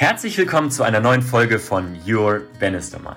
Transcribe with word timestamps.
Herzlich 0.00 0.38
willkommen 0.38 0.70
zu 0.70 0.84
einer 0.84 1.00
neuen 1.00 1.22
Folge 1.22 1.58
von 1.58 1.98
Your 2.06 2.42
Bannister 2.60 3.00
Mile. 3.00 3.16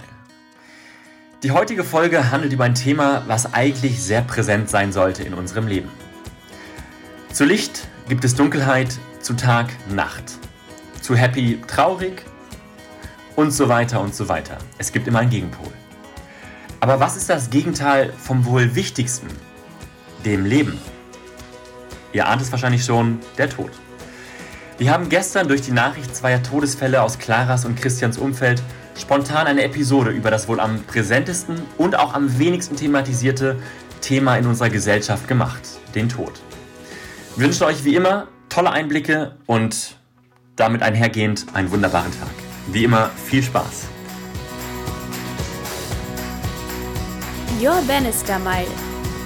Die 1.44 1.52
heutige 1.52 1.84
Folge 1.84 2.32
handelt 2.32 2.54
über 2.54 2.64
ein 2.64 2.74
Thema, 2.74 3.22
was 3.28 3.54
eigentlich 3.54 4.02
sehr 4.02 4.24
präsent 4.24 4.68
sein 4.68 4.92
sollte 4.92 5.22
in 5.22 5.36
unserem 5.36 5.68
Leben. 5.68 5.92
Zu 7.32 7.46
Licht 7.46 7.88
gibt 8.10 8.24
es 8.24 8.34
Dunkelheit, 8.34 8.98
zu 9.20 9.36
Tag 9.36 9.68
Nacht. 9.90 10.24
Zu 11.02 11.16
Happy 11.16 11.62
traurig 11.68 12.24
und 13.36 13.52
so 13.52 13.70
weiter 13.70 14.02
und 14.02 14.16
so 14.16 14.28
weiter. 14.28 14.58
Es 14.80 14.92
gibt 14.92 15.08
immer 15.08 15.20
einen 15.20 15.30
Gegenpol. 15.30 15.72
Aber 16.80 17.00
was 17.00 17.16
ist 17.16 17.30
das 17.30 17.52
Gegenteil 17.52 18.12
vom 18.12 18.44
wohl 18.44 18.74
wichtigsten? 18.74 19.28
Dem 20.26 20.46
Leben. 20.46 20.82
Ihr 22.12 22.28
ahnt 22.28 22.42
es 22.42 22.52
wahrscheinlich 22.52 22.84
schon, 22.84 23.20
der 23.38 23.52
Tod. 23.52 23.70
Wir 24.82 24.92
haben 24.92 25.10
gestern 25.10 25.48
durch 25.48 25.62
die 25.62 25.74
Nachricht 25.74 26.16
zweier 26.16 26.42
Todesfälle 26.42 27.04
aus 27.04 27.20
Claras 27.20 27.66
und 27.66 27.80
Christians 27.80 28.18
Umfeld 28.18 28.64
spontan 29.00 29.46
eine 29.46 29.62
Episode 29.62 30.10
über 30.10 30.32
das 30.32 30.48
wohl 30.48 30.60
am 30.60 30.82
präsentesten 30.86 31.62
und 31.78 31.96
auch 31.96 32.16
am 32.16 32.40
wenigsten 32.40 32.76
thematisierte 32.78 33.60
Thema 34.02 34.38
in 34.38 34.48
unserer 34.48 34.72
Gesellschaft 34.72 35.28
gemacht, 35.28 35.62
den 35.94 36.10
Tod. 36.10 36.32
Wir 37.36 37.46
wünschen 37.46 37.66
euch 37.66 37.86
wie 37.86 37.94
immer 37.94 38.28
tolle 38.50 38.72
Einblicke 38.72 39.38
und 39.46 39.98
damit 40.56 40.82
einhergehend 40.82 41.46
einen 41.54 41.70
wunderbaren 41.70 42.12
Tag. 42.12 42.32
Wie 42.72 42.84
immer 42.84 43.12
viel 43.24 43.44
Spaß. 43.44 43.86
Your 47.62 47.84
Bannister 47.88 48.40
Mile 48.40 48.66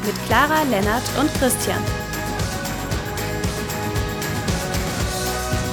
mit 0.06 0.16
Clara, 0.28 0.64
Lennart 0.64 1.04
und 1.18 1.34
Christian. 1.36 1.80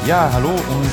Ja, 0.04 0.32
hallo 0.32 0.48
und 0.48 0.90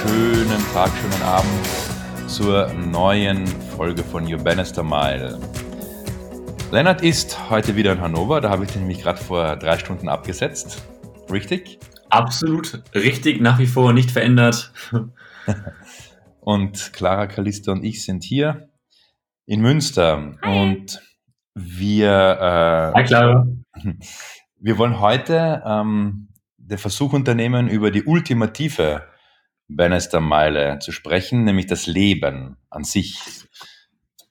schönen 0.00 0.62
Tag, 0.72 0.90
schönen 0.96 1.22
Abend 1.22 2.30
zur 2.30 2.72
neuen 2.72 3.46
Folge 3.46 4.02
von 4.02 4.24
Your 4.24 4.42
Bannister 4.42 4.82
Mile. 4.82 5.38
Lennart 6.72 7.02
ist 7.02 7.50
heute 7.50 7.76
wieder 7.76 7.92
in 7.92 8.00
Hannover, 8.00 8.40
da 8.40 8.48
habe 8.48 8.64
ich 8.64 8.70
den 8.70 8.82
nämlich 8.82 9.02
gerade 9.02 9.18
vor 9.18 9.56
drei 9.56 9.76
Stunden 9.76 10.08
abgesetzt. 10.08 10.82
Richtig? 11.30 11.78
Absolut 12.08 12.82
richtig, 12.94 13.42
nach 13.42 13.58
wie 13.58 13.66
vor 13.66 13.92
nicht 13.92 14.10
verändert. 14.10 14.72
und 16.40 16.94
Clara, 16.94 17.26
Kalista 17.26 17.72
und 17.72 17.84
ich 17.84 18.02
sind 18.02 18.24
hier 18.24 18.70
in 19.44 19.60
Münster 19.60 20.36
Hi. 20.40 20.60
und 20.62 21.02
wir. 21.54 22.08
Äh, 22.10 22.98
Hi 22.98 23.04
Clara. 23.04 23.46
Wir 24.60 24.76
wollen 24.76 24.98
heute 24.98 25.62
ähm, 25.64 26.27
den 26.68 26.78
Versuch 26.78 27.12
unternehmen, 27.12 27.68
über 27.68 27.90
die 27.90 28.04
ultimative 28.04 29.06
Bannister 29.68 30.20
Meile 30.20 30.78
zu 30.78 30.92
sprechen, 30.92 31.44
nämlich 31.44 31.66
das 31.66 31.86
Leben 31.86 32.56
an 32.70 32.84
sich. 32.84 33.18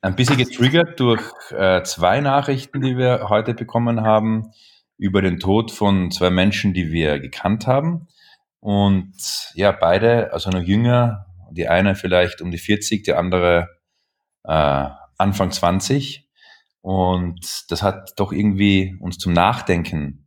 Ein 0.01 0.15
bisschen 0.15 0.37
getriggert 0.37 0.99
durch 0.99 1.21
äh, 1.51 1.83
zwei 1.83 2.21
Nachrichten, 2.21 2.81
die 2.81 2.97
wir 2.97 3.29
heute 3.29 3.53
bekommen 3.53 4.01
haben 4.01 4.51
über 4.97 5.21
den 5.21 5.39
Tod 5.39 5.71
von 5.71 6.11
zwei 6.11 6.29
Menschen, 6.29 6.73
die 6.73 6.91
wir 6.91 7.19
gekannt 7.19 7.67
haben. 7.67 8.07
Und 8.59 9.51
ja, 9.53 9.71
beide, 9.71 10.33
also 10.33 10.49
noch 10.49 10.61
jünger, 10.61 11.25
die 11.51 11.67
eine 11.67 11.95
vielleicht 11.95 12.41
um 12.41 12.51
die 12.51 12.57
40, 12.57 13.03
die 13.03 13.13
andere 13.13 13.69
äh, 14.43 14.89
Anfang 15.17 15.51
20. 15.51 16.27
Und 16.81 17.69
das 17.69 17.83
hat 17.83 18.13
doch 18.17 18.31
irgendwie 18.31 18.97
uns 18.99 19.17
zum 19.17 19.33
Nachdenken 19.33 20.26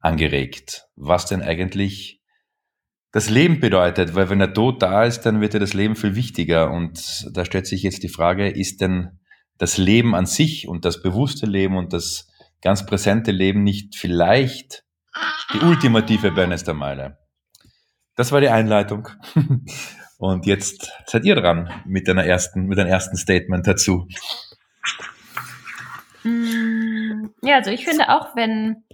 angeregt, 0.00 0.86
was 0.96 1.26
denn 1.26 1.42
eigentlich 1.42 2.20
das 3.12 3.28
Leben 3.28 3.60
bedeutet, 3.60 4.14
weil 4.14 4.30
wenn 4.30 4.38
der 4.38 4.54
Tod 4.54 4.82
da 4.82 5.04
ist, 5.04 5.22
dann 5.22 5.40
wird 5.40 5.54
ja 5.54 5.60
das 5.60 5.74
Leben 5.74 5.96
viel 5.96 6.14
wichtiger. 6.14 6.70
Und 6.70 7.28
da 7.32 7.44
stellt 7.44 7.66
sich 7.66 7.82
jetzt 7.82 8.02
die 8.02 8.08
Frage, 8.08 8.48
ist 8.48 8.80
denn 8.80 9.20
das 9.58 9.78
Leben 9.78 10.14
an 10.14 10.26
sich 10.26 10.68
und 10.68 10.84
das 10.84 11.02
bewusste 11.02 11.46
Leben 11.46 11.76
und 11.76 11.92
das 11.92 12.28
ganz 12.62 12.86
präsente 12.86 13.32
Leben 13.32 13.62
nicht 13.62 13.96
vielleicht 13.96 14.84
die 15.52 15.58
ultimative 15.58 16.30
Bannister-Meile? 16.30 17.18
Das 18.14 18.32
war 18.32 18.40
die 18.40 18.48
Einleitung. 18.48 19.08
Und 20.18 20.44
jetzt 20.44 20.92
seid 21.06 21.24
ihr 21.24 21.34
dran 21.34 21.70
mit 21.86 22.06
einer 22.06 22.26
ersten, 22.26 22.66
mit 22.66 22.78
einem 22.78 22.90
ersten 22.90 23.16
Statement 23.16 23.66
dazu. 23.66 24.06
Mm, 26.24 27.30
ja, 27.40 27.56
also 27.56 27.70
ich 27.70 27.86
finde 27.86 28.10
auch, 28.10 28.36
wenn, 28.36 28.84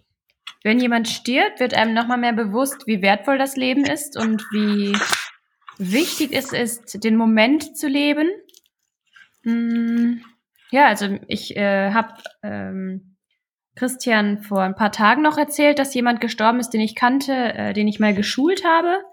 wenn 0.66 0.80
jemand 0.80 1.06
stirbt, 1.06 1.60
wird 1.60 1.74
einem 1.74 1.94
nochmal 1.94 2.18
mehr 2.18 2.32
bewusst, 2.32 2.88
wie 2.88 3.00
wertvoll 3.00 3.38
das 3.38 3.54
Leben 3.54 3.84
ist 3.84 4.18
und 4.18 4.42
wie 4.50 4.98
wichtig 5.78 6.32
es 6.32 6.52
ist, 6.52 7.04
den 7.04 7.14
Moment 7.14 7.78
zu 7.78 7.86
leben. 7.86 8.28
Mm, 9.44 10.22
ja, 10.72 10.88
also 10.88 11.20
ich 11.28 11.56
äh, 11.56 11.92
habe 11.92 12.14
ähm, 12.42 13.16
Christian 13.76 14.42
vor 14.42 14.62
ein 14.62 14.74
paar 14.74 14.90
Tagen 14.90 15.22
noch 15.22 15.38
erzählt, 15.38 15.78
dass 15.78 15.94
jemand 15.94 16.20
gestorben 16.20 16.58
ist, 16.58 16.70
den 16.70 16.80
ich 16.80 16.96
kannte, 16.96 17.32
äh, 17.32 17.72
den 17.72 17.86
ich 17.86 18.00
mal 18.00 18.12
geschult 18.12 18.64
habe. 18.64 19.04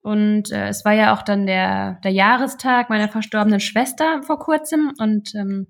Und 0.00 0.52
äh, 0.52 0.68
es 0.68 0.86
war 0.86 0.94
ja 0.94 1.14
auch 1.14 1.20
dann 1.20 1.44
der, 1.44 2.00
der 2.02 2.12
Jahrestag 2.12 2.88
meiner 2.88 3.10
verstorbenen 3.10 3.60
Schwester 3.60 4.22
vor 4.22 4.38
kurzem. 4.38 4.90
Und 4.98 5.34
ähm, 5.34 5.66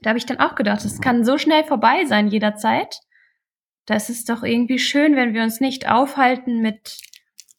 da 0.00 0.10
habe 0.10 0.18
ich 0.18 0.26
dann 0.26 0.38
auch 0.38 0.54
gedacht, 0.54 0.84
es 0.84 1.00
kann 1.00 1.24
so 1.24 1.38
schnell 1.38 1.64
vorbei 1.64 2.04
sein 2.04 2.28
jederzeit. 2.28 3.00
Da 3.86 3.94
ist 3.94 4.10
es 4.10 4.24
doch 4.24 4.42
irgendwie 4.42 4.78
schön, 4.78 5.16
wenn 5.16 5.34
wir 5.34 5.42
uns 5.42 5.60
nicht 5.60 5.88
aufhalten 5.88 6.60
mit 6.60 6.98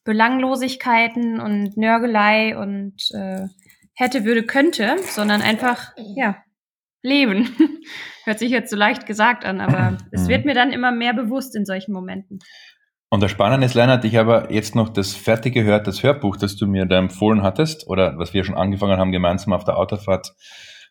Belanglosigkeiten 0.03 1.39
und 1.39 1.77
Nörgelei 1.77 2.57
und 2.57 2.95
äh, 3.13 3.47
hätte, 3.93 4.25
würde, 4.25 4.43
könnte, 4.43 4.95
sondern 5.03 5.41
einfach, 5.41 5.93
ja, 6.15 6.37
leben. 7.01 7.49
Hört 8.23 8.39
sich 8.39 8.51
jetzt 8.51 8.71
so 8.71 8.75
leicht 8.75 9.05
gesagt 9.05 9.45
an, 9.45 9.61
aber 9.61 9.97
es 10.11 10.23
mhm. 10.23 10.27
wird 10.27 10.45
mir 10.45 10.55
dann 10.55 10.71
immer 10.71 10.91
mehr 10.91 11.13
bewusst 11.13 11.55
in 11.55 11.65
solchen 11.65 11.93
Momenten. 11.93 12.39
Und 13.09 13.21
das 13.21 13.31
Spannende 13.31 13.65
ist, 13.65 13.75
Lennart, 13.75 14.03
ich 14.03 14.15
habe 14.15 14.47
jetzt 14.49 14.75
noch 14.75 14.89
das 14.89 15.13
fertig 15.15 15.53
gehört, 15.53 15.87
das 15.87 16.03
Hörbuch, 16.03 16.37
das 16.37 16.55
du 16.55 16.65
mir 16.65 16.85
da 16.85 16.97
empfohlen 16.97 17.43
hattest, 17.43 17.87
oder 17.87 18.17
was 18.17 18.33
wir 18.33 18.43
schon 18.43 18.55
angefangen 18.55 18.97
haben, 18.97 19.11
gemeinsam 19.11 19.53
auf 19.53 19.63
der 19.63 19.77
Autofahrt 19.77 20.33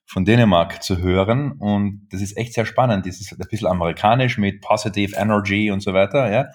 von 0.06 0.24
Dänemark 0.24 0.82
zu 0.82 0.98
hören. 0.98 1.52
Und 1.52 2.08
das 2.10 2.20
ist 2.20 2.36
echt 2.36 2.54
sehr 2.54 2.66
spannend. 2.66 3.06
Das 3.06 3.20
ist 3.20 3.32
ein 3.32 3.48
bisschen 3.48 3.68
amerikanisch 3.68 4.38
mit 4.38 4.60
Positive 4.60 5.16
Energy 5.16 5.70
und 5.70 5.80
so 5.80 5.94
weiter, 5.94 6.30
ja. 6.30 6.48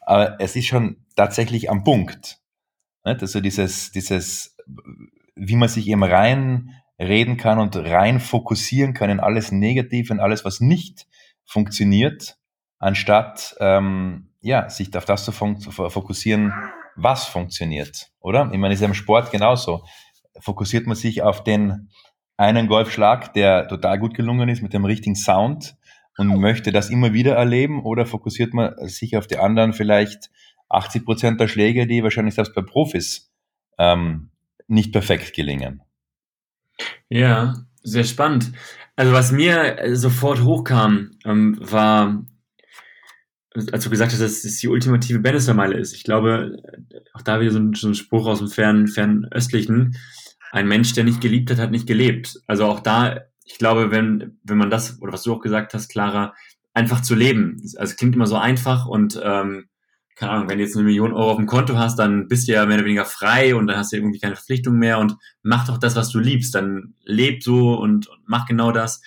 Aber 0.00 0.40
es 0.40 0.56
ist 0.56 0.66
schon 0.66 1.04
tatsächlich 1.16 1.70
am 1.70 1.84
Punkt. 1.84 2.38
Nicht? 3.04 3.20
Also 3.20 3.40
dieses, 3.40 3.92
dieses, 3.92 4.56
wie 5.34 5.56
man 5.56 5.68
sich 5.68 5.86
eben 5.88 6.02
reinreden 6.02 7.36
kann 7.36 7.58
und 7.58 7.76
rein 7.76 8.20
fokussieren 8.20 8.94
kann 8.94 9.10
in 9.10 9.20
alles 9.20 9.52
Negative, 9.52 10.12
in 10.12 10.20
alles, 10.20 10.44
was 10.44 10.60
nicht 10.60 11.06
funktioniert, 11.44 12.38
anstatt 12.78 13.54
ähm, 13.60 14.30
ja, 14.40 14.68
sich 14.70 14.96
auf 14.96 15.04
das 15.04 15.24
zu 15.24 15.32
fokussieren, 15.32 16.52
was 16.96 17.24
funktioniert, 17.24 18.10
oder? 18.20 18.50
Ich 18.52 18.58
meine, 18.58 18.74
es 18.74 18.78
ist 18.78 18.82
ja 18.82 18.88
im 18.88 18.94
Sport 18.94 19.30
genauso. 19.30 19.84
Fokussiert 20.40 20.86
man 20.86 20.96
sich 20.96 21.22
auf 21.22 21.42
den 21.44 21.90
einen 22.38 22.68
Golfschlag, 22.68 23.34
der 23.34 23.68
total 23.68 23.98
gut 23.98 24.14
gelungen 24.14 24.48
ist, 24.48 24.62
mit 24.62 24.72
dem 24.72 24.84
richtigen 24.84 25.16
Sound 25.16 25.76
und 26.16 26.40
möchte 26.40 26.72
das 26.72 26.88
immer 26.88 27.12
wieder 27.12 27.34
erleben, 27.34 27.82
oder 27.82 28.06
fokussiert 28.06 28.54
man 28.54 28.74
sich 28.88 29.16
auf 29.16 29.26
die 29.26 29.38
anderen 29.38 29.72
vielleicht 29.72 30.30
80 30.70 31.04
Prozent 31.04 31.40
der 31.40 31.48
Schläge, 31.48 31.86
die 31.86 32.02
wahrscheinlich 32.02 32.34
selbst 32.34 32.54
bei 32.54 32.62
Profis 32.62 33.30
ähm, 33.78 34.30
nicht 34.66 34.92
perfekt 34.92 35.34
gelingen? 35.34 35.82
Ja, 37.08 37.54
sehr 37.82 38.04
spannend. 38.04 38.52
Also 38.96 39.12
was 39.12 39.32
mir 39.32 39.76
sofort 39.94 40.42
hochkam, 40.42 41.18
ähm, 41.24 41.56
war 41.60 42.24
als 43.72 43.84
du 43.84 43.90
gesagt 43.90 44.12
hast, 44.12 44.20
dass 44.20 44.44
es 44.44 44.58
die 44.58 44.68
ultimative 44.68 45.18
Bannister-Meile 45.18 45.76
ist. 45.76 45.94
Ich 45.94 46.04
glaube, 46.04 46.62
auch 47.12 47.22
da 47.22 47.40
wieder 47.40 47.50
so 47.50 47.58
ein, 47.58 47.74
so 47.74 47.88
ein 47.88 47.94
Spruch 47.94 48.26
aus 48.26 48.38
dem 48.38 48.48
fernen, 48.48 48.86
fernen 48.86 49.26
Östlichen. 49.32 49.96
Ein 50.50 50.68
Mensch, 50.68 50.92
der 50.94 51.04
nicht 51.04 51.20
geliebt 51.20 51.50
hat, 51.50 51.58
hat 51.58 51.70
nicht 51.70 51.86
gelebt. 51.86 52.40
Also 52.46 52.64
auch 52.64 52.80
da, 52.80 53.20
ich 53.44 53.58
glaube, 53.58 53.90
wenn, 53.90 54.38
wenn 54.44 54.58
man 54.58 54.70
das, 54.70 55.00
oder 55.00 55.12
was 55.12 55.22
du 55.22 55.34
auch 55.34 55.40
gesagt 55.40 55.74
hast, 55.74 55.88
Clara, 55.88 56.34
einfach 56.74 57.02
zu 57.02 57.14
leben. 57.14 57.56
Also 57.76 57.92
es 57.92 57.96
klingt 57.96 58.14
immer 58.14 58.26
so 58.26 58.36
einfach 58.36 58.86
und 58.86 59.20
ähm, 59.22 59.68
keine 60.18 60.32
Ahnung, 60.32 60.48
wenn 60.48 60.58
du 60.58 60.64
jetzt 60.64 60.76
eine 60.76 60.84
Million 60.84 61.12
Euro 61.12 61.30
auf 61.30 61.36
dem 61.36 61.46
Konto 61.46 61.76
hast, 61.76 61.96
dann 61.98 62.26
bist 62.26 62.48
du 62.48 62.52
ja 62.52 62.66
mehr 62.66 62.76
oder 62.76 62.84
weniger 62.84 63.04
frei 63.04 63.54
und 63.54 63.68
dann 63.68 63.76
hast 63.76 63.92
du 63.92 63.96
irgendwie 63.96 64.18
keine 64.18 64.34
Verpflichtung 64.34 64.76
mehr 64.76 64.98
und 64.98 65.14
mach 65.42 65.66
doch 65.66 65.78
das, 65.78 65.94
was 65.94 66.10
du 66.10 66.18
liebst. 66.18 66.54
Dann 66.54 66.94
leb 67.04 67.42
so 67.44 67.74
und, 67.74 68.08
und 68.08 68.18
mach 68.26 68.46
genau 68.46 68.72
das. 68.72 69.00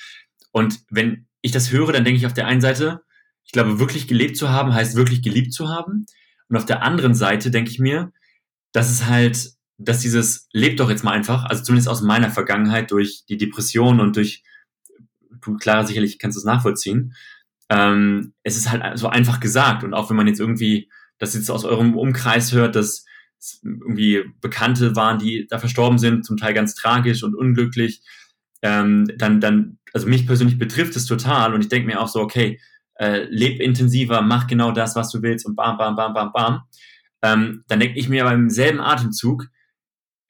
Und 0.52 0.80
wenn 0.90 1.28
ich 1.42 1.52
das 1.52 1.72
höre, 1.72 1.92
dann 1.92 2.06
denke 2.06 2.18
ich 2.18 2.26
auf 2.26 2.34
der 2.34 2.48
einen 2.48 2.62
Seite, 2.62 3.02
ich 3.44 3.52
glaube, 3.52 3.80
wirklich 3.80 4.08
gelebt 4.08 4.38
zu 4.38 4.50
haben, 4.50 4.74
heißt 4.74 4.96
wirklich 4.96 5.22
geliebt 5.22 5.54
zu 5.54 5.68
haben. 5.68 6.06
Und 6.48 6.56
auf 6.56 6.66
der 6.66 6.82
anderen 6.82 7.14
Seite 7.14 7.52
denke 7.52 7.72
ich 7.72 7.80
mir, 7.80 8.14
dass 8.72 8.90
es 8.90 9.08
halt, 9.08 9.52
dass 9.84 10.00
dieses 10.00 10.48
lebt 10.52 10.80
doch 10.80 10.90
jetzt 10.90 11.04
mal 11.04 11.12
einfach, 11.12 11.46
also 11.46 11.64
zumindest 11.64 11.90
aus 11.90 12.02
meiner 12.02 12.30
Vergangenheit 12.30 12.92
durch 12.92 13.24
die 13.28 13.38
Depression 13.38 14.00
und 14.00 14.16
durch, 14.16 14.44
du 15.44 15.58
klar, 15.58 15.86
sicherlich 15.86 16.20
kannst 16.20 16.36
du 16.38 16.40
es 16.40 16.46
nachvollziehen, 16.46 17.16
ähm, 17.70 18.34
es 18.44 18.58
ist 18.58 18.70
halt 18.70 18.98
so 18.98 19.08
einfach 19.08 19.40
gesagt. 19.40 19.84
Und 19.84 19.94
auch 19.94 20.10
wenn 20.10 20.18
man 20.18 20.28
jetzt 20.28 20.40
irgendwie 20.40 20.90
das 21.18 21.34
jetzt 21.34 21.50
aus 21.50 21.64
eurem 21.64 21.98
Umkreis 21.98 22.52
hört, 22.52 22.76
dass 22.76 23.06
irgendwie 23.64 24.24
Bekannte 24.42 24.96
waren, 24.96 25.20
die 25.20 25.48
da 25.48 25.58
verstorben 25.58 25.98
sind, 25.98 26.26
zum 26.26 26.38
Teil 26.38 26.54
ganz 26.54 26.76
tragisch 26.76 27.24
und 27.24 27.36
unglücklich, 27.36 28.02
ähm, 28.62 29.08
dann, 29.18 29.40
dann, 29.40 29.80
also 29.94 30.08
mich 30.08 30.28
persönlich 30.28 30.60
betrifft 30.60 30.96
es 30.96 31.06
total 31.06 31.54
und 31.54 31.62
ich 31.62 31.70
denke 31.70 31.88
mir 31.88 32.00
auch 32.00 32.08
so, 32.08 32.20
okay, 32.20 32.60
äh, 33.00 33.24
leb 33.30 33.60
intensiver, 33.60 34.22
mach 34.22 34.48
genau 34.48 34.72
das, 34.72 34.96
was 34.96 35.12
du 35.12 35.22
willst 35.22 35.46
und 35.46 35.56
bam, 35.56 35.78
bam, 35.78 35.96
bam, 35.96 36.14
bam, 36.14 36.32
bam. 36.32 36.62
Ähm, 37.24 37.64
dann 37.68 37.80
denke 37.80 37.98
ich 37.98 38.10
mir 38.10 38.24
beim 38.24 38.50
selben 38.50 38.80
Atemzug, 38.80 39.48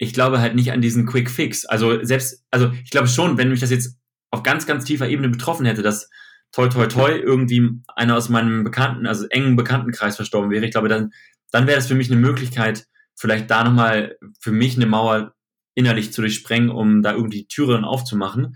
ich 0.01 0.13
glaube 0.13 0.41
halt 0.41 0.55
nicht 0.55 0.71
an 0.71 0.81
diesen 0.81 1.05
Quick 1.05 1.29
Fix. 1.29 1.63
Also 1.63 2.03
selbst, 2.03 2.43
also 2.49 2.71
ich 2.83 2.89
glaube 2.89 3.07
schon, 3.07 3.37
wenn 3.37 3.49
mich 3.49 3.59
das 3.59 3.69
jetzt 3.69 3.99
auf 4.31 4.41
ganz, 4.41 4.65
ganz 4.65 4.83
tiefer 4.83 5.07
Ebene 5.07 5.29
betroffen 5.29 5.67
hätte, 5.67 5.83
dass 5.83 6.09
toi, 6.51 6.69
toi, 6.69 6.87
toi 6.87 7.11
irgendwie 7.11 7.69
einer 7.95 8.17
aus 8.17 8.27
meinem 8.27 8.63
Bekannten, 8.63 9.05
also 9.05 9.27
engen 9.27 9.55
Bekanntenkreis 9.55 10.15
verstorben 10.15 10.49
wäre, 10.49 10.65
ich 10.65 10.71
glaube, 10.71 10.87
dann, 10.87 11.11
dann 11.51 11.67
wäre 11.67 11.77
das 11.77 11.85
für 11.85 11.93
mich 11.93 12.09
eine 12.09 12.19
Möglichkeit, 12.19 12.87
vielleicht 13.15 13.51
da 13.51 13.63
nochmal 13.63 14.17
für 14.39 14.51
mich 14.51 14.75
eine 14.75 14.87
Mauer 14.87 15.35
innerlich 15.75 16.11
zu 16.11 16.21
durchsprengen, 16.21 16.71
um 16.71 17.03
da 17.03 17.13
irgendwie 17.13 17.45
Türen 17.45 17.85
aufzumachen. 17.85 18.55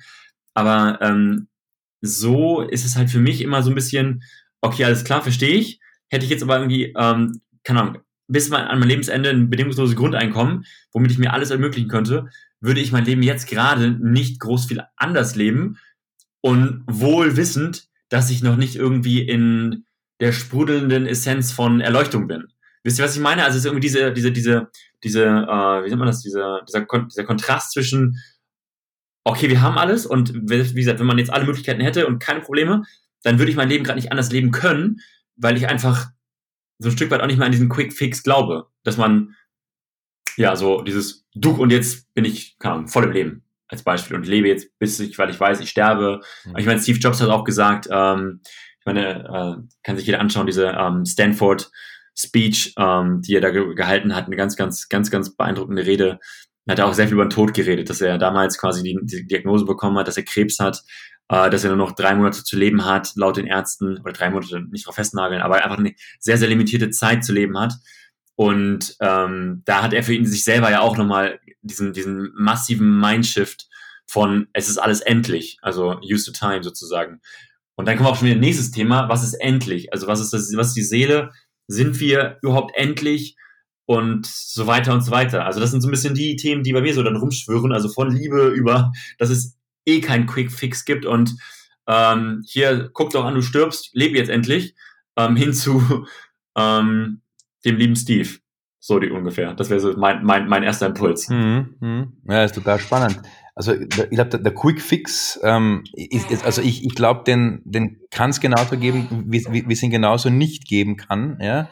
Aber 0.56 0.98
ähm, 1.02 1.48
so 2.02 2.62
ist 2.62 2.86
es 2.86 2.96
halt 2.96 3.12
für 3.12 3.20
mich 3.20 3.42
immer 3.42 3.62
so 3.62 3.70
ein 3.70 3.76
bisschen, 3.76 4.24
okay, 4.62 4.84
alles 4.84 5.04
klar, 5.04 5.22
verstehe 5.22 5.60
ich. 5.60 5.80
Hätte 6.10 6.26
ich 6.26 6.32
jetzt 6.32 6.42
aber 6.42 6.58
irgendwie, 6.58 6.92
ähm, 6.98 7.40
keine 7.64 7.82
Ahnung, 7.82 7.98
bis 8.28 8.50
mein, 8.50 8.66
an 8.66 8.80
mein 8.80 8.90
Lebensende 8.90 9.30
ein 9.30 9.50
bedingungsloses 9.50 9.96
Grundeinkommen, 9.96 10.66
womit 10.92 11.12
ich 11.12 11.18
mir 11.18 11.34
alles 11.34 11.52
ermöglichen 11.52 11.90
könnte, 11.90 12.30
würde 12.60 12.82
ich 12.82 12.92
mein 12.92 13.06
Leben 13.06 13.24
jetzt 13.24 13.48
gerade 13.48 13.92
nicht 13.92 14.40
groß 14.40 14.66
viel 14.66 14.82
anders 14.96 15.36
leben 15.36 15.78
und 16.42 16.84
wohl 16.88 17.38
wissend, 17.38 17.88
dass 18.10 18.30
ich 18.30 18.44
noch 18.44 18.56
nicht 18.56 18.76
irgendwie 18.76 19.22
in 19.22 19.86
der 20.20 20.32
sprudelnden 20.32 21.06
Essenz 21.06 21.52
von 21.52 21.82
Erleuchtung 21.82 22.28
bin. 22.28 22.46
Wisst 22.84 23.00
ihr, 23.00 23.06
was 23.06 23.16
ich 23.16 23.22
meine? 23.22 23.44
Also 23.44 23.58
es 23.58 23.64
ist 23.64 23.66
irgendwie 23.66 23.88
diese, 23.88 24.14
diese, 24.14 24.32
diese, 24.32 24.70
diese, 25.04 25.24
äh, 25.24 25.84
wie 25.84 25.90
nennt 25.90 26.00
man 26.00 26.08
das, 26.08 26.22
dieser, 26.22 26.62
dieser, 26.68 26.86
Kon 26.86 27.08
dieser 27.08 27.24
Kontrast 27.24 27.72
zwischen, 27.72 28.22
okay, 29.24 29.50
wir 29.50 29.62
haben 29.62 29.78
alles 29.78 30.06
und 30.06 30.34
wie 30.34 30.74
gesagt, 30.74 31.00
wenn 31.00 31.08
man 31.08 31.18
jetzt 31.18 31.34
alle 31.34 31.46
Möglichkeiten 31.46 31.82
hätte 31.82 32.08
und 32.08 32.20
keine 32.20 32.42
Probleme, 32.42 32.84
dann 33.24 33.40
würde 33.40 33.50
ich 33.50 33.58
mein 33.58 33.70
Leben 33.70 33.84
gerade 33.84 34.00
nicht 34.00 34.12
anders 34.12 34.32
leben 34.32 34.52
können, 34.52 35.00
weil 35.36 35.58
ich 35.58 35.68
einfach 35.68 36.12
so 36.80 36.90
ein 36.90 36.92
Stück 36.92 37.12
weit 37.12 37.22
auch 37.22 37.28
nicht 37.28 37.38
mehr 37.38 37.46
an 37.46 37.52
diesen 37.52 37.70
Quick 37.70 37.94
Fix 37.94 38.24
glaube, 38.24 38.68
dass 38.84 38.98
man 38.98 39.36
ja 40.38 40.56
so 40.56 40.82
dieses 40.82 41.26
du 41.34 41.52
und 41.52 41.72
jetzt 41.72 42.14
bin 42.14 42.26
ich 42.26 42.58
keine 42.60 42.76
Ahnung, 42.76 42.88
voll 42.88 43.06
im 43.06 43.12
Leben 43.12 43.44
als 43.68 43.84
Beispiel 43.84 44.16
und 44.16 44.28
lebe 44.28 44.48
jetzt 44.48 44.78
bis 44.80 45.00
ich, 45.00 45.18
weil 45.18 45.30
ich 45.30 45.40
weiß, 45.40 45.60
ich 45.60 45.70
sterbe. 45.70 46.22
Mhm. 46.46 46.58
Ich 46.58 46.66
meine, 46.66 46.80
Steve 46.80 47.00
Jobs 47.00 47.22
hat 47.22 47.30
auch 47.30 47.44
gesagt, 47.44 47.88
ähm, 47.92 48.42
ich 48.80 48.86
meine, 48.86 49.24
äh, 49.24 49.68
kann 49.84 49.98
sich 49.98 50.06
jeder 50.06 50.20
anschauen, 50.20 50.46
diese 50.46 50.68
ähm, 50.68 51.06
Stanford 51.06 51.72
Speech, 52.18 52.74
ähm, 52.78 53.22
die 53.22 53.36
er 53.36 53.42
da 53.42 53.50
ge 53.50 53.74
gehalten 53.74 54.16
hat, 54.16 54.28
eine 54.28 54.36
ganz, 54.36 54.56
ganz, 54.56 54.88
ganz, 54.88 55.10
ganz 55.12 55.36
beeindruckende 55.36 55.86
Rede. 55.86 56.20
Er 56.68 56.72
hat 56.72 56.80
auch 56.82 56.94
sehr 56.94 57.08
viel 57.08 57.16
über 57.16 57.26
den 57.26 57.32
Tod 57.32 57.54
geredet, 57.54 57.90
dass 57.90 58.02
er 58.02 58.18
damals 58.18 58.58
quasi 58.58 58.84
die, 58.84 58.98
die 59.04 59.28
Diagnose 59.28 59.66
bekommen 59.66 59.98
hat, 59.98 60.08
dass 60.08 60.18
er 60.18 60.24
Krebs 60.24 60.60
hat, 60.60 60.82
äh, 61.30 61.50
dass 61.50 61.64
er 61.64 61.70
nur 61.70 61.78
noch 61.78 61.94
drei 61.94 62.16
Monate 62.16 62.44
zu 62.44 62.58
leben 62.58 62.86
hat, 62.86 63.14
laut 63.16 63.38
den 63.38 63.48
Ärzten, 63.48 64.00
oder 64.00 64.14
drei 64.14 64.30
Monate 64.30 64.62
nicht 64.70 64.86
drauf 64.86 64.96
festnageln, 64.96 65.42
aber 65.42 65.64
einfach 65.64 65.78
eine 65.78 65.96
sehr, 66.20 66.38
sehr 66.38 66.50
limitierte 66.50 66.90
Zeit 66.90 67.24
zu 67.24 67.34
leben 67.34 67.58
hat. 67.60 67.74
Und 68.36 68.96
ähm, 69.00 69.62
da 69.66 69.82
hat 69.82 69.94
er 69.94 70.04
für 70.04 70.14
ihn 70.14 70.26
sich 70.26 70.44
selber 70.44 70.70
ja 70.70 70.82
auch 70.82 70.98
nochmal 70.98 71.40
diesen, 71.62 71.94
diesen 71.94 72.32
massiven 72.36 73.00
Mindshift 73.00 73.68
von 74.08 74.48
es 74.54 74.70
ist 74.70 74.78
alles 74.78 75.02
endlich, 75.02 75.58
also 75.62 76.00
use 76.02 76.26
the 76.26 76.32
time 76.32 76.64
sozusagen. 76.64 77.22
Und 77.76 77.88
dann 77.88 77.96
kommen 77.96 78.08
wir 78.08 78.12
auch 78.12 78.18
schon 78.18 78.28
wieder 78.28 78.40
nächstes 78.40 78.72
Thema, 78.72 79.10
was 79.10 79.24
ist 79.24 79.34
endlich? 79.36 79.92
Also 79.92 80.08
was 80.08 80.20
ist 80.20 80.32
das, 80.32 80.52
was 80.56 80.70
ist 80.70 80.78
die 80.78 80.84
Seele? 80.84 81.32
Sind 81.68 82.00
wir 82.00 82.38
überhaupt 82.42 82.76
endlich? 82.76 83.36
Und 83.88 84.26
so 84.26 84.66
weiter 84.66 84.94
und 84.94 85.02
so 85.02 85.12
weiter. 85.12 85.46
Also 85.46 85.60
das 85.60 85.70
sind 85.70 85.82
so 85.82 85.88
ein 85.88 85.92
bisschen 85.92 86.16
die 86.16 86.36
Themen, 86.38 86.64
die 86.64 86.74
bei 86.74 86.82
mir 86.82 86.94
so 86.94 87.04
dann 87.04 87.18
rumschwören, 87.18 87.72
also 87.72 87.88
von 87.88 88.10
Liebe 88.10 88.48
über, 88.48 88.92
dass 89.20 89.30
es 89.30 89.56
eh 89.86 90.02
keinen 90.02 90.26
Quick 90.26 90.52
Fix 90.52 90.86
gibt 90.86 91.06
und 91.06 91.36
ähm, 91.88 92.44
hier, 92.46 92.90
guck 92.94 93.12
doch 93.12 93.26
an, 93.26 93.36
du 93.36 93.42
stirbst, 93.42 93.92
lebe 93.94 94.18
jetzt 94.18 94.30
endlich, 94.30 94.76
ähm, 95.18 95.36
hin 95.36 95.54
zu 95.54 96.08
ähm, 96.58 97.22
dem 97.64 97.78
lieben 97.78 97.96
Steve. 97.96 98.30
So 98.80 99.00
die 99.00 99.10
ungefähr. 99.10 99.54
Das 99.56 99.72
wäre 99.72 99.80
so 99.80 99.98
mein, 99.98 100.24
mein, 100.24 100.48
mein 100.48 100.62
erster 100.62 100.86
Impuls. 100.86 101.30
Mhm, 101.30 101.76
mh. 101.80 102.08
Ja, 102.30 102.44
ist 102.44 102.54
total 102.54 102.80
spannend. 102.80 103.20
Also 103.56 103.74
ich 103.74 103.90
glaube, 103.90 104.38
der, 104.38 104.54
Quick 104.54 104.82
Fix 104.82 105.40
ähm, 105.42 105.86
ist, 105.94 106.30
ist, 106.30 106.46
also 106.46 106.62
ich, 106.62 106.86
ich 106.86 106.94
glaube, 106.94 107.24
den, 107.24 107.62
den 107.64 108.02
kann 108.12 108.30
es 108.30 108.42
genauso 108.42 108.78
geben, 108.78 109.26
wie, 109.28 109.46
wie, 109.50 109.74
es 109.74 109.82
ihn 109.82 109.92
genauso 109.92 110.30
nicht 110.30 110.68
geben 110.68 110.98
kann. 110.98 111.40
Ja? 111.42 111.70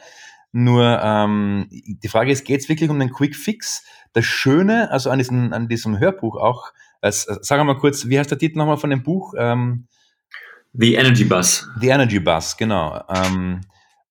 Nur 0.53 0.99
ähm, 1.03 1.67
die 1.69 2.07
Frage 2.07 2.31
ist, 2.31 2.45
geht 2.45 2.61
es 2.61 2.69
wirklich 2.69 2.89
um 2.89 2.99
den 2.99 3.11
Quick 3.11 3.35
Fix? 3.35 3.83
Das 4.13 4.23
Schöne, 4.23 4.89
also 4.91 5.09
an 5.09 5.17
diesem, 5.17 5.51
an 5.51 5.67
diesem 5.67 5.99
Hörbuch 5.99 6.37
auch, 6.37 6.71
sag 7.11 7.63
mal 7.65 7.77
kurz, 7.77 8.07
wie 8.07 8.17
heißt 8.17 8.31
der 8.31 8.37
Titel 8.37 8.57
nochmal 8.57 8.77
von 8.77 8.89
dem 8.89 9.03
Buch? 9.03 9.33
Ähm, 9.37 9.87
The 10.73 10.95
Energy 10.95 11.23
Bus. 11.23 11.67
The 11.79 11.89
Energy 11.89 12.19
Bus, 12.19 12.57
genau. 12.57 13.03
Ähm, 13.13 13.61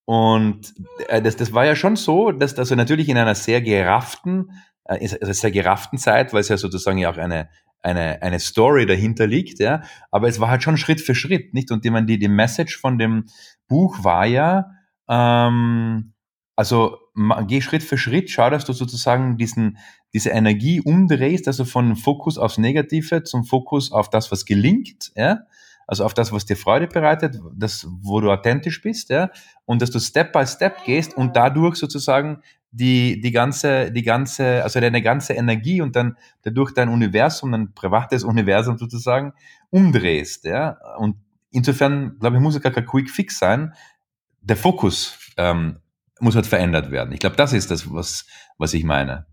und 0.05 0.75
äh, 1.09 1.21
das, 1.23 1.37
das 1.37 1.53
war 1.53 1.65
ja 1.65 1.75
schon 1.75 1.97
so, 1.97 2.33
dass 2.33 2.59
also 2.59 2.75
natürlich 2.75 3.09
in 3.09 3.17
einer 3.17 3.35
sehr 3.35 3.61
gerafften, 3.63 4.51
äh, 4.85 5.09
also 5.21 5.33
sehr 5.33 5.51
gerafften 5.51 5.99
Zeit, 5.99 6.33
weil 6.33 6.41
es 6.41 6.49
ja 6.49 6.57
sozusagen 6.57 6.99
ja 6.99 7.11
auch 7.11 7.17
eine, 7.17 7.49
eine, 7.83 8.23
eine 8.23 8.39
Story 8.39 8.87
dahinter 8.87 9.27
liegt, 9.27 9.59
ja, 9.59 9.83
aber 10.11 10.29
es 10.29 10.39
war 10.39 10.51
halt 10.51 10.63
schon 10.63 10.77
Schritt 10.77 11.01
für 11.01 11.15
Schritt, 11.15 11.53
nicht? 11.55 11.71
Und 11.71 11.85
die, 11.85 12.07
die, 12.07 12.19
die 12.19 12.29
Message 12.29 12.79
von 12.79 12.99
dem 12.99 13.27
Buch 13.69 14.05
war 14.05 14.27
ja, 14.27 14.71
ähm, 15.09 16.12
also 16.57 16.99
geh 17.47 17.61
Schritt 17.61 17.83
für 17.83 17.99
Schritt, 17.99 18.31
schau, 18.31 18.51
dass 18.51 18.65
du 18.65 18.73
sozusagen 18.73 19.37
diesen, 19.37 19.79
diese 20.13 20.31
Energie 20.31 20.81
umdrehst, 20.81 21.47
also 21.49 21.65
von 21.65 21.97
Fokus 21.97 22.39
aufs 22.39 22.59
Negative 22.59 23.23
zum 23.25 23.45
Fokus 23.45 23.93
auf 23.93 24.11
das, 24.11 24.31
was 24.31 24.45
gelingt, 24.45 25.13
ja, 25.17 25.41
also 25.87 26.05
auf 26.05 26.15
das, 26.15 26.33
was 26.33 26.47
dir 26.47 26.57
Freude 26.57 26.87
bereitet, 26.87 27.41
das, 27.55 27.87
wo 28.01 28.21
du 28.21 28.31
authentisch 28.31 28.83
bist, 28.83 29.11
ja, 29.11 29.31
und 29.65 29.83
dass 29.83 29.91
du 29.91 29.99
Step 29.99 30.33
by 30.33 30.47
Step 30.47 30.85
gehst 30.85 31.17
und 31.17 31.37
dadurch 31.37 31.77
sozusagen 31.77 32.43
die, 32.71 33.21
die 33.21 33.33
ganze, 33.33 33.91
die 33.91 34.03
ganze, 34.03 34.63
also 34.63 34.81
deine 34.81 35.03
ganze 35.03 35.35
Energie 35.35 35.81
und 35.81 35.97
dann 35.97 36.17
dadurch 36.43 36.73
dein 36.73 36.89
Universum, 36.89 37.53
dein 37.53 37.75
privates 37.75 38.25
Universum 38.25 38.79
sozusagen 38.79 39.33
umdrehst, 39.71 40.45
ja, 40.45 40.79
und 40.99 41.17
insofern, 41.51 42.19
glaube 42.19 42.37
ich, 42.37 42.43
muss 42.43 42.57
es 42.57 42.63
gar 42.63 42.73
kein 42.73 42.87
Quick 42.87 43.11
Fix 43.11 43.39
sein. 43.39 43.75
Der 44.41 44.57
Fokus 44.57 45.19
ähm, 45.37 45.82
muss 46.23 46.37
halt 46.37 46.47
verändert 46.47 46.91
werden. 46.91 47.13
Ich 47.13 47.21
glaube, 47.21 47.37
das 47.37 47.53
ist 47.53 47.71
das, 47.71 47.93
was, 47.93 48.27
was 48.59 48.73
ich 48.75 48.85
meine. 48.85 49.27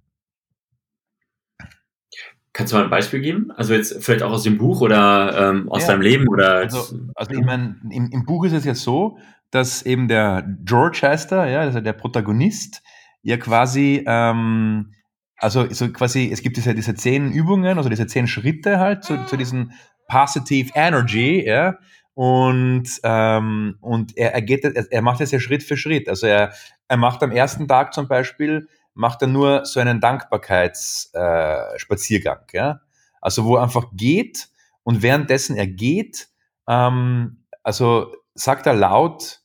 Kannst 2.51 2.73
du 2.73 2.77
mal 2.77 2.83
ein 2.83 2.89
Beispiel 2.89 3.21
geben? 3.21 3.51
Also 3.51 3.73
jetzt 3.73 4.03
vielleicht 4.03 4.23
auch 4.23 4.31
aus 4.31 4.43
dem 4.43 4.57
Buch 4.57 4.81
oder 4.81 5.51
ähm, 5.51 5.69
aus 5.69 5.83
ja, 5.83 5.89
deinem 5.89 6.01
Leben 6.01 6.27
oder? 6.27 6.55
Also, 6.55 6.99
also 7.15 7.31
ich 7.31 7.45
meine, 7.45 7.77
im, 7.91 8.09
im, 8.11 8.25
Buch 8.25 8.43
ist 8.43 8.53
es 8.53 8.65
ja 8.65 8.73
so, 8.73 9.17
dass 9.51 9.83
eben 9.83 10.07
der 10.07 10.45
George 10.65 10.99
heißt 11.03 11.31
er, 11.31 11.47
ja, 11.47 11.59
also 11.61 11.79
der 11.79 11.93
Protagonist, 11.93 12.81
ja 13.21 13.37
quasi, 13.37 14.03
ähm, 14.05 14.93
also 15.37 15.67
so 15.69 15.89
quasi, 15.91 16.29
es 16.31 16.41
gibt 16.41 16.57
diese, 16.57 16.73
diese 16.73 16.95
zehn 16.95 17.31
Übungen, 17.31 17.77
also 17.77 17.89
diese 17.89 18.07
zehn 18.07 18.27
Schritte 18.27 18.79
halt 18.79 19.03
zu, 19.03 19.25
zu 19.25 19.37
diesem 19.37 19.71
Positive 20.07 20.71
Energy, 20.73 21.45
ja, 21.45 21.77
und, 22.19 22.99
ähm, 23.03 23.77
und 23.79 24.17
er, 24.17 24.33
er, 24.33 24.41
geht, 24.41 24.65
er, 24.65 24.91
er 24.91 25.01
macht 25.01 25.21
das 25.21 25.31
ja 25.31 25.39
Schritt 25.39 25.63
für 25.63 25.77
Schritt. 25.77 26.09
Also 26.09 26.27
er, 26.27 26.51
er 26.89 26.97
macht 26.97 27.23
am 27.23 27.31
ersten 27.31 27.65
Tag 27.65 27.93
zum 27.93 28.09
Beispiel 28.09 28.67
macht 28.93 29.21
er 29.21 29.29
nur 29.29 29.65
so 29.65 29.79
einen 29.79 30.01
Dankbarkeitsspaziergang, 30.01 32.41
äh, 32.51 32.57
ja. 32.57 32.81
Also 33.21 33.45
wo 33.45 33.55
er 33.55 33.63
einfach 33.63 33.85
geht 33.93 34.49
und 34.83 35.01
währenddessen 35.01 35.55
er 35.55 35.67
geht, 35.67 36.27
ähm, 36.67 37.45
also 37.63 38.13
sagt 38.33 38.67
er 38.67 38.73
laut, 38.73 39.39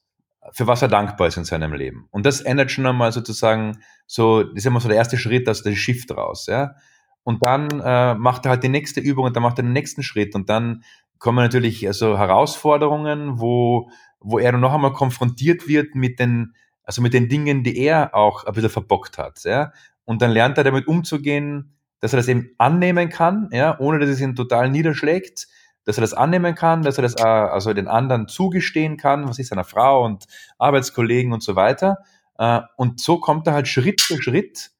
für 0.50 0.66
was 0.66 0.82
er 0.82 0.88
dankbar 0.88 1.28
ist 1.28 1.36
in 1.36 1.44
seinem 1.44 1.74
Leben. 1.74 2.08
Und 2.10 2.26
das 2.26 2.40
ändert 2.40 2.72
schon 2.72 2.86
einmal 2.86 3.12
sozusagen 3.12 3.84
so, 4.08 4.42
das 4.42 4.56
ist 4.56 4.66
immer 4.66 4.80
so 4.80 4.88
der 4.88 4.96
erste 4.96 5.16
Schritt 5.16 5.48
aus 5.48 5.62
dem 5.62 5.76
Shift 5.76 6.10
raus, 6.10 6.46
ja. 6.48 6.74
Und 7.22 7.46
dann 7.46 7.68
äh, 7.80 8.16
macht 8.16 8.46
er 8.46 8.50
halt 8.50 8.64
die 8.64 8.68
nächste 8.68 9.00
Übung 9.00 9.26
und 9.26 9.36
dann 9.36 9.44
macht 9.44 9.60
er 9.60 9.62
den 9.62 9.72
nächsten 9.72 10.02
Schritt 10.02 10.34
und 10.34 10.50
dann 10.50 10.82
kommen 11.24 11.42
natürlich 11.42 11.86
also 11.86 12.18
Herausforderungen, 12.18 13.40
wo, 13.40 13.88
wo 14.20 14.38
er 14.38 14.52
noch 14.52 14.74
einmal 14.74 14.92
konfrontiert 14.92 15.66
wird 15.66 15.94
mit 15.94 16.20
den 16.20 16.52
also 16.84 17.00
mit 17.00 17.14
den 17.14 17.30
Dingen, 17.30 17.64
die 17.64 17.78
er 17.78 18.14
auch 18.14 18.44
ein 18.44 18.52
bisschen 18.52 18.68
verbockt 18.68 19.16
hat. 19.16 19.42
Ja? 19.44 19.72
Und 20.04 20.20
dann 20.20 20.30
lernt 20.30 20.58
er 20.58 20.64
damit 20.64 20.86
umzugehen, 20.86 21.78
dass 22.00 22.12
er 22.12 22.18
das 22.18 22.28
eben 22.28 22.50
annehmen 22.58 23.08
kann, 23.08 23.48
ja, 23.52 23.78
ohne 23.80 23.98
dass 23.98 24.10
es 24.10 24.20
ihn 24.20 24.36
total 24.36 24.68
niederschlägt, 24.68 25.48
dass 25.84 25.96
er 25.96 26.02
das 26.02 26.12
annehmen 26.12 26.54
kann, 26.54 26.82
dass 26.82 26.98
er 26.98 27.02
das 27.02 27.16
äh, 27.16 27.22
also 27.22 27.72
den 27.72 27.88
anderen 27.88 28.28
zugestehen 28.28 28.98
kann, 28.98 29.26
was 29.26 29.38
ist 29.38 29.48
seiner 29.48 29.64
Frau 29.64 30.04
und 30.04 30.26
Arbeitskollegen 30.58 31.32
und 31.32 31.42
so 31.42 31.56
weiter. 31.56 32.00
Äh, 32.36 32.60
und 32.76 33.00
so 33.00 33.18
kommt 33.18 33.46
er 33.46 33.54
halt 33.54 33.66
Schritt 33.66 34.02
für 34.02 34.22
Schritt 34.22 34.72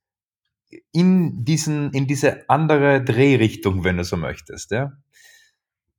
in 0.93 1.47
diesen, 1.47 1.91
in 1.93 2.07
diese 2.07 2.47
andere 2.51 3.03
Drehrichtung, 3.03 3.83
wenn 3.83 3.97
du 3.97 4.05
so 4.05 4.19
möchtest, 4.19 4.73
ja. 4.73 4.93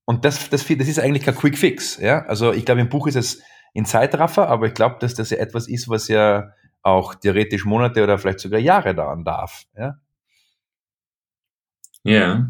Und 0.06 0.24
das, 0.24 0.50
das, 0.50 0.66
das 0.68 0.88
ist 0.88 1.00
eigentlich 1.00 1.24
kein 1.24 1.36
Quick 1.36 1.58
Fix, 1.58 1.98
ja. 1.98 2.26
Also 2.26 2.54
ich 2.54 2.64
glaube, 2.66 2.82
im 2.82 2.90
Buch 2.90 3.08
ist 3.08 3.16
es 3.16 3.42
in 3.74 3.86
Zeitraffer, 3.86 4.48
aber 4.48 4.68
ich 4.68 4.74
glaube, 4.74 4.98
dass 5.00 5.16
das 5.16 5.32
ja 5.32 5.38
etwas 5.38 5.68
ist, 5.68 5.90
was 5.90 6.08
ja 6.08 6.52
auch 6.84 7.16
theoretisch 7.16 7.66
Monate 7.66 8.04
oder 8.04 8.18
vielleicht 8.18 8.40
sogar 8.40 8.60
Jahre 8.60 8.94
dauern 8.94 9.26
darf. 9.26 9.66
Ja. 9.76 10.00
Ja. 12.04 12.48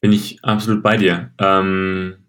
Bin 0.00 0.12
ich 0.12 0.42
absolut 0.44 0.82
bei 0.82 0.96
dir. 0.96 1.32
Ähm, 1.38 2.24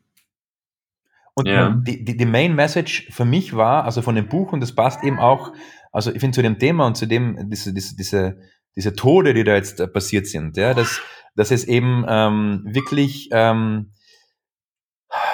und 1.35 1.47
ja. 1.47 1.69
die, 1.69 2.03
die, 2.03 2.17
die 2.17 2.25
Main 2.25 2.55
Message 2.55 3.09
für 3.11 3.25
mich 3.25 3.55
war, 3.55 3.83
also 3.83 4.01
von 4.01 4.15
dem 4.15 4.27
Buch, 4.27 4.53
und 4.53 4.61
das 4.61 4.73
passt 4.73 5.03
eben 5.03 5.19
auch, 5.19 5.53
also 5.91 6.11
ich 6.11 6.19
finde 6.19 6.35
zu 6.35 6.41
dem 6.41 6.57
Thema 6.57 6.87
und 6.87 6.97
zu 6.97 7.05
dem, 7.05 7.49
diese, 7.49 7.73
diese, 7.73 7.95
diese, 7.95 8.37
diese 8.75 8.93
Tode, 8.93 9.33
die 9.33 9.43
da 9.43 9.53
jetzt 9.53 9.93
passiert 9.93 10.25
sind, 10.25 10.57
ja, 10.57 10.73
dass, 10.73 11.01
dass 11.35 11.51
es 11.51 11.65
eben 11.65 12.05
ähm, 12.07 12.63
wirklich, 12.65 13.29
ähm, 13.31 13.91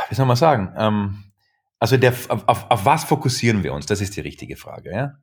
wie 0.09 0.15
soll 0.15 0.25
man 0.25 0.35
sagen, 0.35 0.73
ähm, 0.77 1.23
also 1.79 1.97
der, 1.97 2.11
auf, 2.11 2.47
auf, 2.47 2.71
auf 2.71 2.85
was 2.85 3.03
fokussieren 3.05 3.63
wir 3.63 3.73
uns? 3.73 3.85
Das 3.85 4.01
ist 4.01 4.15
die 4.15 4.21
richtige 4.21 4.55
Frage, 4.55 4.91
ja. 4.91 5.13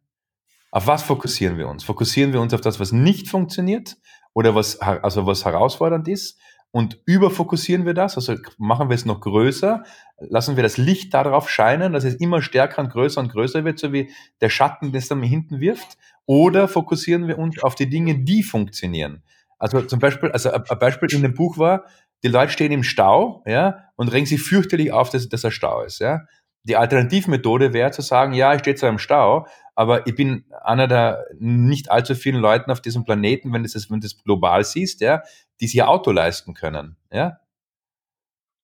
Auf 0.71 0.87
was 0.87 1.03
fokussieren 1.03 1.57
wir 1.57 1.69
uns? 1.69 1.85
Fokussieren 1.85 2.33
wir 2.33 2.41
uns 2.41 2.53
auf 2.53 2.61
das, 2.61 2.79
was 2.79 2.93
nicht 2.93 3.29
funktioniert 3.29 3.97
oder 4.35 4.55
was, 4.55 4.81
also 4.81 5.27
was 5.27 5.45
herausfordernd 5.45 6.09
ist? 6.09 6.39
Und 6.71 7.01
überfokussieren 7.07 7.87
wir 7.87 7.95
das, 7.95 8.17
also 8.17 8.35
machen 8.59 8.91
wir 8.91 8.95
es 8.95 9.07
noch 9.07 9.21
größer, 9.21 9.85
lassen 10.19 10.57
wir 10.57 10.63
das 10.63 10.77
Licht 10.77 11.15
darauf 11.15 11.49
scheinen, 11.49 11.95
dass 11.95 12.05
es 12.05 12.17
immer 12.17 12.43
stärker 12.43 12.83
und 12.83 12.91
größer 12.91 13.23
und 13.23 13.33
größer 13.33 13.65
wird, 13.65 13.79
so 13.79 13.93
wie 13.95 14.11
der 14.43 14.51
Schatten, 14.51 14.93
das 14.93 15.09
dann 15.09 15.23
hinten 15.23 15.61
wirft, 15.61 15.97
oder 16.27 16.69
fokussieren 16.69 17.27
wir 17.27 17.39
uns 17.39 17.63
auf 17.63 17.75
die 17.75 17.89
Dinge, 17.89 18.19
die 18.19 18.43
funktionieren. 18.43 19.23
Also 19.59 19.83
zum 19.83 19.99
Beispiel, 19.99 20.31
also 20.31 20.51
ein 20.53 20.79
Beispiel 20.79 21.13
in 21.13 21.23
dem 21.23 21.35
Buch 21.35 21.59
war, 21.59 21.85
die 22.23 22.29
Leute 22.29 22.53
stehen 22.53 22.73
im 22.73 22.83
Stau, 22.83 23.43
ja, 23.47 23.91
und 23.97 24.13
regen 24.13 24.27
sich 24.27 24.43
fürchterlich 24.43 24.93
auf, 24.93 25.11
dass, 25.11 25.29
dass 25.29 25.45
er 25.45 25.51
Stau 25.51 25.83
ist, 25.83 26.01
ja. 26.01 26.23
Die 26.65 26.77
Alternativmethode 26.77 27.73
wäre 27.73 27.93
zu 27.93 28.03
sagen, 28.03 28.35
ja, 28.35 28.53
ich 28.55 28.61
stehe 28.61 28.77
zwar 28.77 28.91
im 28.91 28.99
Stau, 28.99 29.47
aber 29.75 30.07
ich 30.07 30.15
bin 30.15 30.45
einer 30.65 30.89
der 30.89 31.25
nicht 31.39 31.91
allzu 31.91 32.15
vielen 32.15 32.41
Leuten 32.41 32.71
auf 32.71 32.81
diesem 32.81 33.05
Planeten, 33.05 33.53
wenn 33.53 33.63
du 33.63 33.71
das, 33.73 33.91
wenn 33.91 34.01
du 34.01 34.07
das 34.07 34.23
global 34.23 34.65
siehst, 34.65 35.01
ja, 35.01 35.23
die 35.61 35.67
sich 35.67 35.77
ihr 35.77 35.89
Auto 35.89 36.11
leisten 36.11 36.55
können. 36.55 36.97
Ja? 37.13 37.39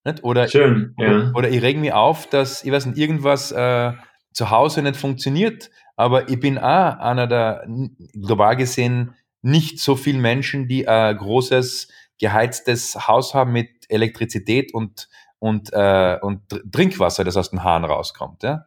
Nicht? 0.05 0.23
Oder, 0.23 0.49
Schön, 0.49 0.95
ja. 0.99 1.31
oder, 1.35 1.49
ich 1.49 1.63
reg 1.63 1.79
mich 1.79 1.93
auf, 1.93 2.29
dass 2.29 2.63
ich 2.65 2.71
weiß 2.71 2.87
nicht, 2.87 2.99
irgendwas 2.99 3.53
äh, 3.53 3.93
zu 4.33 4.51
Hause 4.51 4.83
nicht 4.83 4.97
funktioniert, 4.97 5.71
aber 5.97 6.29
ich 6.29 6.41
bin 6.41 6.59
auch 6.59 6.99
einer 6.99 7.27
der 7.27 7.67
global 8.13 8.57
gesehen 8.57 9.15
nicht 9.45 9.79
so 9.79 9.95
viele 9.95 10.19
Menschen, 10.19 10.69
die 10.69 10.89
ein 10.89 11.17
großes 11.17 11.89
geheiztes 12.19 13.09
Haus 13.09 13.35
haben 13.35 13.53
mit 13.53 13.69
Elektrizität 13.89 14.73
und, 14.73 15.09
und, 15.39 15.71
äh, 15.73 16.19
und 16.21 16.41
Trinkwasser, 16.73 17.25
das 17.25 17.37
aus 17.37 17.51
den 17.51 17.63
Haaren 17.63 17.85
rauskommt. 17.85 18.43
Ja? 18.43 18.67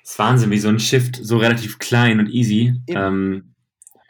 Das 0.00 0.12
ist 0.12 0.18
Wahnsinn, 0.18 0.50
wie 0.50 0.58
so 0.58 0.68
ein 0.68 0.80
Shift 0.80 1.16
so 1.16 1.36
relativ 1.36 1.78
klein 1.78 2.20
und 2.20 2.28
easy 2.28 2.80
ähm, 2.88 3.54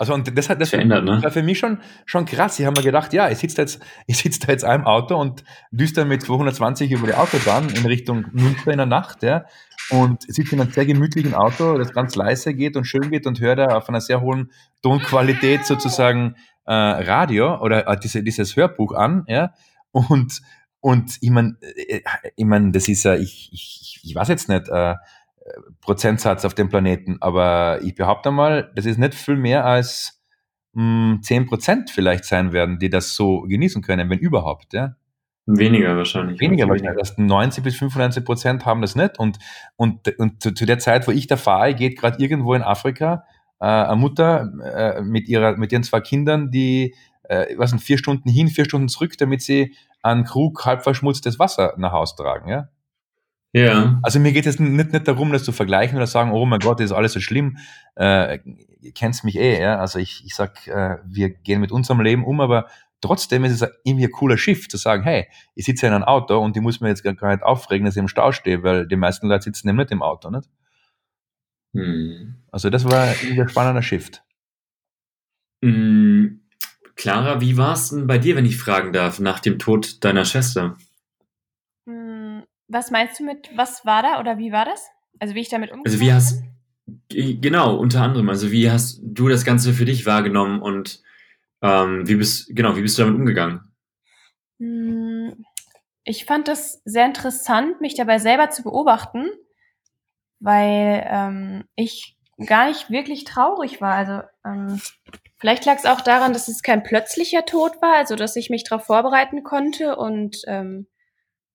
also 0.00 0.14
und 0.14 0.36
das 0.38 0.48
hat 0.48 0.58
das 0.62 0.70
verändert, 0.70 1.04
ne? 1.04 1.22
war 1.22 1.30
für 1.30 1.42
mich 1.42 1.58
schon 1.58 1.78
schon 2.06 2.24
krass. 2.24 2.58
Ich 2.58 2.64
habe 2.64 2.80
mir 2.80 2.84
gedacht, 2.84 3.12
ja, 3.12 3.28
ich 3.28 3.36
sitze 3.36 3.60
jetzt 3.60 3.80
ich 4.06 4.16
sitze 4.16 4.40
da 4.40 4.52
jetzt 4.52 4.64
einem 4.64 4.86
Auto 4.86 5.14
und 5.14 5.44
düster 5.72 6.06
mit 6.06 6.22
220 6.22 6.90
über 6.90 7.06
die 7.06 7.12
Autobahn 7.12 7.68
in 7.68 7.84
Richtung 7.84 8.24
Münster 8.32 8.70
in 8.70 8.78
der 8.78 8.86
Nacht, 8.86 9.22
ja, 9.22 9.44
und 9.90 10.22
sitze 10.22 10.54
in 10.54 10.62
einem 10.62 10.70
sehr 10.70 10.86
gemütlichen 10.86 11.34
Auto, 11.34 11.76
das 11.76 11.92
ganz 11.92 12.16
leise 12.16 12.54
geht 12.54 12.78
und 12.78 12.86
schön 12.86 13.10
geht 13.10 13.26
und 13.26 13.40
höre 13.40 13.56
da 13.56 13.76
auf 13.76 13.90
einer 13.90 14.00
sehr 14.00 14.22
hohen 14.22 14.52
Tonqualität 14.82 15.66
sozusagen 15.66 16.34
äh, 16.64 16.72
Radio 16.72 17.60
oder 17.60 17.86
äh, 17.86 17.98
diese, 18.02 18.22
dieses 18.22 18.56
Hörbuch 18.56 18.94
an, 18.94 19.24
ja, 19.28 19.52
und 19.92 20.40
und 20.80 21.18
ich 21.20 21.30
meine, 21.30 21.58
äh, 21.60 22.00
ich 22.36 22.44
mein, 22.46 22.72
das 22.72 22.88
ist 22.88 23.02
ja, 23.02 23.16
ich, 23.16 23.50
ich, 23.52 24.00
ich 24.02 24.14
weiß 24.14 24.28
jetzt 24.28 24.48
nicht, 24.48 24.66
äh, 24.70 24.94
Prozentsatz 25.80 26.44
auf 26.44 26.54
dem 26.54 26.68
Planeten. 26.68 27.18
Aber 27.20 27.80
ich 27.82 27.94
behaupte 27.94 28.30
mal, 28.30 28.70
das 28.74 28.86
ist 28.86 28.98
nicht 28.98 29.14
viel 29.14 29.36
mehr 29.36 29.64
als 29.64 30.22
mh, 30.72 31.12
hm, 31.12 31.22
10 31.22 31.46
Prozent 31.46 31.90
vielleicht 31.90 32.24
sein 32.24 32.52
werden, 32.52 32.78
die 32.78 32.90
das 32.90 33.14
so 33.14 33.42
genießen 33.42 33.82
können, 33.82 34.10
wenn 34.10 34.18
überhaupt. 34.18 34.72
Ja. 34.72 34.96
Weniger 35.46 35.96
wahrscheinlich. 35.96 36.40
Weniger 36.40 36.68
wahrscheinlich. 36.68 36.98
Das 36.98 37.18
90 37.18 37.64
bis 37.64 37.76
95 37.76 38.24
Prozent 38.24 38.66
haben 38.66 38.82
das 38.82 38.94
nicht. 38.94 39.18
Und, 39.18 39.38
und, 39.76 40.06
und 40.18 40.42
zu, 40.42 40.52
zu 40.52 40.66
der 40.66 40.78
Zeit, 40.78 41.08
wo 41.08 41.12
ich 41.12 41.26
da 41.26 41.36
fahre, 41.36 41.74
geht 41.74 41.98
gerade 41.98 42.22
irgendwo 42.22 42.54
in 42.54 42.62
Afrika 42.62 43.24
äh, 43.60 43.66
eine 43.66 43.96
Mutter 43.96 44.52
äh, 44.62 45.02
mit, 45.02 45.28
ihrer, 45.28 45.56
mit 45.56 45.72
ihren 45.72 45.82
zwei 45.82 46.00
Kindern, 46.00 46.50
die 46.50 46.94
äh, 47.24 47.56
was 47.56 47.70
sind, 47.70 47.80
vier 47.80 47.98
Stunden 47.98 48.28
hin, 48.28 48.48
vier 48.48 48.64
Stunden 48.64 48.88
zurück, 48.88 49.16
damit 49.18 49.42
sie 49.42 49.74
einen 50.02 50.24
Krug 50.24 50.64
halb 50.64 50.82
verschmutztes 50.82 51.38
Wasser 51.38 51.74
nach 51.78 51.92
Hause 51.92 52.14
tragen. 52.16 52.48
Ja? 52.48 52.68
Ja. 53.52 53.98
Also 54.02 54.20
mir 54.20 54.32
geht 54.32 54.46
es 54.46 54.60
nicht, 54.60 54.92
nicht 54.92 55.08
darum, 55.08 55.32
das 55.32 55.42
zu 55.42 55.52
vergleichen 55.52 55.96
oder 55.96 56.06
sagen, 56.06 56.32
oh 56.32 56.46
mein 56.46 56.60
Gott, 56.60 56.78
das 56.78 56.86
ist 56.86 56.92
alles 56.92 57.12
so 57.12 57.20
schlimm. 57.20 57.58
Äh, 57.96 58.38
ihr 58.80 58.92
kennt 58.92 59.22
mich 59.24 59.36
eh, 59.36 59.60
ja. 59.60 59.78
Also 59.78 59.98
ich, 59.98 60.22
ich 60.24 60.34
sag, 60.34 60.66
äh, 60.68 60.98
wir 61.04 61.30
gehen 61.30 61.60
mit 61.60 61.72
unserem 61.72 62.00
Leben 62.00 62.24
um, 62.24 62.40
aber 62.40 62.68
trotzdem 63.00 63.44
ist 63.44 63.60
es 63.60 63.68
irgendwie 63.84 64.06
ein 64.06 64.12
cooler 64.12 64.36
Schiff 64.36 64.68
zu 64.68 64.76
sagen, 64.76 65.02
hey, 65.02 65.26
ich 65.54 65.64
sitze 65.64 65.86
in 65.86 65.92
einem 65.92 66.04
Auto 66.04 66.38
und 66.38 66.56
ich 66.56 66.62
muss 66.62 66.80
mir 66.80 66.88
jetzt 66.88 67.02
gar 67.02 67.30
nicht 67.30 67.42
aufregen, 67.42 67.84
dass 67.84 67.96
ich 67.96 68.00
im 68.00 68.08
Stau 68.08 68.30
stehe, 68.30 68.62
weil 68.62 68.86
die 68.86 68.96
meisten 68.96 69.26
Leute 69.26 69.44
sitzen 69.44 69.68
eben 69.68 69.78
nicht 69.78 69.90
im 69.90 70.02
Auto, 70.02 70.30
nicht? 70.30 70.48
Hm. 71.74 72.36
Also 72.50 72.70
das 72.70 72.84
war 72.84 73.08
irgendwie 73.22 73.42
ein 73.42 73.48
spannender 73.48 73.82
Shift. 73.82 74.22
Hm. 75.64 76.40
Clara, 76.96 77.40
wie 77.40 77.56
war 77.56 77.72
es 77.72 77.90
denn 77.90 78.06
bei 78.06 78.18
dir, 78.18 78.36
wenn 78.36 78.44
ich 78.44 78.58
fragen 78.58 78.92
darf, 78.92 79.20
nach 79.20 79.40
dem 79.40 79.58
Tod 79.58 80.04
deiner 80.04 80.24
Schwester? 80.24 80.76
Was 82.70 82.90
meinst 82.90 83.18
du 83.18 83.24
mit, 83.24 83.50
was 83.56 83.84
war 83.84 84.02
da 84.02 84.20
oder 84.20 84.38
wie 84.38 84.52
war 84.52 84.64
das? 84.64 84.88
Also 85.18 85.34
wie 85.34 85.40
ich 85.40 85.48
damit 85.48 85.72
umgegangen 85.72 85.92
Also 85.92 86.04
wie 86.04 86.12
hast, 86.12 86.42
genau, 87.08 87.76
unter 87.76 88.02
anderem, 88.02 88.28
also 88.28 88.52
wie 88.52 88.70
hast 88.70 89.00
du 89.02 89.28
das 89.28 89.44
Ganze 89.44 89.72
für 89.72 89.84
dich 89.84 90.06
wahrgenommen 90.06 90.62
und 90.62 91.02
ähm, 91.62 92.08
wie 92.08 92.14
bist, 92.14 92.54
genau, 92.54 92.76
wie 92.76 92.82
bist 92.82 92.96
du 92.96 93.02
damit 93.02 93.18
umgegangen? 93.18 93.60
Hm, 94.60 95.44
ich 96.04 96.24
fand 96.24 96.48
das 96.48 96.80
sehr 96.84 97.06
interessant, 97.06 97.80
mich 97.80 97.96
dabei 97.96 98.18
selber 98.18 98.50
zu 98.50 98.62
beobachten, 98.62 99.26
weil 100.38 101.06
ähm, 101.10 101.64
ich 101.74 102.16
gar 102.46 102.68
nicht 102.68 102.88
wirklich 102.88 103.24
traurig 103.24 103.80
war. 103.80 103.94
Also 103.94 104.22
ähm, 104.44 104.80
vielleicht 105.38 105.66
lag 105.66 105.76
es 105.76 105.86
auch 105.86 106.00
daran, 106.00 106.32
dass 106.32 106.48
es 106.48 106.62
kein 106.62 106.82
plötzlicher 106.82 107.44
Tod 107.44 107.82
war, 107.82 107.96
also 107.96 108.16
dass 108.16 108.36
ich 108.36 108.48
mich 108.48 108.64
darauf 108.64 108.86
vorbereiten 108.86 109.42
konnte 109.42 109.96
und 109.96 110.42
ähm, 110.46 110.86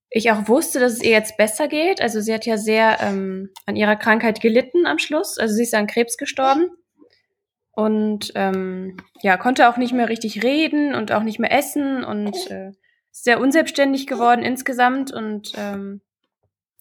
ich 0.09 0.31
auch 0.31 0.47
wusste, 0.47 0.79
dass 0.79 0.93
es 0.93 1.03
ihr 1.03 1.11
jetzt 1.11 1.37
besser 1.37 1.67
geht. 1.67 2.01
Also 2.01 2.21
sie 2.21 2.33
hat 2.33 2.45
ja 2.45 2.57
sehr 2.57 2.97
ähm, 3.01 3.49
an 3.65 3.75
ihrer 3.75 3.95
Krankheit 3.95 4.41
gelitten 4.41 4.85
am 4.85 4.99
Schluss. 4.99 5.37
Also 5.37 5.55
sie 5.55 5.63
ist 5.63 5.73
an 5.73 5.87
Krebs 5.87 6.17
gestorben 6.17 6.69
und 7.75 8.31
ähm, 8.35 8.97
ja 9.21 9.37
konnte 9.37 9.69
auch 9.69 9.77
nicht 9.77 9.93
mehr 9.93 10.09
richtig 10.09 10.43
reden 10.43 10.95
und 10.95 11.11
auch 11.11 11.23
nicht 11.23 11.39
mehr 11.39 11.51
essen 11.51 12.03
und 12.03 12.49
äh, 12.49 12.71
sehr 13.11 13.39
unselbstständig 13.39 14.07
geworden 14.07 14.43
insgesamt 14.43 15.11
und 15.11 15.51
ähm, 15.57 16.01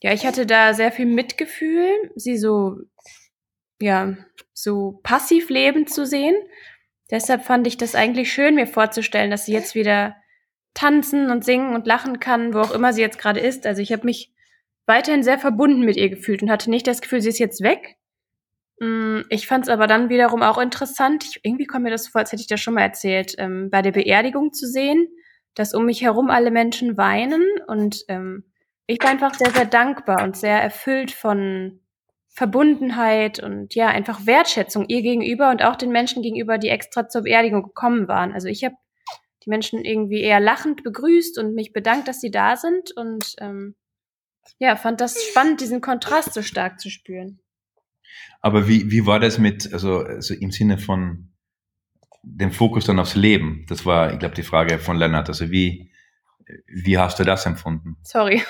ja 0.02 0.12
ich 0.12 0.24
hatte 0.24 0.46
da 0.46 0.72
sehr 0.72 0.92
viel 0.92 1.06
Mitgefühl, 1.06 1.88
sie 2.14 2.38
so 2.38 2.76
ja 3.80 4.16
so 4.52 5.00
passiv 5.02 5.50
lebend 5.50 5.90
zu 5.90 6.06
sehen. 6.06 6.36
Deshalb 7.10 7.44
fand 7.44 7.66
ich 7.66 7.76
das 7.76 7.94
eigentlich 7.94 8.32
schön, 8.32 8.54
mir 8.54 8.66
vorzustellen, 8.66 9.30
dass 9.30 9.46
sie 9.46 9.52
jetzt 9.52 9.74
wieder 9.74 10.16
tanzen 10.74 11.30
und 11.30 11.44
singen 11.44 11.74
und 11.74 11.86
lachen 11.86 12.20
kann, 12.20 12.52
wo 12.52 12.58
auch 12.58 12.72
immer 12.72 12.92
sie 12.92 13.00
jetzt 13.00 13.18
gerade 13.18 13.40
ist. 13.40 13.66
Also 13.66 13.80
ich 13.80 13.92
habe 13.92 14.04
mich 14.04 14.32
weiterhin 14.86 15.22
sehr 15.22 15.38
verbunden 15.38 15.84
mit 15.84 15.96
ihr 15.96 16.10
gefühlt 16.10 16.42
und 16.42 16.50
hatte 16.50 16.70
nicht 16.70 16.86
das 16.86 17.00
Gefühl, 17.00 17.20
sie 17.20 17.30
ist 17.30 17.38
jetzt 17.38 17.62
weg. 17.62 17.96
Mm, 18.80 19.20
ich 19.30 19.46
fand 19.46 19.64
es 19.64 19.70
aber 19.70 19.86
dann 19.86 20.08
wiederum 20.08 20.42
auch 20.42 20.58
interessant. 20.58 21.24
Ich, 21.24 21.40
irgendwie 21.42 21.66
kommt 21.66 21.84
mir 21.84 21.90
das 21.90 22.08
vor, 22.08 22.20
als 22.20 22.32
hätte 22.32 22.42
ich 22.42 22.48
das 22.48 22.60
schon 22.60 22.74
mal 22.74 22.82
erzählt, 22.82 23.34
ähm, 23.38 23.70
bei 23.70 23.82
der 23.82 23.92
Beerdigung 23.92 24.52
zu 24.52 24.66
sehen, 24.66 25.08
dass 25.54 25.74
um 25.74 25.86
mich 25.86 26.02
herum 26.02 26.30
alle 26.30 26.50
Menschen 26.50 26.96
weinen 26.96 27.44
und 27.68 28.04
ähm, 28.08 28.44
ich 28.86 29.02
war 29.02 29.10
einfach 29.10 29.34
sehr, 29.34 29.50
sehr 29.50 29.64
dankbar 29.64 30.22
und 30.24 30.36
sehr 30.36 30.60
erfüllt 30.60 31.10
von 31.10 31.80
Verbundenheit 32.28 33.42
und 33.42 33.74
ja, 33.74 33.88
einfach 33.88 34.26
Wertschätzung 34.26 34.86
ihr 34.88 35.02
gegenüber 35.02 35.50
und 35.50 35.62
auch 35.64 35.76
den 35.76 35.90
Menschen 35.90 36.22
gegenüber, 36.22 36.58
die 36.58 36.68
extra 36.68 37.08
zur 37.08 37.22
Beerdigung 37.22 37.62
gekommen 37.62 38.08
waren. 38.08 38.32
Also 38.32 38.48
ich 38.48 38.64
habe 38.64 38.74
die 39.44 39.50
Menschen 39.50 39.84
irgendwie 39.84 40.20
eher 40.20 40.40
lachend 40.40 40.82
begrüßt 40.82 41.38
und 41.38 41.54
mich 41.54 41.72
bedankt, 41.72 42.08
dass 42.08 42.20
sie 42.20 42.30
da 42.30 42.56
sind 42.56 42.92
und 42.96 43.34
ähm, 43.38 43.74
ja, 44.58 44.76
fand 44.76 45.00
das 45.00 45.22
spannend, 45.22 45.60
diesen 45.60 45.80
Kontrast 45.80 46.34
so 46.34 46.42
stark 46.42 46.80
zu 46.80 46.90
spüren. 46.90 47.40
Aber 48.40 48.68
wie, 48.68 48.90
wie 48.90 49.06
war 49.06 49.20
das 49.20 49.38
mit, 49.38 49.72
also, 49.72 49.98
also 50.00 50.34
im 50.34 50.50
Sinne 50.50 50.78
von 50.78 51.30
dem 52.22 52.52
Fokus 52.52 52.84
dann 52.84 52.98
aufs 52.98 53.14
Leben? 53.14 53.64
Das 53.68 53.86
war, 53.86 54.12
ich 54.12 54.18
glaube, 54.18 54.34
die 54.34 54.42
Frage 54.42 54.78
von 54.78 54.96
Lennart. 54.96 55.28
Also 55.28 55.50
wie, 55.50 55.90
wie 56.66 56.98
hast 56.98 57.18
du 57.18 57.24
das 57.24 57.46
empfunden? 57.46 57.96
Sorry. 58.02 58.42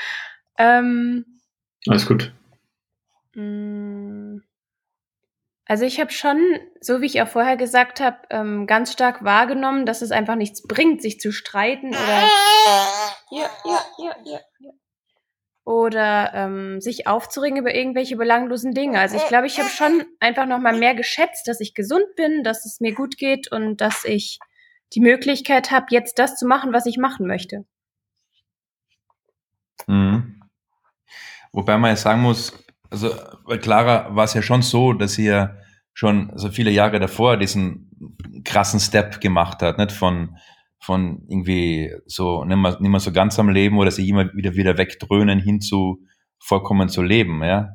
ähm, 0.58 1.24
Alles 1.86 2.06
gut. 2.06 2.32
Mh, 3.34 3.42
mm, 3.42 4.07
also 5.68 5.84
ich 5.84 6.00
habe 6.00 6.10
schon, 6.10 6.40
so 6.80 7.02
wie 7.02 7.06
ich 7.06 7.20
auch 7.20 7.28
vorher 7.28 7.58
gesagt 7.58 8.00
habe, 8.00 8.16
ähm, 8.30 8.66
ganz 8.66 8.90
stark 8.90 9.22
wahrgenommen, 9.22 9.84
dass 9.84 10.00
es 10.00 10.10
einfach 10.10 10.34
nichts 10.34 10.66
bringt, 10.66 11.02
sich 11.02 11.20
zu 11.20 11.30
streiten 11.30 11.88
oder 11.88 12.22
ja, 13.30 13.50
ja, 13.66 13.80
ja, 13.98 14.16
ja, 14.24 14.40
ja. 14.60 14.70
oder 15.64 16.32
ähm, 16.32 16.80
sich 16.80 17.06
aufzuregen 17.06 17.58
über 17.58 17.74
irgendwelche 17.74 18.16
belanglosen 18.16 18.72
Dinge. 18.72 18.98
Also 18.98 19.18
ich 19.18 19.26
glaube, 19.26 19.46
ich 19.46 19.58
habe 19.58 19.68
schon 19.68 20.06
einfach 20.20 20.46
noch 20.46 20.58
mal 20.58 20.74
mehr 20.74 20.94
geschätzt, 20.94 21.46
dass 21.46 21.60
ich 21.60 21.74
gesund 21.74 22.06
bin, 22.16 22.42
dass 22.44 22.64
es 22.64 22.80
mir 22.80 22.94
gut 22.94 23.18
geht 23.18 23.52
und 23.52 23.82
dass 23.82 24.06
ich 24.06 24.38
die 24.94 25.00
Möglichkeit 25.00 25.70
habe, 25.70 25.88
jetzt 25.90 26.18
das 26.18 26.36
zu 26.36 26.46
machen, 26.46 26.72
was 26.72 26.86
ich 26.86 26.96
machen 26.96 27.26
möchte. 27.26 27.66
Mhm. 29.86 30.42
Wobei 31.52 31.76
man 31.76 31.90
ja 31.90 31.96
sagen 31.96 32.22
muss, 32.22 32.54
also 32.90 33.10
bei 33.46 33.58
Clara 33.58 34.14
war 34.14 34.24
es 34.24 34.34
ja 34.34 34.42
schon 34.42 34.62
so, 34.62 34.92
dass 34.92 35.14
sie 35.14 35.26
ja 35.26 35.56
schon 35.92 36.32
so 36.36 36.50
viele 36.50 36.70
Jahre 36.70 37.00
davor 37.00 37.36
diesen 37.36 38.42
krassen 38.44 38.80
Step 38.80 39.20
gemacht 39.20 39.62
hat, 39.62 39.78
nicht 39.78 39.92
von 39.92 40.36
von 40.80 41.24
irgendwie 41.28 41.92
so 42.06 42.44
nicht 42.44 42.56
mehr, 42.56 42.78
nicht 42.80 42.90
mehr 42.90 43.00
so 43.00 43.12
ganz 43.12 43.38
am 43.38 43.48
Leben 43.48 43.78
oder 43.78 43.90
sich 43.90 44.08
immer 44.08 44.32
wieder 44.34 44.54
wieder 44.54 44.78
wegdröhnen 44.78 45.40
hin 45.40 45.60
zu 45.60 46.04
vollkommen 46.38 46.88
zu 46.88 47.02
leben, 47.02 47.42
ja. 47.42 47.74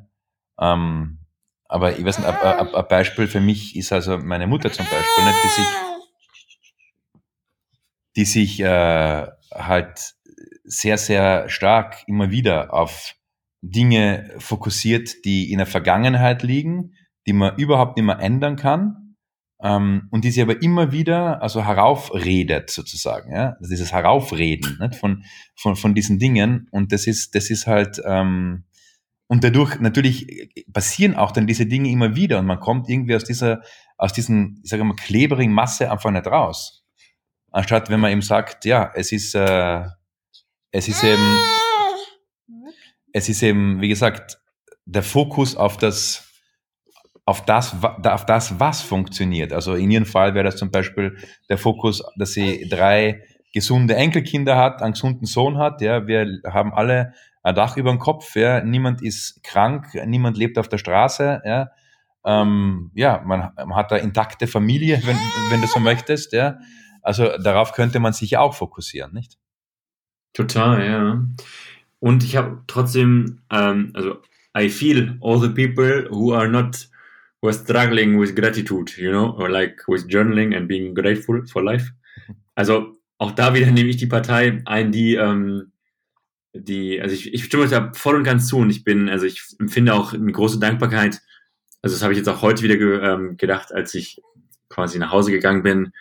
Ähm, 0.58 1.18
aber 1.66 1.98
ich 1.98 2.04
weiß 2.04 2.18
nicht, 2.18 2.28
ein, 2.28 2.74
ein, 2.74 2.88
Beispiel 2.88 3.26
für 3.26 3.40
mich 3.40 3.76
ist 3.76 3.92
also 3.92 4.18
meine 4.18 4.46
Mutter 4.46 4.70
zum 4.70 4.86
Beispiel, 4.86 5.24
nicht, 5.24 5.44
die 5.44 5.48
sich, 5.48 5.66
die 8.16 8.24
sich 8.24 8.60
äh, 8.60 9.26
halt 9.52 10.14
sehr, 10.64 10.98
sehr 10.98 11.48
stark 11.48 12.04
immer 12.06 12.30
wieder 12.30 12.72
auf 12.72 13.14
Dinge 13.70 14.30
fokussiert, 14.38 15.24
die 15.24 15.50
in 15.50 15.58
der 15.58 15.66
Vergangenheit 15.66 16.42
liegen, 16.42 16.94
die 17.26 17.32
man 17.32 17.56
überhaupt 17.56 17.96
nicht 17.96 18.04
mehr 18.04 18.18
ändern 18.20 18.56
kann 18.56 19.16
ähm, 19.62 20.08
und 20.10 20.24
die 20.24 20.30
sie 20.30 20.42
aber 20.42 20.60
immer 20.62 20.92
wieder 20.92 21.42
also 21.42 21.64
heraufredet 21.64 22.70
sozusagen, 22.70 23.32
ja, 23.32 23.56
also 23.58 23.70
dieses 23.70 23.92
Heraufreden 23.92 24.78
nicht? 24.80 24.96
Von, 24.96 25.24
von, 25.56 25.76
von 25.76 25.94
diesen 25.94 26.18
Dingen 26.18 26.68
und 26.70 26.92
das 26.92 27.06
ist, 27.06 27.34
das 27.34 27.48
ist 27.50 27.66
halt 27.66 28.00
ähm, 28.04 28.64
und 29.26 29.42
dadurch 29.42 29.80
natürlich 29.80 30.50
passieren 30.72 31.14
auch 31.14 31.32
dann 31.32 31.46
diese 31.46 31.64
Dinge 31.64 31.90
immer 31.90 32.14
wieder 32.14 32.40
und 32.40 32.46
man 32.46 32.60
kommt 32.60 32.90
irgendwie 32.90 33.16
aus 33.16 33.24
dieser, 33.24 33.62
aus 33.96 34.12
diesen, 34.12 34.60
ich 34.62 34.68
sage 34.68 34.84
mal, 34.84 34.94
klebrigen 34.94 35.52
Masse 35.52 35.90
einfach 35.90 36.10
nicht 36.10 36.26
raus. 36.26 36.84
Anstatt 37.50 37.88
wenn 37.88 38.00
man 38.00 38.12
eben 38.12 38.22
sagt, 38.22 38.66
ja, 38.66 38.92
es 38.94 39.12
ist, 39.12 39.34
äh, 39.34 39.84
es 40.72 40.88
ist 40.88 41.02
eben, 41.02 41.38
es 43.14 43.28
ist 43.28 43.42
eben, 43.42 43.80
wie 43.80 43.88
gesagt, 43.88 44.40
der 44.84 45.04
Fokus 45.04 45.56
auf 45.56 45.78
das, 45.78 46.28
auf 47.24 47.44
das, 47.44 47.74
auf 47.82 48.26
das, 48.26 48.60
was 48.60 48.82
funktioniert. 48.82 49.52
Also 49.52 49.74
in 49.74 49.90
ihrem 49.90 50.04
Fall 50.04 50.34
wäre 50.34 50.44
das 50.44 50.56
zum 50.56 50.70
Beispiel 50.70 51.16
der 51.48 51.56
Fokus, 51.56 52.02
dass 52.16 52.32
sie 52.32 52.68
drei 52.68 53.22
gesunde 53.54 53.94
Enkelkinder 53.94 54.58
hat, 54.58 54.82
einen 54.82 54.92
gesunden 54.92 55.26
Sohn 55.26 55.58
hat. 55.58 55.80
Ja, 55.80 56.08
wir 56.08 56.40
haben 56.44 56.74
alle 56.74 57.14
ein 57.44 57.54
Dach 57.54 57.76
über 57.76 57.90
dem 57.90 58.00
Kopf. 58.00 58.34
Ja, 58.34 58.60
niemand 58.62 59.00
ist 59.00 59.44
krank, 59.44 59.94
niemand 60.06 60.36
lebt 60.36 60.58
auf 60.58 60.68
der 60.68 60.78
Straße. 60.78 61.40
Ja, 61.44 61.70
ähm, 62.24 62.90
ja, 62.94 63.22
man, 63.24 63.52
man 63.56 63.76
hat 63.76 63.92
eine 63.92 64.02
intakte 64.02 64.48
Familie, 64.48 65.00
wenn, 65.04 65.16
wenn 65.50 65.60
du 65.60 65.68
so 65.68 65.78
möchtest. 65.78 66.32
Ja, 66.32 66.58
also 67.00 67.38
darauf 67.38 67.72
könnte 67.74 68.00
man 68.00 68.12
sich 68.12 68.36
auch 68.38 68.54
fokussieren, 68.54 69.14
nicht? 69.14 69.38
Total, 70.32 70.84
ja. 70.84 71.24
Und 72.04 72.22
ich 72.22 72.36
habe 72.36 72.62
trotzdem, 72.66 73.38
ähm, 73.50 73.90
also 73.94 74.20
I 74.54 74.68
feel 74.68 75.16
all 75.22 75.40
the 75.40 75.48
people 75.48 76.06
who 76.10 76.34
are 76.34 76.46
not 76.46 76.86
who 77.40 77.48
are 77.48 77.54
struggling 77.54 78.20
with 78.20 78.36
gratitude, 78.36 78.92
you 78.98 79.10
know, 79.10 79.34
or 79.38 79.48
like 79.48 79.82
with 79.88 80.06
journaling 80.06 80.54
and 80.54 80.68
being 80.68 80.94
grateful 80.94 81.46
for 81.46 81.64
life. 81.64 81.90
Also 82.56 82.98
auch 83.16 83.30
da 83.30 83.54
wieder 83.54 83.70
nehme 83.70 83.88
ich 83.88 83.96
die 83.96 84.06
Partei 84.06 84.60
ein, 84.66 84.92
die, 84.92 85.14
ähm, 85.14 85.72
die, 86.52 87.00
also 87.00 87.14
ich, 87.14 87.32
ich 87.32 87.44
stimme 87.44 87.66
da 87.68 87.90
voll 87.94 88.16
und 88.16 88.24
ganz 88.24 88.48
zu 88.48 88.58
und 88.58 88.68
ich 88.68 88.84
bin, 88.84 89.08
also 89.08 89.24
ich 89.24 89.42
empfinde 89.58 89.94
auch 89.94 90.12
eine 90.12 90.30
große 90.30 90.58
Dankbarkeit. 90.58 91.22
Also 91.80 91.96
das 91.96 92.02
habe 92.02 92.12
ich 92.12 92.18
jetzt 92.18 92.28
auch 92.28 92.42
heute 92.42 92.62
wieder 92.62 92.76
ge, 92.76 93.00
ähm, 93.02 93.38
gedacht, 93.38 93.72
als 93.72 93.94
ich 93.94 94.20
quasi 94.68 94.98
nach 94.98 95.10
Hause 95.10 95.30
gegangen 95.30 95.62
bin, 95.62 95.92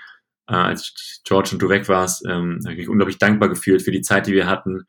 äh, 0.50 0.54
als 0.54 1.22
George 1.24 1.52
und 1.54 1.62
du 1.62 1.70
weg 1.70 1.88
warst, 1.88 2.26
ähm, 2.26 2.60
habe 2.66 2.74
ich 2.74 2.80
mich 2.80 2.90
unglaublich 2.90 3.20
dankbar 3.20 3.48
gefühlt 3.48 3.82
für 3.82 3.92
die 3.92 4.02
Zeit, 4.02 4.28
die 4.28 4.34
wir 4.34 4.48
hatten 4.48 4.86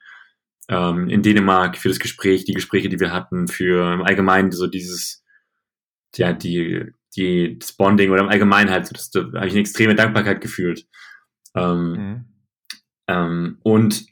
ähm, 0.68 1.08
in 1.08 1.22
Dänemark, 1.22 1.76
für 1.76 1.88
das 1.88 1.98
Gespräch, 1.98 2.44
die 2.44 2.54
Gespräche, 2.54 2.88
die 2.88 3.00
wir 3.00 3.12
hatten, 3.12 3.48
für 3.48 3.92
im 3.92 4.02
Allgemeinen 4.02 4.52
so 4.52 4.66
dieses 4.66 5.24
ja, 6.18 6.32
die, 6.32 6.92
die, 7.16 7.58
das 7.58 7.72
Bonding 7.72 8.10
oder 8.10 8.22
im 8.22 8.28
Allgemeinen 8.28 8.70
halt, 8.70 8.90
das, 8.94 9.10
da 9.10 9.20
habe 9.20 9.46
ich 9.46 9.52
eine 9.52 9.60
extreme 9.60 9.94
Dankbarkeit 9.94 10.40
gefühlt. 10.40 10.86
Ähm, 11.54 11.92
mhm. 11.92 12.24
ähm, 13.08 13.58
und, 13.62 14.06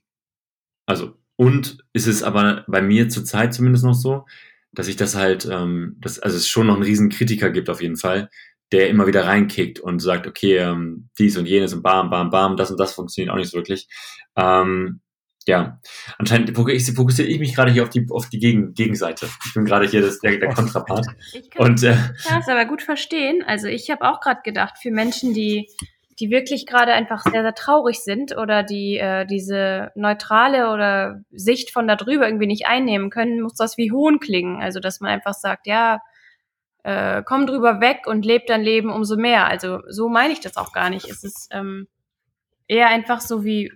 also, 0.86 1.16
und 1.36 1.78
ist 1.92 2.06
es 2.06 2.22
aber 2.22 2.64
bei 2.68 2.82
mir 2.82 3.08
zurzeit 3.08 3.54
zumindest 3.54 3.84
noch 3.84 3.94
so, 3.94 4.26
dass 4.72 4.88
ich 4.88 4.96
das 4.96 5.14
halt, 5.14 5.46
ähm, 5.50 5.96
das, 6.00 6.18
also 6.18 6.36
es 6.36 6.48
schon 6.48 6.66
noch 6.66 6.74
einen 6.74 6.84
riesen 6.84 7.08
Kritiker 7.08 7.50
gibt 7.50 7.68
auf 7.68 7.82
jeden 7.82 7.96
Fall, 7.96 8.30
der 8.70 8.88
immer 8.88 9.06
wieder 9.06 9.26
reinkickt 9.26 9.80
und 9.80 9.98
sagt, 9.98 10.26
okay, 10.26 10.56
ähm, 10.58 11.10
dies 11.18 11.36
und 11.36 11.46
jenes 11.46 11.74
und 11.74 11.82
bam, 11.82 12.08
bam, 12.08 12.30
bam, 12.30 12.56
das 12.56 12.70
und 12.70 12.80
das 12.80 12.94
funktioniert 12.94 13.32
auch 13.32 13.36
nicht 13.36 13.50
so 13.50 13.58
wirklich. 13.58 13.86
Ähm, 14.36 15.00
ja, 15.48 15.80
anscheinend 16.18 16.56
fokussiere 16.56 17.28
ich 17.28 17.38
mich 17.38 17.54
gerade 17.54 17.72
hier 17.72 17.82
auf 17.82 17.90
die, 17.90 18.06
auf 18.10 18.28
die 18.28 18.38
Gegen 18.38 18.74
Gegenseite. 18.74 19.28
Ich 19.46 19.54
bin 19.54 19.64
gerade 19.64 19.86
hier 19.86 20.02
das, 20.02 20.18
der, 20.20 20.38
der 20.38 20.54
Kontrapart. 20.54 21.06
Ich 21.32 21.50
kann, 21.50 21.66
und, 21.66 21.82
äh, 21.82 21.96
kann 22.26 22.40
es 22.40 22.48
aber 22.48 22.64
gut 22.64 22.82
verstehen. 22.82 23.42
Also 23.46 23.66
ich 23.66 23.90
habe 23.90 24.02
auch 24.02 24.20
gerade 24.20 24.40
gedacht, 24.44 24.76
für 24.80 24.90
Menschen, 24.90 25.34
die, 25.34 25.68
die 26.18 26.30
wirklich 26.30 26.66
gerade 26.66 26.92
einfach 26.92 27.22
sehr, 27.22 27.42
sehr 27.42 27.54
traurig 27.54 28.00
sind 28.00 28.36
oder 28.36 28.62
die 28.62 28.98
äh, 28.98 29.24
diese 29.26 29.92
neutrale 29.94 30.70
oder 30.72 31.22
Sicht 31.30 31.70
von 31.70 31.88
da 31.88 31.96
drüber 31.96 32.26
irgendwie 32.26 32.46
nicht 32.46 32.66
einnehmen 32.66 33.10
können, 33.10 33.40
muss 33.40 33.54
das 33.54 33.78
wie 33.78 33.92
Hohn 33.92 34.20
klingen. 34.20 34.60
Also 34.60 34.80
dass 34.80 35.00
man 35.00 35.10
einfach 35.10 35.34
sagt, 35.34 35.66
ja, 35.66 36.00
äh, 36.82 37.22
komm 37.24 37.46
drüber 37.46 37.80
weg 37.80 38.06
und 38.06 38.24
leb 38.24 38.46
dein 38.46 38.62
Leben 38.62 38.90
umso 38.90 39.16
mehr. 39.16 39.46
Also 39.46 39.80
so 39.88 40.08
meine 40.08 40.32
ich 40.32 40.40
das 40.40 40.56
auch 40.56 40.72
gar 40.72 40.90
nicht. 40.90 41.08
Es 41.08 41.24
ist 41.24 41.48
ähm, 41.52 41.88
eher 42.66 42.88
einfach 42.88 43.20
so 43.20 43.44
wie 43.44 43.72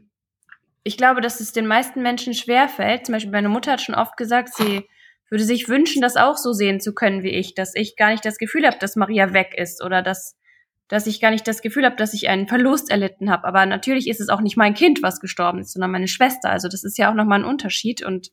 ich 0.87 0.97
glaube, 0.97 1.21
dass 1.21 1.41
es 1.41 1.53
den 1.53 1.67
meisten 1.67 2.01
Menschen 2.01 2.33
schwerfällt. 2.33 3.07
Zum 3.07 3.15
Beispiel 3.15 3.33
meine 3.33 3.49
Mutter 3.49 3.73
hat 3.73 3.83
schon 3.83 3.97
oft 3.97 4.17
gesagt, 4.17 4.55
sie 4.55 4.89
würde 5.29 5.43
sich 5.43 5.69
wünschen, 5.69 6.01
das 6.01 6.17
auch 6.17 6.37
so 6.37 6.53
sehen 6.53 6.81
zu 6.81 6.95
können 6.95 7.25
wie 7.25 7.31
ich, 7.31 7.55
dass 7.55 7.75
ich 7.75 7.97
gar 7.97 8.11
nicht 8.11 8.25
das 8.25 8.39
Gefühl 8.39 8.65
habe, 8.65 8.79
dass 8.79 8.95
Maria 8.95 9.33
weg 9.33 9.55
ist 9.57 9.83
oder 9.83 10.01
dass, 10.01 10.37
dass 10.87 11.09
ich 11.09 11.21
gar 11.21 11.33
nicht 11.33 11.49
das 11.49 11.61
Gefühl 11.61 11.85
habe, 11.85 11.97
dass 11.97 12.15
ich 12.15 12.29
einen 12.29 12.47
Verlust 12.47 12.89
erlitten 12.89 13.31
habe. 13.31 13.49
Aber 13.49 13.67
natürlich 13.67 14.09
ist 14.09 14.21
es 14.21 14.29
auch 14.29 14.41
nicht 14.41 14.57
mein 14.57 14.75
Kind, 14.75 15.03
was 15.03 15.19
gestorben 15.19 15.59
ist, 15.59 15.73
sondern 15.73 15.91
meine 15.91 16.07
Schwester. 16.07 16.51
Also 16.51 16.69
das 16.69 16.85
ist 16.85 16.99
ja 16.99 17.11
auch 17.11 17.15
nochmal 17.15 17.41
ein 17.41 17.45
Unterschied. 17.45 18.05
Und 18.05 18.31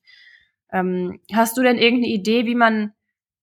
ähm, 0.72 1.20
hast 1.34 1.58
du 1.58 1.64
denn 1.64 1.80
irgendeine 1.80 2.14
Idee, 2.14 2.46
wie 2.46 2.56
man, 2.56 2.94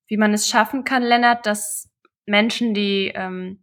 wie 0.07 0.19
man 0.19 0.33
es 0.33 0.49
schaffen 0.49 0.85
kann, 0.85 1.03
Lennart, 1.03 1.47
dass 1.47 1.91
Menschen, 2.27 2.75
die 2.75 3.11
ähm, 3.13 3.59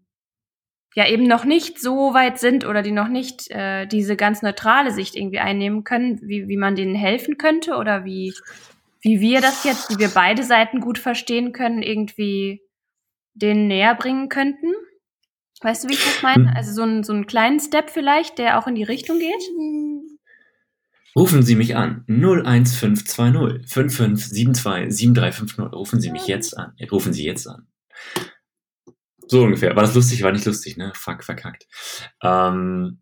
ja 0.97 1.07
eben 1.07 1.27
noch 1.27 1.45
nicht 1.45 1.79
so 1.79 2.15
weit 2.15 2.39
sind 2.39 2.65
oder 2.65 2.81
die 2.81 2.91
noch 2.91 3.07
nicht 3.07 3.51
äh, 3.51 3.85
diese 3.85 4.15
ganz 4.15 4.41
neutrale 4.41 4.91
Sicht 4.91 5.15
irgendwie 5.15 5.37
einnehmen 5.37 5.83
können, 5.83 6.19
wie, 6.23 6.47
wie 6.47 6.57
man 6.57 6.75
denen 6.75 6.95
helfen 6.95 7.37
könnte 7.37 7.75
oder 7.75 8.03
wie, 8.03 8.33
wie 9.01 9.21
wir 9.21 9.39
das 9.39 9.63
jetzt, 9.63 9.91
wie 9.91 9.99
wir 9.99 10.09
beide 10.09 10.41
Seiten 10.41 10.81
gut 10.81 10.97
verstehen 10.97 11.53
können, 11.53 11.83
irgendwie 11.83 12.63
denen 13.35 13.67
näher 13.67 13.93
bringen 13.93 14.27
könnten. 14.27 14.73
Weißt 15.61 15.83
du, 15.83 15.89
wie 15.89 15.93
ich 15.93 16.03
das 16.03 16.23
meine? 16.23 16.49
Hm. 16.49 16.57
Also 16.57 16.73
so, 16.73 16.81
ein, 16.81 17.03
so 17.03 17.13
einen 17.13 17.27
kleinen 17.27 17.59
Step 17.59 17.91
vielleicht, 17.91 18.39
der 18.39 18.57
auch 18.57 18.65
in 18.65 18.73
die 18.73 18.81
Richtung 18.81 19.19
geht? 19.19 19.43
Rufen 21.15 21.43
Sie 21.43 21.55
mich 21.55 21.75
an. 21.75 22.05
01520 22.07 23.71
5572 23.71 24.97
7350. 24.97 25.73
Rufen 25.73 26.01
Sie 26.01 26.09
mich 26.09 26.25
jetzt 26.25 26.57
an. 26.57 26.73
Rufen 26.91 27.13
Sie 27.13 27.23
jetzt 27.23 27.45
an. 27.45 27.67
So 29.27 29.43
ungefähr. 29.43 29.75
War 29.75 29.83
das 29.83 29.95
lustig? 29.95 30.23
War 30.23 30.31
nicht 30.31 30.45
lustig, 30.45 30.77
ne? 30.77 30.91
Fuck, 30.95 31.23
verkackt. 31.23 31.67
Ähm, 32.21 32.99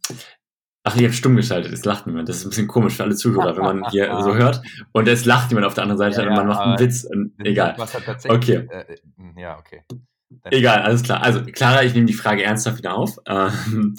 ach, 0.84 0.96
ich 0.96 1.04
habe 1.04 1.14
stumm 1.14 1.36
geschaltet. 1.36 1.74
Es 1.74 1.86
lacht 1.86 2.08
niemand. 2.08 2.30
Das 2.30 2.38
ist 2.38 2.46
ein 2.46 2.50
bisschen 2.50 2.68
komisch 2.68 2.96
für 2.96 3.04
alle 3.04 3.16
Zuhörer, 3.16 3.56
wenn 3.56 3.64
man 3.64 3.90
hier 3.92 4.08
so 4.22 4.36
hört. 4.36 4.62
Und 4.92 5.08
es 5.08 5.26
lacht 5.26 5.50
niemand 5.50 5.68
auf 5.68 5.74
der 5.74 5.84
anderen 5.84 6.00
Seite 6.00 6.24
ja, 6.24 6.30
und 6.30 6.36
man 6.36 6.48
macht 6.48 6.62
einen 6.62 6.80
Witz. 6.80 7.04
Und, 7.04 7.34
egal. 7.40 7.76
Halt 7.78 8.30
okay. 8.30 8.68
Äh, 8.70 8.98
ja, 9.38 9.58
okay. 9.58 9.84
Dann 10.30 10.54
egal, 10.54 10.82
alles 10.82 11.04
klar. 11.04 11.22
Also, 11.22 11.44
Clara, 11.44 11.84
ich 11.84 11.94
nehme 11.94 12.06
die 12.06 12.14
Frage 12.14 12.44
ernsthaft 12.44 12.78
wieder 12.78 12.96
auf. 12.96 13.18
Ähm, 13.26 13.96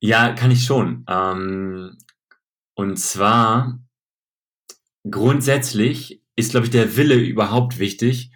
ja, 0.00 0.32
kann 0.32 0.50
ich 0.50 0.64
schon. 0.64 1.04
Ähm, 1.08 1.96
und 2.74 2.96
zwar 2.98 3.78
grundsätzlich 5.08 6.22
ist, 6.36 6.52
glaube 6.52 6.66
ich, 6.66 6.70
der 6.70 6.96
Wille 6.96 7.16
überhaupt 7.16 7.78
wichtig, 7.78 8.32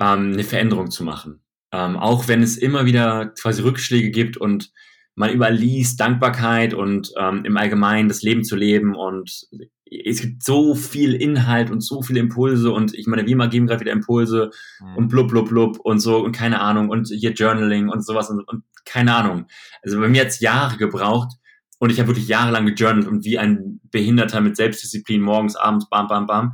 ähm, 0.00 0.32
eine 0.32 0.44
Veränderung 0.44 0.90
zu 0.90 1.04
machen. 1.04 1.42
Ähm, 1.72 1.96
auch 1.96 2.28
wenn 2.28 2.42
es 2.42 2.56
immer 2.56 2.86
wieder 2.86 3.26
quasi 3.40 3.62
Rückschläge 3.62 4.10
gibt 4.10 4.36
und 4.36 4.70
man 5.16 5.32
überliest 5.32 5.98
Dankbarkeit 5.98 6.74
und 6.74 7.12
ähm, 7.18 7.44
im 7.44 7.56
Allgemeinen 7.56 8.08
das 8.08 8.22
Leben 8.22 8.44
zu 8.44 8.54
leben 8.54 8.94
und 8.94 9.48
es 9.88 10.20
gibt 10.20 10.42
so 10.42 10.74
viel 10.74 11.14
Inhalt 11.14 11.70
und 11.70 11.80
so 11.80 12.02
viele 12.02 12.20
Impulse 12.20 12.72
und 12.72 12.94
ich 12.94 13.06
meine, 13.06 13.26
wir 13.26 13.36
mal 13.36 13.48
geben 13.48 13.66
gerade 13.66 13.80
wieder 13.80 13.92
Impulse 13.92 14.50
mhm. 14.80 14.96
und 14.96 15.08
blub, 15.08 15.28
blub, 15.28 15.48
blub 15.48 15.78
und 15.80 16.00
so 16.00 16.18
und 16.18 16.32
keine 16.32 16.60
Ahnung 16.60 16.90
und 16.90 17.08
hier 17.08 17.32
Journaling 17.32 17.88
und 17.88 18.04
sowas 18.04 18.30
und, 18.30 18.40
und 18.46 18.64
keine 18.84 19.14
Ahnung. 19.14 19.46
Also 19.82 19.98
bei 19.98 20.08
mir 20.08 20.22
hat 20.22 20.38
Jahre 20.40 20.76
gebraucht 20.76 21.32
und 21.78 21.90
ich 21.90 21.98
habe 21.98 22.08
wirklich 22.08 22.28
jahrelang 22.28 22.66
gejournalt 22.66 23.06
und 23.06 23.24
wie 23.24 23.38
ein 23.38 23.80
Behinderter 23.90 24.40
mit 24.40 24.56
Selbstdisziplin 24.56 25.22
morgens, 25.22 25.56
abends, 25.56 25.88
bam, 25.88 26.08
bam, 26.08 26.26
bam. 26.26 26.52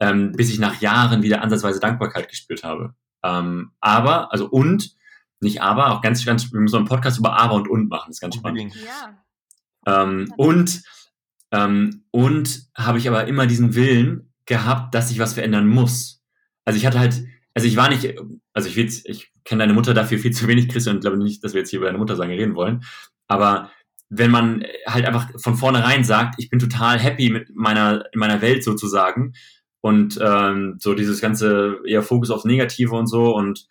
ähm, 0.00 0.32
bis 0.32 0.50
ich 0.50 0.58
nach 0.58 0.80
Jahren 0.80 1.22
wieder 1.22 1.42
ansatzweise 1.42 1.80
Dankbarkeit 1.80 2.28
gespürt 2.28 2.62
habe. 2.62 2.94
Ähm, 3.22 3.72
aber, 3.80 4.32
also 4.32 4.48
und, 4.48 4.96
nicht 5.40 5.62
aber, 5.62 5.92
auch 5.92 6.00
ganz, 6.00 6.24
ganz, 6.24 6.52
wir 6.52 6.60
müssen 6.60 6.76
einen 6.76 6.86
Podcast 6.86 7.18
über 7.18 7.38
aber 7.38 7.54
und 7.54 7.68
und 7.68 7.88
machen, 7.88 8.06
das 8.08 8.16
ist 8.16 8.20
ganz 8.20 8.34
spannend. 8.34 8.74
Ja. 8.74 10.02
Ähm, 10.02 10.32
und 10.36 10.82
ähm, 11.50 12.04
und 12.10 12.68
habe 12.74 12.98
ich 12.98 13.08
aber 13.08 13.26
immer 13.26 13.46
diesen 13.46 13.74
Willen 13.74 14.32
gehabt, 14.46 14.94
dass 14.94 15.10
ich 15.10 15.18
was 15.18 15.34
verändern 15.34 15.66
muss. 15.66 16.22
Also 16.64 16.76
ich 16.78 16.86
hatte 16.86 16.98
halt, 16.98 17.24
also 17.54 17.66
ich 17.66 17.76
war 17.76 17.88
nicht, 17.88 18.14
also 18.52 18.68
ich 18.68 18.76
will 18.76 18.90
ich 19.04 19.32
kenne 19.44 19.60
deine 19.60 19.72
Mutter 19.72 19.94
dafür 19.94 20.18
viel 20.18 20.32
zu 20.32 20.46
wenig, 20.46 20.68
Chris, 20.68 20.86
und 20.86 21.00
glaube 21.00 21.16
nicht, 21.16 21.42
dass 21.42 21.54
wir 21.54 21.60
jetzt 21.60 21.70
hier 21.70 21.78
über 21.78 21.86
deine 21.86 21.98
Mutter 21.98 22.16
sagen 22.16 22.30
reden 22.30 22.54
wollen. 22.54 22.84
Aber 23.28 23.70
wenn 24.10 24.30
man 24.30 24.64
halt 24.86 25.06
einfach 25.06 25.28
von 25.36 25.56
vornherein 25.56 26.04
sagt, 26.04 26.34
ich 26.38 26.50
bin 26.50 26.58
total 26.58 26.98
happy 26.98 27.30
mit 27.30 27.54
meiner, 27.54 28.04
in 28.12 28.20
meiner 28.20 28.40
Welt 28.40 28.64
sozusagen 28.64 29.34
und 29.80 30.18
ähm, 30.22 30.76
so 30.78 30.94
dieses 30.94 31.20
ganze 31.20 31.78
eher 31.86 32.02
Fokus 32.02 32.30
aufs 32.30 32.44
Negative 32.44 32.94
und 32.94 33.06
so 33.06 33.34
und 33.34 33.66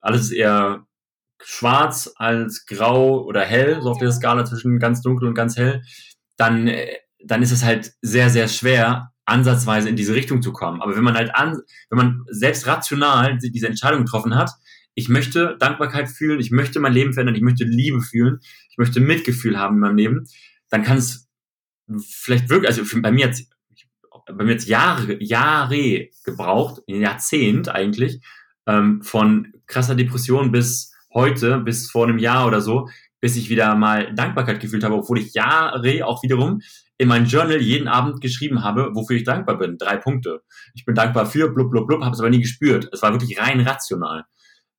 alles 0.00 0.22
ist 0.22 0.32
eher 0.32 0.86
schwarz 1.42 2.12
als 2.16 2.66
grau 2.66 3.24
oder 3.24 3.42
hell, 3.42 3.80
so 3.82 3.90
auf 3.90 3.98
der 3.98 4.12
Skala 4.12 4.44
zwischen 4.44 4.78
ganz 4.78 5.02
dunkel 5.02 5.28
und 5.28 5.34
ganz 5.34 5.56
hell, 5.56 5.82
dann, 6.36 6.70
dann 7.24 7.42
ist 7.42 7.52
es 7.52 7.64
halt 7.64 7.92
sehr, 8.02 8.30
sehr 8.30 8.48
schwer, 8.48 9.12
ansatzweise 9.24 9.88
in 9.88 9.96
diese 9.96 10.14
Richtung 10.14 10.42
zu 10.42 10.52
kommen. 10.52 10.80
Aber 10.80 10.96
wenn 10.96 11.04
man 11.04 11.14
halt 11.14 11.34
an, 11.34 11.60
wenn 11.90 11.98
man 11.98 12.24
selbst 12.30 12.66
rational 12.66 13.38
diese 13.38 13.68
Entscheidung 13.68 14.04
getroffen 14.04 14.34
hat, 14.34 14.50
ich 14.94 15.08
möchte 15.08 15.56
Dankbarkeit 15.60 16.08
fühlen, 16.08 16.40
ich 16.40 16.50
möchte 16.50 16.80
mein 16.80 16.92
Leben 16.92 17.12
verändern, 17.12 17.36
ich 17.36 17.42
möchte 17.42 17.64
Liebe 17.64 18.00
fühlen, 18.00 18.40
ich 18.70 18.78
möchte 18.78 19.00
Mitgefühl 19.00 19.58
haben 19.58 19.76
in 19.76 19.80
meinem 19.80 19.96
Leben, 19.96 20.24
dann 20.70 20.82
kann 20.82 20.98
es 20.98 21.28
vielleicht 22.00 22.48
wirklich, 22.48 22.68
also 22.68 22.82
bei 23.00 23.12
mir 23.12 23.26
jetzt, 23.26 23.50
bei 24.32 24.44
mir 24.44 24.52
jetzt 24.52 24.68
Jahre, 24.68 25.22
Jahre 25.22 26.08
gebraucht, 26.24 26.82
ein 26.88 27.00
Jahrzehnt 27.00 27.68
eigentlich, 27.68 28.20
ähm, 28.66 29.02
von 29.02 29.52
krasser 29.66 29.94
Depression 29.94 30.52
bis 30.52 30.92
heute, 31.12 31.58
bis 31.58 31.90
vor 31.90 32.06
einem 32.06 32.18
Jahr 32.18 32.46
oder 32.46 32.60
so, 32.60 32.88
bis 33.20 33.36
ich 33.36 33.50
wieder 33.50 33.74
mal 33.74 34.14
Dankbarkeit 34.14 34.60
gefühlt 34.60 34.84
habe, 34.84 34.94
obwohl 34.94 35.18
ich 35.18 35.34
Jahre 35.34 36.06
auch 36.06 36.22
wiederum 36.22 36.60
in 36.98 37.08
mein 37.08 37.26
Journal 37.26 37.60
jeden 37.60 37.88
Abend 37.88 38.20
geschrieben 38.20 38.64
habe, 38.64 38.90
wofür 38.94 39.16
ich 39.16 39.24
dankbar 39.24 39.56
bin. 39.56 39.78
Drei 39.78 39.96
Punkte. 39.96 40.42
Ich 40.74 40.84
bin 40.84 40.94
dankbar 40.94 41.26
für 41.26 41.48
blub 41.48 41.70
blub 41.70 41.86
blub, 41.86 42.02
habe 42.02 42.14
es 42.14 42.20
aber 42.20 42.30
nie 42.30 42.40
gespürt. 42.40 42.88
Es 42.92 43.02
war 43.02 43.12
wirklich 43.12 43.40
rein 43.40 43.60
rational. 43.60 44.24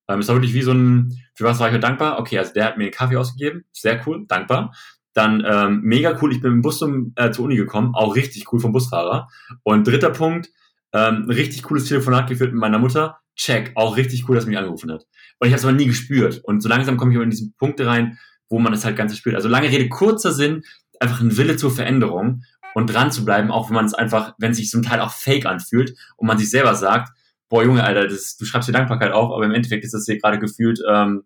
Ähm, 0.09 0.19
es 0.19 0.27
war 0.27 0.35
wirklich 0.35 0.53
wie 0.53 0.61
so 0.61 0.73
ein, 0.73 1.13
für 1.33 1.45
was 1.45 1.59
war 1.59 1.73
ich 1.73 1.79
dankbar? 1.79 2.19
Okay, 2.19 2.37
also 2.37 2.51
der 2.53 2.65
hat 2.65 2.77
mir 2.77 2.85
einen 2.85 2.93
Kaffee 2.93 3.15
ausgegeben, 3.15 3.63
sehr 3.71 4.05
cool, 4.05 4.25
dankbar. 4.27 4.73
Dann 5.13 5.43
ähm, 5.45 5.81
mega 5.83 6.17
cool, 6.21 6.31
ich 6.31 6.41
bin 6.41 6.53
im 6.53 6.61
Bus 6.61 6.79
zum, 6.79 7.13
äh, 7.15 7.31
zur 7.31 7.45
Uni 7.45 7.55
gekommen, 7.55 7.95
auch 7.95 8.15
richtig 8.15 8.51
cool 8.53 8.59
vom 8.59 8.71
Busfahrer. 8.71 9.27
Und 9.63 9.87
dritter 9.87 10.11
Punkt, 10.11 10.49
ähm, 10.93 11.25
richtig 11.29 11.63
cooles 11.63 11.85
Telefonat 11.85 12.27
geführt 12.27 12.51
mit 12.51 12.59
meiner 12.59 12.79
Mutter, 12.79 13.19
check, 13.35 13.71
auch 13.75 13.97
richtig 13.97 14.27
cool, 14.27 14.35
dass 14.35 14.43
sie 14.43 14.49
mich 14.49 14.59
angerufen 14.59 14.91
hat. 14.91 15.05
Und 15.39 15.47
ich 15.47 15.53
habe 15.53 15.59
es 15.59 15.65
aber 15.65 15.75
nie 15.75 15.85
gespürt. 15.85 16.41
Und 16.43 16.61
so 16.61 16.69
langsam 16.69 16.97
komme 16.97 17.11
ich 17.11 17.17
aber 17.17 17.23
in 17.23 17.29
diese 17.31 17.51
Punkte 17.57 17.87
rein, 17.87 18.17
wo 18.49 18.59
man 18.59 18.71
das 18.71 18.85
halt 18.85 18.97
ganz 18.97 19.15
spürt. 19.17 19.35
Also 19.35 19.47
lange 19.47 19.69
Rede, 19.69 19.89
kurzer 19.89 20.31
Sinn, 20.31 20.63
einfach 20.99 21.21
ein 21.21 21.37
Wille 21.37 21.55
zur 21.55 21.71
Veränderung 21.71 22.43
und 22.73 22.93
dran 22.93 23.11
zu 23.11 23.25
bleiben, 23.25 23.51
auch 23.51 23.69
wenn 23.69 23.75
man 23.75 23.85
es 23.85 23.93
einfach, 23.93 24.33
wenn 24.37 24.53
sich 24.53 24.69
zum 24.69 24.83
Teil 24.83 24.99
auch 24.99 25.11
fake 25.11 25.45
anfühlt 25.45 25.95
und 26.17 26.27
man 26.27 26.37
sich 26.37 26.49
selber 26.49 26.75
sagt, 26.75 27.13
boah 27.47 27.63
Junge, 27.63 27.83
Alter, 27.83 28.07
das, 28.07 28.37
du 28.37 28.45
schreibst 28.45 28.69
dir 28.69 28.73
Dankbarkeit 28.73 29.11
auf, 29.11 29.31
aber 29.31 29.45
im 29.45 29.51
Endeffekt 29.51 29.83
ist 29.83 29.93
das 29.93 30.05
hier 30.05 30.19
gerade 30.19 30.39
gefühlt, 30.39 30.79
ähm, 30.87 31.23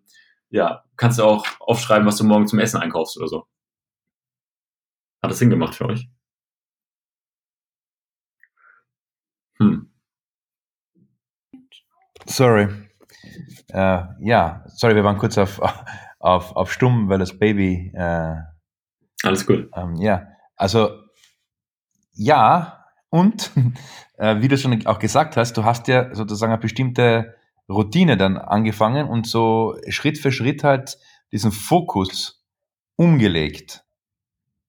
ja, 0.50 0.84
kannst 0.96 1.18
du 1.18 1.24
auch 1.24 1.44
aufschreiben, 1.60 2.06
was 2.06 2.16
du 2.16 2.24
morgen 2.24 2.46
zum 2.46 2.60
Essen 2.60 2.80
einkaufst 2.80 3.16
oder 3.16 3.28
so. 3.28 3.46
Hat 5.24 5.30
das 5.30 5.38
Sinn 5.38 5.48
gemacht 5.48 5.74
für 5.74 5.86
euch? 5.86 6.06
Hm. 9.58 9.90
Sorry. 12.26 12.68
Äh, 13.68 14.02
ja, 14.20 14.64
sorry, 14.66 14.94
wir 14.94 15.02
waren 15.02 15.16
kurz 15.16 15.38
auf, 15.38 15.62
auf, 16.18 16.54
auf 16.54 16.70
stumm, 16.70 17.08
weil 17.08 17.18
das 17.18 17.38
Baby. 17.38 17.90
Äh, 17.94 18.34
Alles 19.22 19.46
gut. 19.46 19.70
Ähm, 19.74 19.94
ja, 19.94 20.26
also 20.56 20.90
ja, 22.12 22.84
und 23.08 23.50
äh, 24.18 24.42
wie 24.42 24.48
du 24.48 24.58
schon 24.58 24.86
auch 24.86 24.98
gesagt 24.98 25.38
hast, 25.38 25.56
du 25.56 25.64
hast 25.64 25.88
ja 25.88 26.14
sozusagen 26.14 26.52
eine 26.52 26.60
bestimmte 26.60 27.34
Routine 27.66 28.18
dann 28.18 28.36
angefangen 28.36 29.08
und 29.08 29.26
so 29.26 29.74
Schritt 29.88 30.18
für 30.18 30.32
Schritt 30.32 30.64
halt 30.64 30.98
diesen 31.32 31.50
Fokus 31.50 32.44
umgelegt. 32.96 33.83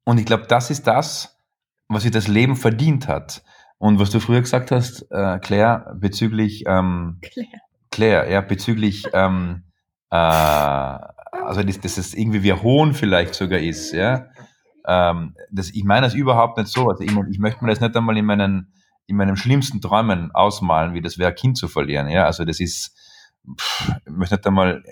Und 0.05 0.19
ich 0.19 0.25
glaube, 0.25 0.45
das 0.47 0.69
ist 0.69 0.87
das, 0.87 1.37
was 1.89 2.03
sich 2.03 2.11
das 2.11 2.27
Leben 2.27 2.55
verdient 2.55 3.07
hat. 3.07 3.43
Und 3.77 3.99
was 3.99 4.09
du 4.09 4.19
früher 4.19 4.41
gesagt 4.41 4.71
hast, 4.71 5.05
äh, 5.11 5.39
Claire, 5.39 5.93
bezüglich 5.99 6.63
ähm, 6.65 7.19
Claire. 7.21 7.61
Claire, 7.91 8.31
ja, 8.31 8.41
bezüglich 8.41 9.03
ähm, 9.13 9.63
äh, 10.11 10.15
also 10.15 11.63
dass, 11.63 11.79
dass 11.79 11.97
es 11.97 12.13
irgendwie 12.13 12.43
wie 12.43 12.53
Hohn 12.53 12.93
vielleicht 12.93 13.35
sogar 13.35 13.59
ist, 13.59 13.91
ja. 13.91 14.27
Ähm, 14.87 15.35
das, 15.51 15.71
ich 15.71 15.83
meine 15.83 16.07
das 16.07 16.13
überhaupt 16.13 16.57
nicht 16.57 16.69
so. 16.69 16.89
Also 16.89 17.03
ich, 17.03 17.11
ich 17.31 17.39
möchte 17.39 17.63
mir 17.63 17.71
das 17.71 17.81
nicht 17.81 17.95
einmal 17.95 18.17
in 18.17 18.25
meinen, 18.25 18.73
in 19.07 19.17
meinen 19.17 19.35
schlimmsten 19.35 19.81
Träumen 19.81 20.31
ausmalen, 20.31 20.93
wie 20.93 21.01
das 21.01 21.17
wäre, 21.17 21.31
ein 21.31 21.35
Kind 21.35 21.57
zu 21.57 21.67
verlieren. 21.67 22.07
Ja, 22.07 22.25
also 22.25 22.45
das 22.45 22.59
ist, 22.59 22.95
pff, 23.59 23.91
ich 24.05 24.11
möchte 24.11 24.35
nicht 24.35 24.47
einmal 24.47 24.83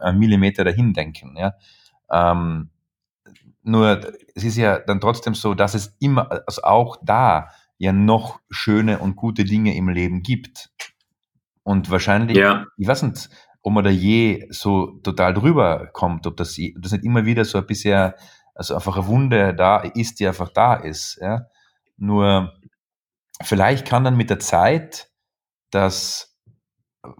einen 0.00 0.18
Millimeter 0.18 0.64
dahin 0.64 0.92
denken. 0.92 1.36
Ja, 1.36 1.54
ähm, 2.10 2.70
nur 3.62 4.00
es 4.34 4.44
ist 4.44 4.56
ja 4.56 4.78
dann 4.78 5.00
trotzdem 5.00 5.34
so, 5.34 5.54
dass 5.54 5.74
es 5.74 5.96
immer, 6.00 6.30
also 6.46 6.62
auch 6.62 6.96
da 7.02 7.50
ja 7.78 7.92
noch 7.92 8.40
schöne 8.50 8.98
und 8.98 9.16
gute 9.16 9.44
Dinge 9.44 9.74
im 9.76 9.88
Leben 9.88 10.22
gibt. 10.22 10.70
Und 11.62 11.90
wahrscheinlich, 11.90 12.36
ja. 12.36 12.66
ich 12.76 12.86
weiß 12.86 13.02
nicht, 13.04 13.28
ob 13.62 13.72
man 13.72 13.84
da 13.84 13.90
je 13.90 14.46
so 14.50 14.98
total 15.02 15.34
drüber 15.34 15.88
kommt, 15.92 16.26
ob 16.26 16.36
das, 16.36 16.58
ob 16.58 16.82
das 16.82 16.92
nicht 16.92 17.04
immer 17.04 17.26
wieder 17.26 17.44
so 17.44 17.58
ein 17.58 17.66
bisschen 17.66 18.12
also 18.54 18.74
einfach 18.74 18.96
eine 18.96 19.06
Wunde 19.06 19.54
da 19.54 19.78
ist, 19.78 20.20
die 20.20 20.26
einfach 20.26 20.50
da 20.50 20.74
ist. 20.74 21.18
Ja? 21.20 21.46
Nur 21.96 22.52
vielleicht 23.42 23.86
kann 23.86 24.04
dann 24.04 24.16
mit 24.16 24.28
der 24.28 24.38
Zeit 24.38 25.10
das 25.70 26.38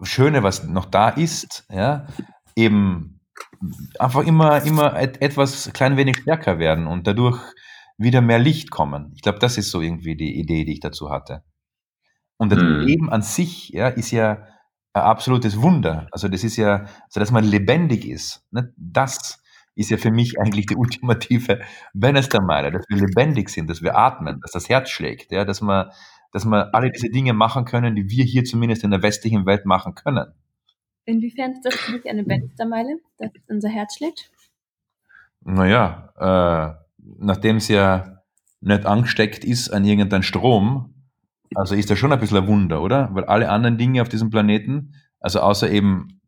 Schöne, 0.02 0.42
was 0.42 0.64
noch 0.64 0.84
da 0.84 1.08
ist, 1.08 1.64
ja, 1.70 2.06
eben 2.54 3.19
einfach 3.98 4.24
immer, 4.24 4.62
immer 4.64 4.96
etwas 4.96 5.72
klein 5.72 5.96
wenig 5.96 6.18
stärker 6.18 6.58
werden 6.58 6.86
und 6.86 7.06
dadurch 7.06 7.40
wieder 7.98 8.20
mehr 8.20 8.38
Licht 8.38 8.70
kommen. 8.70 9.12
Ich 9.14 9.22
glaube, 9.22 9.38
das 9.38 9.58
ist 9.58 9.70
so 9.70 9.80
irgendwie 9.80 10.16
die 10.16 10.38
Idee, 10.38 10.64
die 10.64 10.72
ich 10.72 10.80
dazu 10.80 11.10
hatte. 11.10 11.42
Und 12.38 12.50
das 12.50 12.62
mhm. 12.62 12.80
Leben 12.80 13.10
an 13.10 13.22
sich 13.22 13.68
ja, 13.68 13.88
ist 13.88 14.10
ja 14.10 14.46
ein 14.94 15.02
absolutes 15.02 15.60
Wunder. 15.60 16.08
Also 16.10 16.28
das 16.28 16.42
ist 16.42 16.56
ja, 16.56 16.86
also 17.04 17.20
dass 17.20 17.30
man 17.30 17.44
lebendig 17.44 18.08
ist. 18.08 18.42
Ne? 18.50 18.72
Das 18.76 19.42
ist 19.74 19.90
ja 19.90 19.98
für 19.98 20.10
mich 20.10 20.40
eigentlich 20.40 20.66
die 20.66 20.76
ultimative 20.76 21.60
Bannister-Meile, 21.94 22.72
dass 22.72 22.86
wir 22.88 22.96
lebendig 22.96 23.50
sind, 23.50 23.68
dass 23.68 23.82
wir 23.82 23.96
atmen, 23.96 24.40
dass 24.40 24.52
das 24.52 24.68
Herz 24.68 24.90
schlägt, 24.90 25.30
ja, 25.32 25.44
dass 25.44 25.60
wir, 25.60 25.90
dass 26.32 26.44
wir 26.44 26.74
alle 26.74 26.90
diese 26.90 27.10
Dinge 27.10 27.34
machen 27.34 27.64
können, 27.66 27.94
die 27.94 28.08
wir 28.08 28.24
hier 28.24 28.44
zumindest 28.44 28.84
in 28.84 28.90
der 28.90 29.02
westlichen 29.02 29.46
Welt 29.46 29.66
machen 29.66 29.94
können. 29.94 30.32
Inwiefern 31.04 31.52
ist 31.52 31.64
das 31.64 31.74
für 31.74 31.92
dich 31.92 32.08
eine 32.08 32.24
Bannister-Meile, 32.24 32.98
dass 33.18 33.30
unser 33.48 33.68
Herz 33.68 33.96
schlägt? 33.96 34.30
Naja, 35.42 36.12
äh, 36.18 37.04
nachdem 37.18 37.56
es 37.56 37.68
ja 37.68 38.22
nicht 38.60 38.86
angesteckt 38.86 39.44
ist 39.44 39.70
an 39.70 39.84
irgendeinen 39.84 40.22
Strom, 40.22 40.94
also 41.54 41.74
ist 41.74 41.90
das 41.90 41.98
schon 41.98 42.12
ein 42.12 42.20
bisschen 42.20 42.36
ein 42.38 42.46
Wunder, 42.46 42.82
oder? 42.82 43.08
Weil 43.12 43.24
alle 43.24 43.48
anderen 43.48 43.78
Dinge 43.78 44.02
auf 44.02 44.08
diesem 44.08 44.30
Planeten, 44.30 44.94
also 45.18 45.40
außer 45.40 45.70
eben 45.70 46.20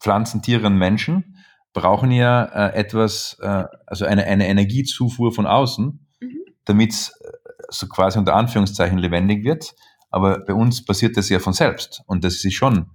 Pflanzen, 0.00 0.42
Tiere 0.42 0.66
und 0.66 0.76
Menschen, 0.76 1.36
brauchen 1.72 2.10
ja 2.10 2.44
äh, 2.44 2.74
etwas, 2.74 3.36
äh, 3.40 3.64
also 3.86 4.06
eine, 4.06 4.24
eine 4.24 4.48
Energiezufuhr 4.48 5.32
von 5.32 5.46
außen, 5.46 6.06
mhm. 6.20 6.38
damit 6.64 6.92
es 6.92 7.10
äh, 7.20 7.30
so 7.68 7.86
quasi 7.86 8.18
unter 8.18 8.34
Anführungszeichen 8.34 8.98
lebendig 8.98 9.44
wird. 9.44 9.72
Aber 10.10 10.44
bei 10.44 10.54
uns 10.54 10.84
passiert 10.84 11.16
das 11.16 11.28
ja 11.28 11.38
von 11.38 11.52
selbst. 11.52 12.02
Und 12.06 12.24
das 12.24 12.44
ist 12.44 12.54
schon 12.54 12.90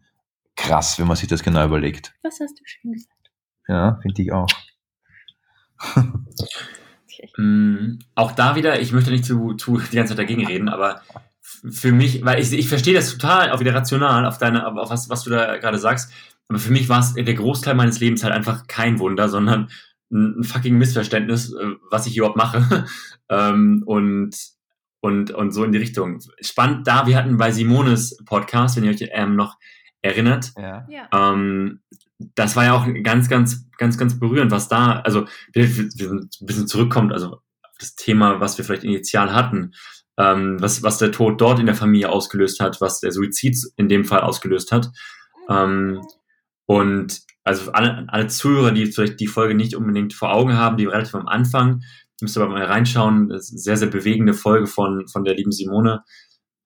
krass, 0.55 0.99
wenn 0.99 1.07
man 1.07 1.17
sich 1.17 1.27
das 1.27 1.43
genau 1.43 1.65
überlegt. 1.65 2.13
Was 2.23 2.39
hast 2.39 2.59
du 2.59 2.63
schön 2.65 2.93
gesagt? 2.93 3.11
Ja, 3.67 3.99
finde 4.01 4.21
ich 4.21 4.31
auch. 4.31 4.47
mm, 7.37 7.99
auch 8.15 8.31
da 8.31 8.55
wieder, 8.55 8.79
ich 8.79 8.91
möchte 8.91 9.11
nicht 9.11 9.25
zu, 9.25 9.53
zu 9.53 9.77
die 9.91 9.95
ganze 9.95 10.11
Zeit 10.11 10.19
dagegen 10.19 10.45
reden, 10.45 10.69
aber 10.69 11.01
für 11.41 11.91
mich, 11.91 12.23
weil 12.25 12.39
ich, 12.39 12.51
ich 12.53 12.69
verstehe 12.69 12.93
das 12.93 13.11
total, 13.11 13.51
auch 13.51 13.59
wieder 13.59 13.73
rational, 13.73 14.25
auf 14.25 14.37
deine, 14.37 14.67
auf 14.67 14.89
was, 14.89 15.09
was 15.09 15.23
du 15.23 15.29
da 15.29 15.57
gerade 15.57 15.77
sagst. 15.77 16.11
Aber 16.47 16.59
für 16.59 16.71
mich 16.71 16.89
war 16.89 16.99
es 16.99 17.13
der 17.13 17.33
Großteil 17.33 17.75
meines 17.75 17.99
Lebens 17.99 18.23
halt 18.23 18.33
einfach 18.33 18.67
kein 18.67 18.99
Wunder, 18.99 19.29
sondern 19.29 19.69
ein, 20.11 20.39
ein 20.39 20.43
fucking 20.43 20.77
Missverständnis, 20.77 21.53
äh, 21.53 21.75
was 21.89 22.07
ich 22.07 22.17
überhaupt 22.17 22.37
mache. 22.37 22.85
ähm, 23.29 23.83
und, 23.85 24.35
und, 25.01 25.31
und 25.31 25.51
so 25.51 25.63
in 25.63 25.71
die 25.71 25.79
Richtung. 25.79 26.19
Spannend 26.39 26.87
da, 26.87 27.07
wir 27.07 27.17
hatten 27.17 27.37
bei 27.37 27.51
Simones 27.51 28.17
Podcast, 28.25 28.75
wenn 28.75 28.83
ihr 28.83 28.91
euch 28.91 29.09
ähm, 29.11 29.35
noch 29.35 29.57
erinnert, 30.05 30.53
ja. 30.57 30.85
ähm, 31.13 31.81
das 32.19 32.55
war 32.55 32.65
ja 32.65 32.73
auch 32.73 32.87
ganz, 33.03 33.27
ganz, 33.27 33.67
ganz, 33.77 33.97
ganz 33.97 34.19
berührend, 34.19 34.51
was 34.51 34.69
da, 34.69 34.99
also 35.01 35.25
wir, 35.53 35.75
wir 35.75 35.89
sind 35.89 36.37
ein 36.41 36.45
bisschen 36.45 36.67
zurückkommt, 36.67 37.11
also 37.11 37.41
das 37.79 37.95
Thema, 37.95 38.39
was 38.39 38.57
wir 38.57 38.63
vielleicht 38.63 38.83
initial 38.83 39.33
hatten, 39.33 39.73
ähm, 40.17 40.57
was, 40.61 40.81
was 40.83 40.97
der 40.97 41.11
Tod 41.11 41.41
dort 41.41 41.59
in 41.59 41.65
der 41.65 41.75
Familie 41.75 42.09
ausgelöst 42.09 42.59
hat, 42.61 42.79
was 42.79 43.01
der 43.01 43.11
Suizid 43.11 43.57
in 43.75 43.89
dem 43.89 44.05
Fall 44.05 44.21
ausgelöst 44.21 44.71
hat. 44.71 44.89
Ähm, 45.49 46.01
und 46.67 47.21
also 47.43 47.71
alle, 47.73 48.05
alle 48.07 48.27
Zuhörer, 48.27 48.71
die 48.71 48.85
vielleicht 48.85 49.19
die 49.19 49.27
Folge 49.27 49.55
nicht 49.55 49.75
unbedingt 49.75 50.13
vor 50.13 50.31
Augen 50.31 50.53
haben, 50.53 50.77
die 50.77 50.85
relativ 50.85 51.15
am 51.15 51.27
Anfang, 51.27 51.81
müsst 52.21 52.37
ihr 52.37 52.43
aber 52.43 52.53
mal 52.53 52.63
reinschauen. 52.63 53.29
Das 53.29 53.43
ist 53.43 53.51
eine 53.51 53.59
sehr, 53.59 53.77
sehr 53.77 53.89
bewegende 53.89 54.33
Folge 54.33 54.67
von, 54.67 55.07
von 55.07 55.25
der 55.25 55.35
lieben 55.35 55.51
Simone 55.51 56.03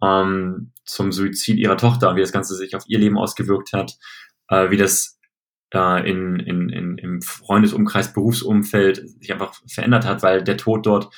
ähm, 0.02 0.72
zum 0.90 1.12
Suizid 1.12 1.58
ihrer 1.58 1.78
Tochter 1.78 2.10
und 2.10 2.16
wie 2.16 2.22
das 2.22 2.32
Ganze 2.32 2.56
sich 2.56 2.76
auf 2.76 2.84
ihr 2.88 3.00
Leben 3.00 3.18
ausgewirkt 3.18 3.74
hat, 3.74 3.98
äh, 4.50 4.70
wie 4.70 4.78
das 4.78 5.20
äh, 5.74 6.10
in, 6.10 6.40
in, 6.40 6.70
in, 6.70 6.98
im 6.98 7.22
Freundesumkreis, 7.22 8.14
Berufsumfeld 8.14 9.08
sich 9.20 9.32
einfach 9.32 9.54
verändert 9.68 10.06
hat, 10.06 10.24
weil 10.24 10.44
der 10.44 10.58
Tod 10.58 10.86
dort 10.86 11.14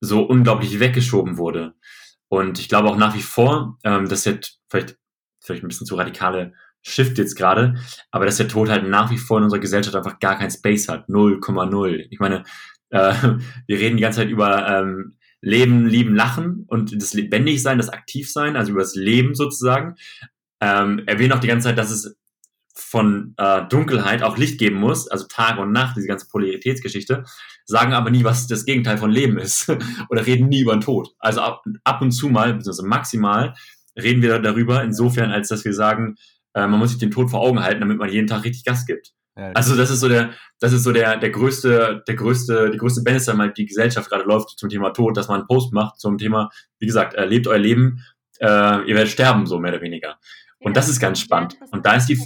so 0.00 0.22
unglaublich 0.22 0.80
weggeschoben 0.80 1.36
wurde. 1.36 1.74
Und 2.28 2.58
ich 2.58 2.68
glaube 2.68 2.88
auch 2.88 2.96
nach 2.96 3.14
wie 3.14 3.22
vor, 3.22 3.78
ähm, 3.84 4.08
dass 4.08 4.22
der 4.22 4.40
vielleicht, 4.68 4.96
vielleicht 5.42 5.64
ein 5.64 5.68
bisschen 5.68 5.86
zu 5.86 5.96
radikale 5.96 6.54
Shift 6.82 7.18
jetzt 7.18 7.36
gerade, 7.36 7.74
aber 8.10 8.24
dass 8.24 8.38
der 8.38 8.48
Tod 8.48 8.70
halt 8.70 8.88
nach 8.88 9.10
wie 9.10 9.18
vor 9.18 9.38
in 9.38 9.44
unserer 9.44 9.60
Gesellschaft 9.60 9.96
einfach 9.96 10.18
gar 10.18 10.38
kein 10.38 10.50
Space 10.50 10.88
hat. 10.88 11.08
0,0. 11.08 12.06
Ich 12.08 12.18
meine, 12.18 12.44
äh, 12.88 13.12
wir 13.66 13.78
reden 13.78 13.96
die 13.96 14.02
ganze 14.02 14.20
Zeit 14.20 14.30
über 14.30 14.66
ähm, 14.66 15.16
Leben, 15.40 15.86
Lieben, 15.86 16.14
Lachen 16.14 16.64
und 16.68 16.94
das 17.00 17.14
Lebendigsein, 17.14 17.78
das 17.78 17.88
Aktivsein, 17.88 18.56
also 18.56 18.72
über 18.72 18.80
das 18.80 18.94
Leben 18.94 19.34
sozusagen. 19.34 19.96
Ähm, 20.60 21.02
erwähnen 21.06 21.32
auch 21.32 21.40
die 21.40 21.48
ganze 21.48 21.68
Zeit, 21.68 21.78
dass 21.78 21.90
es 21.90 22.16
von 22.74 23.34
äh, 23.36 23.62
Dunkelheit 23.68 24.22
auch 24.22 24.38
Licht 24.38 24.58
geben 24.58 24.76
muss, 24.76 25.08
also 25.08 25.26
Tag 25.26 25.58
und 25.58 25.72
Nacht, 25.72 25.96
diese 25.96 26.06
ganze 26.06 26.28
Polaritätsgeschichte, 26.28 27.24
sagen 27.64 27.92
aber 27.92 28.10
nie, 28.10 28.24
was 28.24 28.46
das 28.46 28.64
Gegenteil 28.64 28.98
von 28.98 29.10
Leben 29.10 29.38
ist 29.38 29.68
oder 30.08 30.26
reden 30.26 30.48
nie 30.48 30.60
über 30.60 30.72
den 30.72 30.80
Tod. 30.80 31.10
Also 31.18 31.40
ab, 31.40 31.64
ab 31.84 32.02
und 32.02 32.12
zu 32.12 32.28
mal, 32.28 32.54
beziehungsweise 32.54 32.86
maximal, 32.86 33.54
reden 34.00 34.22
wir 34.22 34.38
darüber, 34.38 34.82
insofern, 34.82 35.30
als 35.30 35.48
dass 35.48 35.64
wir 35.64 35.74
sagen, 35.74 36.16
äh, 36.54 36.66
man 36.66 36.78
muss 36.78 36.90
sich 36.90 36.98
den 36.98 37.10
Tod 37.10 37.30
vor 37.30 37.40
Augen 37.40 37.62
halten, 37.62 37.80
damit 37.80 37.98
man 37.98 38.10
jeden 38.10 38.26
Tag 38.26 38.44
richtig 38.44 38.64
Gas 38.64 38.86
gibt. 38.86 39.12
Ja, 39.40 39.52
also 39.52 39.74
das 39.74 39.90
ist 39.90 40.00
so 40.00 40.08
der, 40.08 40.34
das 40.58 40.74
ist 40.74 40.84
so 40.84 40.92
der, 40.92 41.16
der 41.16 41.30
größte, 41.30 42.04
der 42.06 42.14
größte, 42.14 42.70
die 42.70 42.76
größte 42.76 43.02
Benefit, 43.02 43.34
mal 43.34 43.50
die 43.50 43.64
Gesellschaft 43.64 44.10
gerade 44.10 44.24
läuft 44.24 44.50
zum 44.58 44.68
Thema 44.68 44.90
Tod, 44.90 45.16
dass 45.16 45.28
man 45.28 45.40
einen 45.40 45.48
Post 45.48 45.72
macht 45.72 45.98
zum 45.98 46.18
Thema, 46.18 46.50
wie 46.78 46.86
gesagt, 46.86 47.14
äh, 47.14 47.24
lebt 47.24 47.46
euer 47.46 47.58
Leben, 47.58 48.04
äh, 48.38 48.46
ihr 48.46 48.94
werdet 48.94 49.08
sterben, 49.08 49.46
so 49.46 49.58
mehr 49.58 49.72
oder 49.72 49.80
weniger. 49.80 50.18
Und 50.58 50.72
ja, 50.72 50.74
das 50.74 50.90
ist 50.90 51.00
ganz 51.00 51.20
spannend. 51.20 51.56
Und 51.70 51.86
da 51.86 51.94
ist 51.94 52.06
die, 52.06 52.20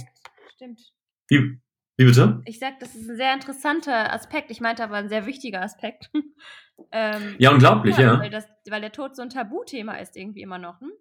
Stimmt. 0.55 0.81
Wie, 1.29 1.57
wie 1.97 2.05
bitte? 2.05 2.41
Ich 2.45 2.59
sag, 2.59 2.79
das 2.79 2.93
ist 2.95 3.09
ein 3.09 3.15
sehr 3.15 3.33
interessanter 3.33 4.13
Aspekt. 4.13 4.51
Ich 4.51 4.59
meinte 4.59 4.83
aber 4.83 4.95
ein 4.97 5.09
sehr 5.09 5.25
wichtiger 5.25 5.61
Aspekt. 5.61 6.09
ähm, 6.91 7.35
ja, 7.39 7.51
unglaublich, 7.51 7.97
ja. 7.97 8.19
Weil, 8.19 8.29
das, 8.29 8.45
weil 8.69 8.81
der 8.81 8.91
Tod 8.91 9.15
so 9.15 9.21
ein 9.21 9.29
Tabuthema 9.29 9.93
ist 9.95 10.17
irgendwie 10.17 10.41
immer 10.41 10.57
noch. 10.57 10.81
Hm? 10.81 10.91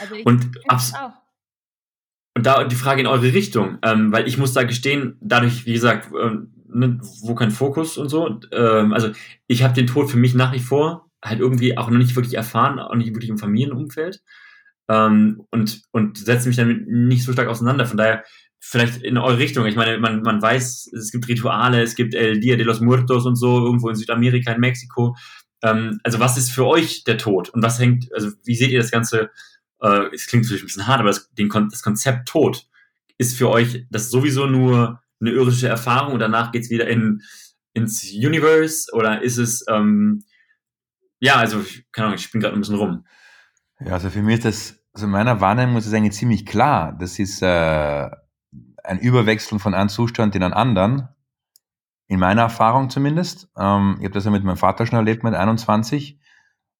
Also 0.00 0.14
ich 0.14 0.26
und 0.26 0.50
auch. 0.68 1.12
Und 2.36 2.46
da 2.46 2.64
die 2.64 2.76
Frage 2.76 3.00
in 3.00 3.06
eure 3.06 3.34
Richtung, 3.34 3.78
ähm, 3.82 4.12
weil 4.12 4.28
ich 4.28 4.38
muss 4.38 4.52
da 4.52 4.62
gestehen, 4.62 5.16
dadurch, 5.20 5.66
wie 5.66 5.72
gesagt, 5.72 6.10
ähm, 6.20 6.52
ne, 6.68 7.00
wo 7.22 7.34
kein 7.34 7.50
Fokus 7.50 7.98
und 7.98 8.08
so, 8.08 8.40
ähm, 8.52 8.92
also 8.92 9.10
ich 9.46 9.62
habe 9.62 9.74
den 9.74 9.86
Tod 9.86 10.10
für 10.10 10.16
mich 10.16 10.34
nach 10.34 10.52
wie 10.52 10.60
vor 10.60 11.10
halt 11.22 11.40
irgendwie 11.40 11.76
auch 11.76 11.90
noch 11.90 11.98
nicht 11.98 12.16
wirklich 12.16 12.34
erfahren, 12.34 12.78
auch 12.78 12.94
nicht 12.94 13.14
wirklich 13.14 13.30
im 13.30 13.38
Familienumfeld 13.38 14.22
ähm, 14.88 15.42
und, 15.50 15.82
und 15.92 16.18
setze 16.18 16.48
mich 16.48 16.56
damit 16.56 16.88
nicht 16.88 17.24
so 17.24 17.32
stark 17.32 17.48
auseinander. 17.48 17.86
Von 17.86 17.96
daher 17.96 18.24
vielleicht 18.58 19.02
in 19.02 19.16
eure 19.18 19.38
Richtung. 19.38 19.66
Ich 19.66 19.76
meine, 19.76 19.98
man, 19.98 20.22
man 20.22 20.40
weiß, 20.42 20.92
es 20.92 21.10
gibt 21.12 21.28
Rituale, 21.28 21.82
es 21.82 21.94
gibt 21.94 22.14
El 22.14 22.40
Dia 22.40 22.56
de 22.56 22.64
los 22.64 22.80
Muertos 22.80 23.24
und 23.24 23.36
so, 23.36 23.64
irgendwo 23.64 23.88
in 23.88 23.96
Südamerika, 23.96 24.52
in 24.52 24.60
Mexiko. 24.60 25.16
Ähm, 25.62 26.00
also 26.04 26.20
was 26.20 26.36
ist 26.36 26.50
für 26.50 26.66
euch 26.66 27.04
der 27.04 27.18
Tod? 27.18 27.48
Und 27.50 27.62
was 27.62 27.78
hängt, 27.78 28.12
also 28.14 28.30
wie 28.44 28.54
seht 28.54 28.70
ihr 28.70 28.80
das 28.80 28.90
Ganze, 28.90 29.30
äh, 29.80 30.14
es 30.14 30.26
klingt 30.26 30.44
natürlich 30.44 30.62
ein 30.62 30.66
bisschen 30.66 30.86
hart, 30.86 31.00
aber 31.00 31.08
das, 31.08 31.30
den, 31.32 31.48
das 31.48 31.82
Konzept 31.82 32.28
Tod 32.28 32.66
ist 33.18 33.36
für 33.36 33.50
euch 33.50 33.86
das 33.90 34.10
sowieso 34.10 34.46
nur 34.46 35.02
eine 35.20 35.30
irdische 35.30 35.68
Erfahrung 35.68 36.14
und 36.14 36.20
danach 36.20 36.52
geht's 36.52 36.70
wieder 36.70 36.88
in, 36.88 37.22
ins 37.74 38.02
Universe 38.04 38.90
oder 38.92 39.22
ist 39.22 39.36
es, 39.36 39.64
ähm, 39.68 40.24
ja, 41.18 41.36
also, 41.36 41.62
keine 41.92 42.06
Ahnung, 42.06 42.16
ich 42.16 42.24
spiele 42.24 42.42
gerade 42.42 42.56
ein 42.56 42.60
bisschen 42.60 42.76
rum. 42.76 43.04
Ja, 43.80 43.92
also 43.92 44.10
für 44.10 44.22
mich 44.22 44.38
ist 44.38 44.44
das, 44.44 44.84
also 44.92 45.06
in 45.06 45.12
meiner 45.12 45.40
Wahrnehmung 45.40 45.76
ist 45.76 45.86
es 45.86 45.92
eigentlich 45.92 46.14
ziemlich 46.14 46.46
klar. 46.46 46.96
Das 46.98 47.18
ist 47.18 47.42
äh, 47.42 48.10
ein 48.82 48.98
Überwechseln 48.98 49.58
von 49.58 49.74
einem 49.74 49.88
Zustand 49.88 50.34
in 50.34 50.42
einen 50.42 50.54
anderen. 50.54 51.08
In 52.08 52.18
meiner 52.18 52.42
Erfahrung 52.42 52.90
zumindest. 52.90 53.48
Ähm, 53.56 53.96
ich 53.98 54.04
habe 54.04 54.14
das 54.14 54.24
ja 54.24 54.30
mit 54.30 54.44
meinem 54.44 54.56
Vater 54.56 54.86
schon 54.86 54.98
erlebt 54.98 55.22
mit 55.22 55.34
21 55.34 56.19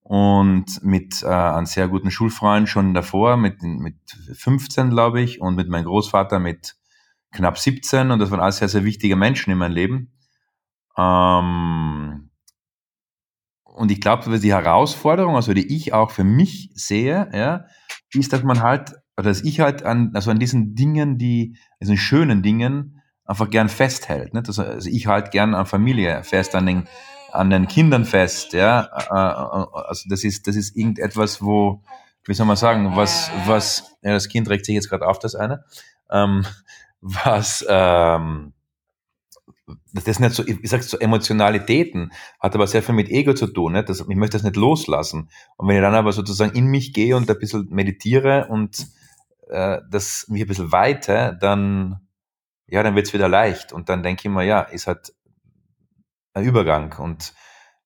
und 0.02 0.82
mit 0.82 1.22
äh, 1.22 1.26
einem 1.26 1.66
sehr 1.66 1.88
guten 1.88 2.10
Schulfreund 2.10 2.68
schon 2.68 2.94
davor, 2.94 3.36
mit, 3.36 3.62
mit 3.62 3.96
15, 4.32 4.90
glaube 4.90 5.20
ich, 5.20 5.40
und 5.40 5.54
mit 5.54 5.68
meinem 5.68 5.84
Großvater 5.84 6.38
mit 6.38 6.76
knapp 7.32 7.58
17. 7.58 8.10
Und 8.10 8.18
das 8.18 8.30
waren 8.30 8.40
alles 8.40 8.58
sehr, 8.58 8.68
sehr 8.68 8.84
wichtige 8.84 9.16
Menschen 9.16 9.50
in 9.50 9.58
meinem 9.58 9.74
Leben. 9.74 10.12
Ähm, 10.96 12.30
und 13.62 13.90
ich 13.90 14.00
glaube, 14.00 14.38
die 14.38 14.52
Herausforderung, 14.52 15.36
also 15.36 15.54
die 15.54 15.74
ich 15.74 15.92
auch 15.92 16.10
für 16.10 16.24
mich 16.24 16.70
sehe, 16.74 17.30
ja, 17.32 17.64
ist, 18.12 18.32
dass 18.32 18.42
man 18.42 18.62
halt, 18.62 18.92
oder 19.16 19.28
dass 19.28 19.42
ich 19.42 19.60
halt 19.60 19.84
an, 19.84 20.10
also 20.14 20.30
an 20.30 20.38
diesen 20.38 20.74
Dingen, 20.74 21.18
die, 21.18 21.56
also 21.78 21.96
schönen 21.96 22.42
Dingen, 22.42 23.00
einfach 23.24 23.48
gern 23.48 23.68
festhält. 23.68 24.34
Also, 24.34 24.62
also 24.62 24.90
ich 24.90 25.06
halt 25.06 25.30
gern 25.30 25.54
an 25.54 25.66
Familie 25.66 26.24
fest, 26.24 26.54
an 26.54 26.66
den, 26.66 26.88
an 27.32 27.50
den 27.50 27.68
Kindern 27.68 28.04
fest, 28.04 28.52
ja. 28.52 28.82
Äh, 28.82 29.14
äh, 29.14 29.86
also 29.88 30.08
das 30.08 30.24
ist, 30.24 30.46
das 30.46 30.56
ist 30.56 30.76
irgendetwas, 30.76 31.42
wo, 31.42 31.82
wie 32.26 32.34
soll 32.34 32.46
man 32.46 32.56
sagen, 32.56 32.96
was, 32.96 33.30
was, 33.46 33.96
ja, 34.02 34.12
das 34.12 34.28
Kind 34.28 34.48
regt 34.48 34.66
sich 34.66 34.74
jetzt 34.74 34.88
gerade 34.88 35.06
auf, 35.06 35.18
das 35.18 35.34
eine, 35.34 35.64
ähm, 36.10 36.44
was, 37.00 37.64
ähm, 37.68 38.52
das 39.92 40.04
sind 40.04 40.20
nicht 40.20 40.34
so, 40.34 40.46
ich 40.46 40.68
sag's 40.68 40.88
so 40.88 40.98
Emotionalitäten, 40.98 42.12
hat 42.40 42.54
aber 42.54 42.66
sehr 42.66 42.82
viel 42.82 42.94
mit 42.94 43.08
Ego 43.08 43.34
zu 43.34 43.46
tun. 43.46 43.72
Nicht? 43.72 43.88
Das, 43.88 44.00
ich 44.00 44.16
möchte 44.16 44.36
das 44.36 44.42
nicht 44.42 44.56
loslassen. 44.56 45.30
Und 45.56 45.68
wenn 45.68 45.76
ich 45.76 45.82
dann 45.82 45.94
aber 45.94 46.12
sozusagen 46.12 46.56
in 46.56 46.66
mich 46.66 46.92
gehe 46.92 47.16
und 47.16 47.30
ein 47.30 47.38
bisschen 47.38 47.68
meditiere 47.70 48.46
und 48.48 48.88
äh, 49.48 49.78
das 49.90 50.26
mich 50.28 50.42
ein 50.42 50.48
bisschen 50.48 50.72
weite, 50.72 51.38
dann, 51.40 52.00
ja, 52.66 52.82
dann 52.82 52.94
wird's 52.94 53.12
wieder 53.12 53.28
leicht. 53.28 53.72
Und 53.72 53.88
dann 53.88 54.02
denke 54.02 54.28
ich 54.28 54.34
mir, 54.34 54.44
ja, 54.44 54.60
ist 54.62 54.86
halt 54.86 55.12
ein 56.34 56.44
Übergang. 56.44 56.94
Und 56.98 57.34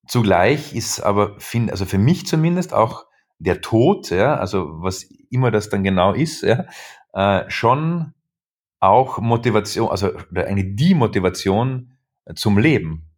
zugleich 0.06 0.74
ist 0.74 1.00
aber, 1.00 1.38
find, 1.38 1.70
also 1.70 1.84
für 1.84 1.98
mich 1.98 2.26
zumindest 2.26 2.72
auch 2.74 3.06
der 3.38 3.60
Tod, 3.60 4.10
ja, 4.10 4.36
also 4.36 4.82
was 4.82 5.04
immer 5.30 5.50
das 5.50 5.68
dann 5.68 5.82
genau 5.82 6.12
ist, 6.12 6.42
ja, 6.42 6.66
äh, 7.12 7.48
schon 7.50 8.14
auch 8.80 9.18
Motivation, 9.18 9.90
also 9.90 10.12
eine 10.34 10.64
die 10.64 10.94
Motivation 10.94 11.96
äh, 12.26 12.34
zum 12.34 12.58
Leben. 12.58 13.10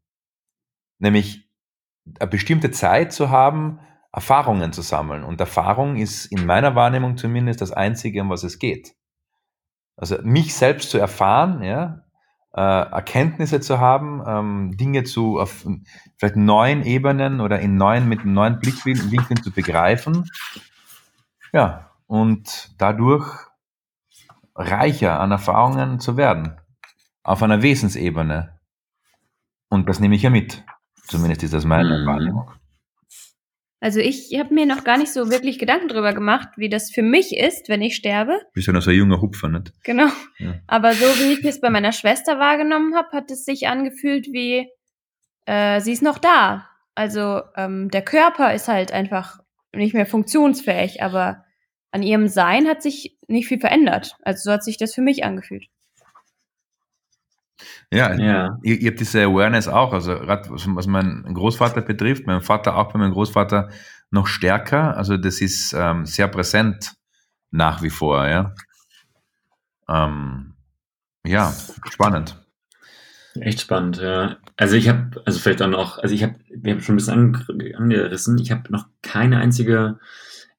Nämlich 0.98 1.48
eine 2.18 2.30
bestimmte 2.30 2.70
Zeit 2.70 3.12
zu 3.12 3.30
haben, 3.30 3.80
Erfahrungen 4.12 4.72
zu 4.72 4.80
sammeln. 4.80 5.24
Und 5.24 5.40
Erfahrung 5.40 5.96
ist 5.96 6.26
in 6.26 6.46
meiner 6.46 6.74
Wahrnehmung 6.74 7.16
zumindest 7.16 7.60
das 7.60 7.72
Einzige, 7.72 8.22
um 8.22 8.30
was 8.30 8.44
es 8.44 8.58
geht. 8.58 8.94
Also 9.96 10.18
mich 10.22 10.54
selbst 10.54 10.90
zu 10.90 10.98
erfahren, 10.98 11.62
ja, 11.62 12.05
äh, 12.56 12.60
Erkenntnisse 12.60 13.60
zu 13.60 13.78
haben, 13.80 14.22
ähm, 14.26 14.76
Dinge 14.76 15.04
zu 15.04 15.38
auf 15.38 15.66
vielleicht 16.16 16.36
neuen 16.36 16.84
Ebenen 16.84 17.40
oder 17.40 17.60
in 17.60 17.76
neuen, 17.76 18.08
mit 18.08 18.24
neuen 18.24 18.58
Blickwinkeln 18.58 19.42
zu 19.42 19.50
begreifen. 19.50 20.30
Ja, 21.52 21.90
und 22.06 22.74
dadurch 22.78 23.26
reicher 24.54 25.20
an 25.20 25.32
Erfahrungen 25.32 26.00
zu 26.00 26.16
werden. 26.16 26.56
Auf 27.22 27.42
einer 27.42 27.60
Wesensebene. 27.60 28.58
Und 29.68 29.88
das 29.88 30.00
nehme 30.00 30.14
ich 30.14 30.22
ja 30.22 30.30
mit. 30.30 30.64
Zumindest 31.06 31.42
ist 31.42 31.52
das 31.52 31.64
meine 31.64 31.98
mhm. 31.98 32.06
Wahrnehmung. 32.06 32.50
Also 33.80 34.00
ich 34.00 34.36
habe 34.38 34.54
mir 34.54 34.64
noch 34.64 34.84
gar 34.84 34.96
nicht 34.96 35.12
so 35.12 35.30
wirklich 35.30 35.58
Gedanken 35.58 35.88
darüber 35.88 36.14
gemacht, 36.14 36.48
wie 36.56 36.68
das 36.68 36.90
für 36.90 37.02
mich 37.02 37.36
ist, 37.36 37.68
wenn 37.68 37.82
ich 37.82 37.94
sterbe. 37.94 38.40
Bist 38.54 38.66
ja 38.66 38.72
noch 38.72 38.82
so 38.82 38.90
ein 38.90 38.96
junger 38.96 39.20
Hupfer, 39.20 39.48
nicht? 39.48 39.72
Genau. 39.84 40.08
Ja. 40.38 40.54
Aber 40.66 40.94
so 40.94 41.04
wie 41.04 41.34
ich 41.34 41.44
es 41.44 41.60
bei 41.60 41.68
meiner 41.68 41.92
Schwester 41.92 42.38
wahrgenommen 42.38 42.94
habe, 42.94 43.10
hat 43.12 43.30
es 43.30 43.44
sich 43.44 43.68
angefühlt 43.68 44.28
wie, 44.32 44.68
äh, 45.44 45.80
sie 45.80 45.92
ist 45.92 46.02
noch 46.02 46.18
da. 46.18 46.68
Also 46.94 47.42
ähm, 47.56 47.90
der 47.90 48.02
Körper 48.02 48.54
ist 48.54 48.68
halt 48.68 48.92
einfach 48.92 49.40
nicht 49.74 49.92
mehr 49.92 50.06
funktionsfähig, 50.06 51.02
aber 51.02 51.44
an 51.90 52.02
ihrem 52.02 52.28
Sein 52.28 52.66
hat 52.66 52.82
sich 52.82 53.18
nicht 53.28 53.46
viel 53.46 53.60
verändert. 53.60 54.16
Also 54.22 54.44
so 54.44 54.52
hat 54.52 54.64
sich 54.64 54.78
das 54.78 54.94
für 54.94 55.02
mich 55.02 55.24
angefühlt. 55.24 55.66
Ja, 57.90 58.14
ja. 58.14 58.58
Ihr, 58.62 58.80
ihr 58.80 58.90
habt 58.90 59.00
diese 59.00 59.22
Awareness 59.22 59.68
auch, 59.68 59.92
also 59.92 60.14
gerade 60.14 60.50
was, 60.50 60.66
was 60.68 60.86
meinen 60.86 61.34
Großvater 61.34 61.82
betrifft, 61.82 62.26
mein 62.26 62.42
Vater 62.42 62.76
auch 62.76 62.92
bei 62.92 62.98
meinem 62.98 63.12
Großvater 63.12 63.70
noch 64.10 64.26
stärker, 64.26 64.96
also 64.96 65.16
das 65.16 65.40
ist 65.40 65.74
ähm, 65.76 66.06
sehr 66.06 66.28
präsent 66.28 66.94
nach 67.50 67.82
wie 67.82 67.90
vor, 67.90 68.26
ja. 68.26 68.54
Ähm, 69.88 70.54
ja, 71.24 71.52
spannend. 71.90 72.36
Echt 73.40 73.60
spannend, 73.60 73.98
ja. 73.98 74.36
Also 74.56 74.76
ich 74.76 74.88
habe, 74.88 75.22
also 75.24 75.38
vielleicht 75.38 75.62
auch 75.62 75.68
noch, 75.68 75.98
also 75.98 76.14
ich 76.14 76.22
habe, 76.22 76.36
wir 76.48 76.72
haben 76.72 76.80
schon 76.80 76.94
ein 76.94 76.96
bisschen 76.96 77.74
angerissen, 77.74 78.38
ich 78.38 78.50
habe 78.50 78.70
noch 78.72 78.86
keine 79.02 79.38
einzige 79.38 79.98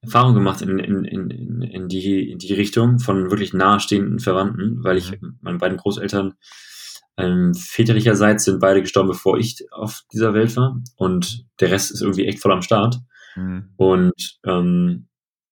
Erfahrung 0.00 0.34
gemacht 0.34 0.62
in, 0.62 0.78
in, 0.78 1.04
in, 1.04 1.62
in, 1.62 1.88
die, 1.88 2.30
in 2.30 2.38
die 2.38 2.54
Richtung 2.54 3.00
von 3.00 3.30
wirklich 3.30 3.52
nahestehenden 3.52 4.20
Verwandten, 4.20 4.84
weil 4.84 4.96
ich, 4.96 5.20
mhm. 5.20 5.38
meine 5.40 5.58
beiden 5.58 5.76
Großeltern 5.76 6.34
ähm, 7.18 7.52
väterlicherseits 7.52 8.44
sind 8.44 8.60
beide 8.60 8.80
gestorben, 8.80 9.08
bevor 9.08 9.38
ich 9.38 9.66
auf 9.72 10.04
dieser 10.12 10.34
Welt 10.34 10.56
war 10.56 10.80
und 10.96 11.46
der 11.60 11.70
Rest 11.72 11.90
ist 11.90 12.00
irgendwie 12.00 12.26
echt 12.26 12.40
voll 12.40 12.52
am 12.52 12.62
Start. 12.62 13.00
Mhm. 13.34 13.70
Und 13.76 14.38
ähm, 14.46 15.08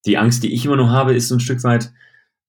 die 0.07 0.17
Angst, 0.17 0.45
die 0.45 0.55
ich 0.55 0.65
immer 0.65 0.77
noch 0.77 0.91
habe, 0.91 1.15
ist 1.15 1.29
so 1.29 1.35
ein 1.35 1.41
Stück 1.41 1.63
weit, 1.65 1.93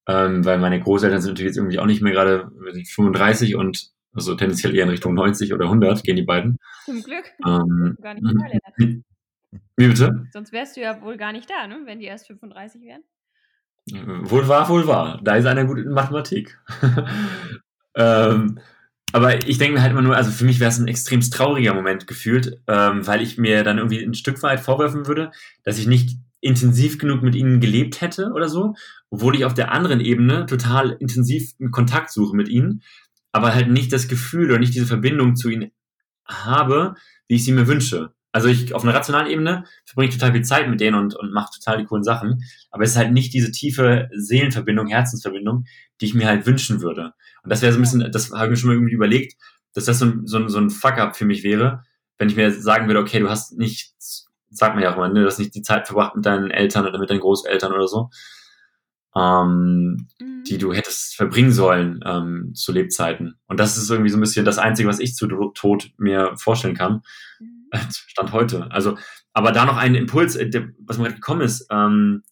ähm, 0.06 0.44
weil 0.44 0.58
meine 0.58 0.80
Großeltern 0.80 1.20
sind 1.20 1.32
natürlich 1.32 1.50
jetzt 1.50 1.56
irgendwie 1.56 1.80
auch 1.80 1.86
nicht 1.86 2.00
mehr 2.00 2.12
gerade 2.12 2.48
35 2.72 3.56
und 3.56 3.90
also 4.14 4.36
tendenziell 4.36 4.74
eher 4.74 4.84
in 4.84 4.90
Richtung 4.90 5.14
90 5.14 5.52
oder 5.52 5.64
100 5.64 6.02
gehen 6.04 6.16
die 6.16 6.22
beiden. 6.22 6.58
Zum 6.84 7.02
Glück. 7.02 7.24
Ähm, 7.44 7.96
gar 8.00 8.14
nicht 8.14 8.22
mhm. 8.22 9.04
Wie 9.76 9.88
bitte? 9.88 10.26
Sonst 10.32 10.52
wärst 10.52 10.76
du 10.76 10.80
ja 10.80 11.00
wohl 11.02 11.16
gar 11.16 11.32
nicht 11.32 11.50
da, 11.50 11.66
ne? 11.66 11.80
wenn 11.84 11.98
die 11.98 12.06
erst 12.06 12.28
35 12.28 12.82
wären. 12.82 13.02
Wohl 14.28 14.46
wahr, 14.46 14.68
wohl 14.68 14.86
wahr. 14.86 15.20
Da 15.24 15.36
ist 15.36 15.46
einer 15.46 15.64
gut 15.64 15.78
in 15.78 15.88
Mathematik. 15.88 16.60
ähm, 17.96 18.60
aber 19.12 19.46
ich 19.48 19.58
denke 19.58 19.74
mir 19.74 19.82
halt 19.82 19.92
immer 19.92 20.02
nur, 20.02 20.16
also 20.16 20.30
für 20.30 20.44
mich 20.44 20.60
wäre 20.60 20.70
es 20.70 20.78
ein 20.78 20.88
extrem 20.88 21.20
trauriger 21.20 21.74
Moment 21.74 22.06
gefühlt, 22.06 22.60
ähm, 22.66 23.06
weil 23.06 23.22
ich 23.22 23.38
mir 23.38 23.64
dann 23.64 23.78
irgendwie 23.78 24.02
ein 24.02 24.14
Stück 24.14 24.42
weit 24.42 24.60
vorwerfen 24.60 25.06
würde, 25.06 25.30
dass 25.64 25.78
ich 25.78 25.86
nicht 25.86 26.18
intensiv 26.40 26.98
genug 26.98 27.22
mit 27.22 27.34
ihnen 27.34 27.60
gelebt 27.60 28.00
hätte 28.00 28.32
oder 28.32 28.48
so, 28.48 28.74
obwohl 29.10 29.34
ich 29.34 29.44
auf 29.44 29.54
der 29.54 29.72
anderen 29.72 30.00
Ebene 30.00 30.46
total 30.46 30.92
intensiv 31.00 31.52
einen 31.58 31.70
Kontakt 31.70 32.12
suche 32.12 32.36
mit 32.36 32.48
ihnen, 32.48 32.82
aber 33.32 33.54
halt 33.54 33.70
nicht 33.70 33.92
das 33.92 34.08
Gefühl 34.08 34.50
oder 34.50 34.58
nicht 34.58 34.74
diese 34.74 34.86
Verbindung 34.86 35.36
zu 35.36 35.48
ihnen 35.48 35.72
habe, 36.24 36.94
wie 37.26 37.36
ich 37.36 37.44
sie 37.44 37.52
mir 37.52 37.66
wünsche. 37.66 38.12
Also 38.38 38.50
ich 38.50 38.72
auf 38.72 38.84
einer 38.84 38.94
rationalen 38.94 39.28
Ebene 39.28 39.64
verbringe 39.84 40.10
ich 40.10 40.16
total 40.16 40.30
viel 40.30 40.44
Zeit 40.44 40.68
mit 40.68 40.78
denen 40.78 40.96
und, 40.96 41.16
und 41.16 41.32
mache 41.32 41.50
total 41.58 41.78
die 41.78 41.86
coolen 41.86 42.04
Sachen, 42.04 42.44
aber 42.70 42.84
es 42.84 42.90
ist 42.90 42.96
halt 42.96 43.10
nicht 43.10 43.34
diese 43.34 43.50
tiefe 43.50 44.08
Seelenverbindung, 44.14 44.86
Herzensverbindung, 44.86 45.64
die 46.00 46.04
ich 46.04 46.14
mir 46.14 46.28
halt 46.28 46.46
wünschen 46.46 46.80
würde. 46.80 47.14
Und 47.42 47.50
das 47.50 47.62
wäre 47.62 47.72
so 47.72 47.80
ein 47.80 47.82
bisschen, 47.82 48.12
das 48.12 48.30
habe 48.30 48.44
ich 48.44 48.50
mir 48.50 48.56
schon 48.56 48.68
mal 48.68 48.74
irgendwie 48.74 48.94
überlegt, 48.94 49.34
dass 49.74 49.86
das 49.86 49.98
so 49.98 50.04
ein, 50.04 50.26
so 50.28 50.36
ein, 50.36 50.48
so 50.48 50.58
ein 50.58 50.70
Fuck-up 50.70 51.16
für 51.16 51.24
mich 51.24 51.42
wäre, 51.42 51.82
wenn 52.16 52.28
ich 52.28 52.36
mir 52.36 52.52
sagen 52.52 52.86
würde, 52.86 53.00
okay, 53.00 53.18
du 53.18 53.28
hast 53.28 53.58
nicht, 53.58 53.92
sagt 54.50 54.76
man 54.76 54.84
ja 54.84 54.92
auch 54.92 54.96
immer, 54.96 55.08
ne, 55.08 55.22
du 55.22 55.26
hast 55.26 55.40
nicht 55.40 55.56
die 55.56 55.62
Zeit 55.62 55.88
verbracht 55.88 56.14
mit 56.14 56.24
deinen 56.24 56.52
Eltern 56.52 56.86
oder 56.86 57.00
mit 57.00 57.10
deinen 57.10 57.18
Großeltern 57.18 57.72
oder 57.72 57.88
so, 57.88 58.10
ähm, 59.16 60.06
mhm. 60.20 60.44
die 60.44 60.58
du 60.58 60.72
hättest 60.72 61.16
verbringen 61.16 61.50
sollen 61.50 61.98
ähm, 62.06 62.52
zu 62.54 62.70
Lebzeiten. 62.70 63.34
Und 63.48 63.58
das 63.58 63.76
ist 63.76 63.90
irgendwie 63.90 64.10
so 64.10 64.16
ein 64.16 64.20
bisschen 64.20 64.44
das 64.44 64.58
Einzige, 64.58 64.88
was 64.88 65.00
ich 65.00 65.16
zu 65.16 65.26
Tod 65.26 65.90
mir 65.96 66.36
vorstellen 66.36 66.76
kann. 66.76 67.02
Mhm. 67.40 67.57
Stand 67.90 68.32
heute. 68.32 68.70
Also, 68.70 68.96
aber 69.32 69.52
da 69.52 69.64
noch 69.64 69.76
ein 69.76 69.94
Impuls, 69.94 70.36
äh, 70.36 70.48
der, 70.48 70.68
was 70.86 70.98
mir 70.98 71.04
gerade 71.04 71.16
gekommen 71.16 71.42
ist, 71.42 71.66
ähm, 71.70 72.22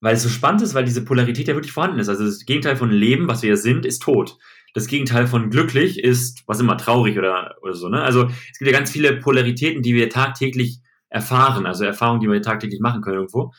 weil 0.00 0.14
es 0.14 0.22
so 0.22 0.28
spannend 0.28 0.60
ist, 0.60 0.74
weil 0.74 0.84
diese 0.84 1.04
Polarität 1.04 1.48
ja 1.48 1.54
wirklich 1.54 1.72
vorhanden 1.72 1.98
ist. 1.98 2.10
Also 2.10 2.24
das 2.26 2.44
Gegenteil 2.44 2.76
von 2.76 2.90
Leben, 2.90 3.26
was 3.26 3.42
wir 3.42 3.50
ja 3.50 3.56
sind, 3.56 3.86
ist 3.86 4.02
Tod. 4.02 4.36
Das 4.74 4.86
Gegenteil 4.86 5.26
von 5.26 5.50
glücklich 5.50 5.98
ist, 5.98 6.42
was 6.46 6.60
immer 6.60 6.76
traurig 6.76 7.16
oder, 7.16 7.54
oder 7.62 7.74
so. 7.74 7.88
Ne? 7.88 8.02
Also 8.02 8.24
es 8.26 8.58
gibt 8.58 8.70
ja 8.70 8.76
ganz 8.76 8.90
viele 8.90 9.16
Polaritäten, 9.16 9.82
die 9.82 9.94
wir 9.94 10.10
tagtäglich 10.10 10.80
erfahren, 11.08 11.64
also 11.64 11.84
Erfahrungen, 11.84 12.20
die 12.20 12.28
wir 12.28 12.42
tagtäglich 12.42 12.80
machen 12.80 13.00
können 13.00 13.16
irgendwo. 13.16 13.52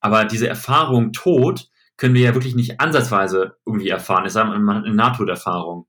Aber 0.00 0.24
diese 0.24 0.48
Erfahrung 0.48 1.12
Tod 1.12 1.68
können 1.96 2.14
wir 2.14 2.22
ja 2.22 2.34
wirklich 2.34 2.54
nicht 2.54 2.80
ansatzweise 2.80 3.56
irgendwie 3.64 3.88
erfahren. 3.88 4.24
Es 4.26 4.32
ist 4.32 4.36
eine 4.36 4.94
Nahtoderfahrung. 4.94 5.86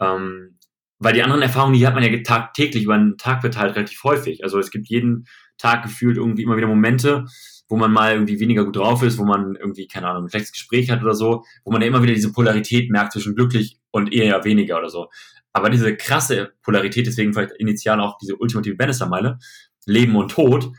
Ähm, 0.00 0.58
weil 1.00 1.14
die 1.14 1.22
anderen 1.22 1.42
Erfahrungen, 1.42 1.74
die 1.74 1.86
hat 1.86 1.94
man 1.94 2.04
ja 2.04 2.22
tagtäglich 2.22 2.84
über 2.84 2.94
einen 2.94 3.16
Tag 3.16 3.40
verteilt 3.40 3.74
relativ 3.74 4.04
häufig. 4.04 4.44
Also 4.44 4.58
es 4.58 4.70
gibt 4.70 4.88
jeden 4.88 5.26
Tag 5.56 5.82
gefühlt 5.82 6.18
irgendwie 6.18 6.42
immer 6.42 6.56
wieder 6.56 6.66
Momente, 6.66 7.24
wo 7.68 7.76
man 7.76 7.90
mal 7.90 8.12
irgendwie 8.12 8.38
weniger 8.38 8.64
gut 8.64 8.76
drauf 8.76 9.02
ist, 9.02 9.18
wo 9.18 9.24
man 9.24 9.56
irgendwie, 9.56 9.88
keine 9.88 10.08
Ahnung, 10.08 10.24
ein 10.24 10.28
schlechtes 10.28 10.52
Gespräch 10.52 10.90
hat 10.90 11.02
oder 11.02 11.14
so, 11.14 11.44
wo 11.64 11.72
man 11.72 11.80
ja 11.80 11.88
immer 11.88 12.02
wieder 12.02 12.14
diese 12.14 12.32
Polarität 12.32 12.90
merkt 12.90 13.12
zwischen 13.12 13.34
glücklich 13.34 13.80
und 13.90 14.12
eher 14.12 14.44
weniger 14.44 14.78
oder 14.78 14.90
so. 14.90 15.08
Aber 15.52 15.70
diese 15.70 15.96
krasse 15.96 16.52
Polarität, 16.62 17.06
deswegen 17.06 17.32
vielleicht 17.32 17.52
initial 17.58 18.00
auch 18.00 18.18
diese 18.18 18.36
ultimative 18.36 18.76
Bannister-Meile, 18.76 19.38
Leben 19.86 20.14
und 20.16 20.30
Tod, 20.30 20.70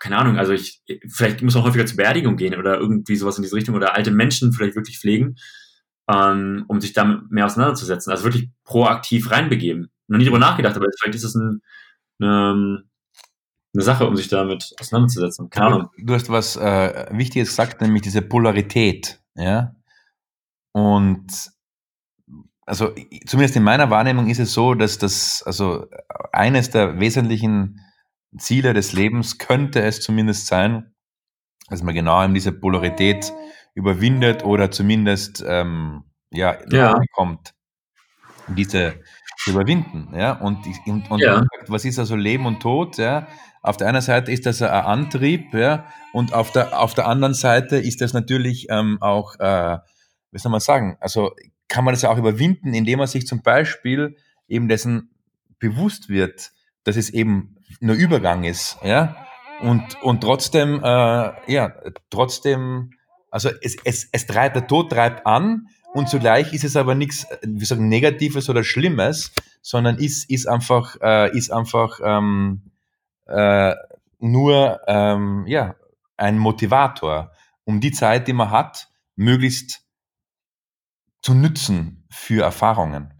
keine 0.00 0.18
Ahnung, 0.18 0.36
also 0.36 0.52
ich, 0.52 0.82
vielleicht 1.08 1.42
muss 1.42 1.54
man 1.54 1.64
häufiger 1.64 1.86
zur 1.86 1.96
Beerdigung 1.96 2.36
gehen 2.36 2.56
oder 2.56 2.78
irgendwie 2.78 3.16
sowas 3.16 3.38
in 3.38 3.42
diese 3.42 3.56
Richtung 3.56 3.74
oder 3.74 3.94
alte 3.94 4.10
Menschen 4.10 4.52
vielleicht 4.52 4.76
wirklich 4.76 4.98
pflegen, 4.98 5.36
ähm, 6.08 6.64
um 6.68 6.80
sich 6.80 6.92
damit 6.92 7.30
mehr 7.30 7.46
auseinanderzusetzen. 7.46 8.10
Also 8.10 8.24
wirklich 8.24 8.50
proaktiv 8.64 9.30
reinbegeben. 9.30 9.90
Noch 10.08 10.18
nie 10.18 10.24
drüber 10.24 10.38
nachgedacht, 10.38 10.76
aber 10.76 10.86
vielleicht 10.98 11.16
ist 11.16 11.24
es 11.24 11.34
ein, 11.34 11.62
eine, 12.20 12.84
eine 13.74 13.82
Sache, 13.82 14.06
um 14.06 14.16
sich 14.16 14.28
damit 14.28 14.74
auseinanderzusetzen. 14.80 15.50
Keine 15.50 15.66
Ahnung. 15.66 15.90
Du 15.98 16.14
hast 16.14 16.30
was 16.30 16.56
äh, 16.56 17.06
Wichtiges 17.10 17.50
gesagt, 17.50 17.80
nämlich 17.80 18.02
diese 18.02 18.22
Polarität, 18.22 19.20
ja. 19.34 19.74
Und 20.72 21.50
also 22.66 22.92
zumindest 23.26 23.56
in 23.56 23.62
meiner 23.62 23.90
Wahrnehmung 23.90 24.28
ist 24.28 24.40
es 24.40 24.52
so, 24.52 24.74
dass 24.74 24.98
das, 24.98 25.42
also 25.46 25.86
eines 26.32 26.70
der 26.70 26.98
wesentlichen 27.00 27.80
Ziele 28.36 28.74
des 28.74 28.92
Lebens 28.92 29.38
könnte 29.38 29.80
es 29.82 30.00
zumindest 30.00 30.48
sein, 30.48 30.92
dass 31.68 31.82
man 31.82 31.94
genau 31.94 32.22
in 32.22 32.34
diese 32.34 32.52
Polarität 32.52 33.32
überwindet 33.76 34.42
oder 34.44 34.72
zumindest 34.72 35.44
ähm, 35.46 36.02
ja, 36.30 36.56
ja. 36.70 37.00
kommt, 37.12 37.54
diese 38.48 38.94
zu 39.38 39.50
überwinden. 39.50 40.08
Ja? 40.16 40.32
Und, 40.32 40.66
und, 40.86 41.10
und 41.10 41.20
ja. 41.20 41.44
was 41.68 41.84
ist 41.84 41.98
also 41.98 42.16
Leben 42.16 42.46
und 42.46 42.60
Tod? 42.60 42.96
Ja? 42.96 43.28
Auf 43.62 43.76
der 43.76 43.88
einen 43.88 44.00
Seite 44.00 44.32
ist 44.32 44.46
das 44.46 44.62
ein 44.62 44.70
Antrieb, 44.70 45.52
ja, 45.52 45.86
und 46.12 46.32
auf 46.32 46.52
der, 46.52 46.80
auf 46.80 46.94
der 46.94 47.08
anderen 47.08 47.34
Seite 47.34 47.76
ist 47.78 48.00
das 48.00 48.12
natürlich 48.12 48.68
ähm, 48.70 48.98
auch, 49.00 49.34
äh, 49.40 49.78
wie 50.30 50.38
soll 50.38 50.52
man 50.52 50.60
sagen, 50.60 50.96
also 51.00 51.32
kann 51.66 51.84
man 51.84 51.92
das 51.92 52.02
ja 52.02 52.10
auch 52.10 52.16
überwinden, 52.16 52.74
indem 52.74 53.00
man 53.00 53.08
sich 53.08 53.26
zum 53.26 53.42
Beispiel 53.42 54.16
eben 54.46 54.68
dessen 54.68 55.10
bewusst 55.58 56.08
wird, 56.08 56.52
dass 56.84 56.94
es 56.94 57.10
eben 57.10 57.56
nur 57.80 57.96
Übergang 57.96 58.44
ist, 58.44 58.78
ja, 58.84 59.16
und, 59.60 60.00
und 60.00 60.20
trotzdem, 60.20 60.80
äh, 60.84 61.52
ja, 61.52 61.72
trotzdem, 62.08 62.92
also 63.36 63.50
es, 63.60 63.76
es, 63.84 64.08
es 64.12 64.26
treibt, 64.26 64.56
der 64.56 64.66
Tod 64.66 64.90
treibt 64.90 65.26
an 65.26 65.68
und 65.92 66.08
zugleich 66.08 66.54
ist 66.54 66.64
es 66.64 66.74
aber 66.74 66.94
nichts, 66.94 67.26
wie 67.42 67.66
sagen, 67.66 67.86
Negatives 67.86 68.48
oder 68.48 68.64
Schlimmes, 68.64 69.30
sondern 69.60 69.98
ist, 69.98 70.30
ist 70.30 70.46
einfach, 70.46 70.96
äh, 71.02 71.36
ist 71.36 71.52
einfach 71.52 72.00
ähm, 72.02 72.70
äh, 73.26 73.74
nur 74.20 74.80
ähm, 74.86 75.44
ja, 75.46 75.76
ein 76.16 76.38
Motivator, 76.38 77.30
um 77.64 77.78
die 77.82 77.92
Zeit, 77.92 78.26
die 78.26 78.32
man 78.32 78.50
hat, 78.50 78.88
möglichst 79.16 79.82
zu 81.20 81.34
nützen 81.34 82.06
für 82.08 82.42
Erfahrungen. 82.42 83.12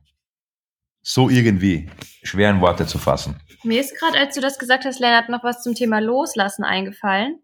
So 1.02 1.28
irgendwie 1.28 1.90
schwer 2.22 2.48
in 2.48 2.62
Worte 2.62 2.86
zu 2.86 2.96
fassen. 2.96 3.38
Mir 3.64 3.82
ist 3.82 3.98
gerade, 3.98 4.18
als 4.18 4.34
du 4.34 4.40
das 4.40 4.58
gesagt 4.58 4.86
hast, 4.86 4.98
Lennart, 4.98 5.28
noch 5.28 5.44
was 5.44 5.62
zum 5.62 5.74
Thema 5.74 6.00
Loslassen 6.00 6.64
eingefallen. 6.64 7.38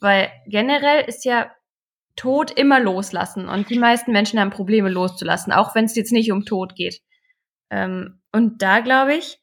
Weil 0.00 0.32
generell 0.48 1.04
ist 1.04 1.24
ja 1.24 1.52
Tod 2.16 2.50
immer 2.50 2.80
loslassen. 2.80 3.48
Und 3.48 3.70
die 3.70 3.78
meisten 3.78 4.12
Menschen 4.12 4.40
haben 4.40 4.50
Probleme 4.50 4.88
loszulassen, 4.88 5.52
auch 5.52 5.74
wenn 5.74 5.84
es 5.84 5.94
jetzt 5.94 6.12
nicht 6.12 6.32
um 6.32 6.44
Tod 6.44 6.74
geht. 6.74 7.00
Ähm, 7.70 8.20
und 8.32 8.62
da 8.62 8.80
glaube 8.80 9.14
ich, 9.14 9.38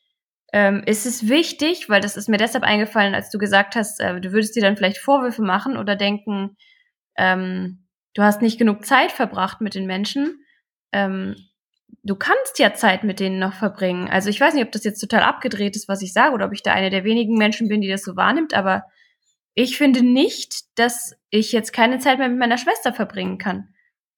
ähm, 0.53 0.83
ist 0.85 1.05
es 1.05 1.29
wichtig, 1.29 1.89
weil 1.89 2.01
das 2.01 2.17
ist 2.17 2.29
mir 2.29 2.37
deshalb 2.37 2.63
eingefallen, 2.63 3.15
als 3.15 3.29
du 3.29 3.37
gesagt 3.37 3.75
hast, 3.75 3.99
äh, 3.99 4.19
du 4.19 4.31
würdest 4.31 4.55
dir 4.55 4.61
dann 4.61 4.77
vielleicht 4.77 4.97
Vorwürfe 4.99 5.41
machen 5.41 5.77
oder 5.77 5.95
denken, 5.95 6.57
ähm, 7.17 7.87
du 8.13 8.21
hast 8.21 8.41
nicht 8.41 8.59
genug 8.59 8.85
Zeit 8.85 9.11
verbracht 9.11 9.61
mit 9.61 9.75
den 9.75 9.87
Menschen. 9.87 10.43
Ähm, 10.91 11.35
du 12.03 12.15
kannst 12.15 12.59
ja 12.59 12.73
Zeit 12.73 13.03
mit 13.03 13.19
denen 13.19 13.39
noch 13.39 13.53
verbringen. 13.53 14.09
Also 14.09 14.29
ich 14.29 14.39
weiß 14.39 14.53
nicht, 14.53 14.65
ob 14.65 14.71
das 14.71 14.83
jetzt 14.83 14.99
total 14.99 15.23
abgedreht 15.23 15.75
ist, 15.75 15.87
was 15.87 16.01
ich 16.01 16.13
sage, 16.13 16.33
oder 16.33 16.45
ob 16.45 16.53
ich 16.53 16.63
da 16.63 16.73
eine 16.73 16.89
der 16.89 17.03
wenigen 17.03 17.37
Menschen 17.37 17.67
bin, 17.67 17.81
die 17.81 17.89
das 17.89 18.03
so 18.03 18.15
wahrnimmt, 18.15 18.53
aber 18.53 18.83
ich 19.55 19.77
finde 19.77 20.03
nicht, 20.03 20.63
dass 20.75 21.15
ich 21.29 21.51
jetzt 21.51 21.73
keine 21.73 21.99
Zeit 21.99 22.17
mehr 22.17 22.29
mit 22.29 22.39
meiner 22.39 22.57
Schwester 22.57 22.93
verbringen 22.93 23.37
kann. 23.37 23.69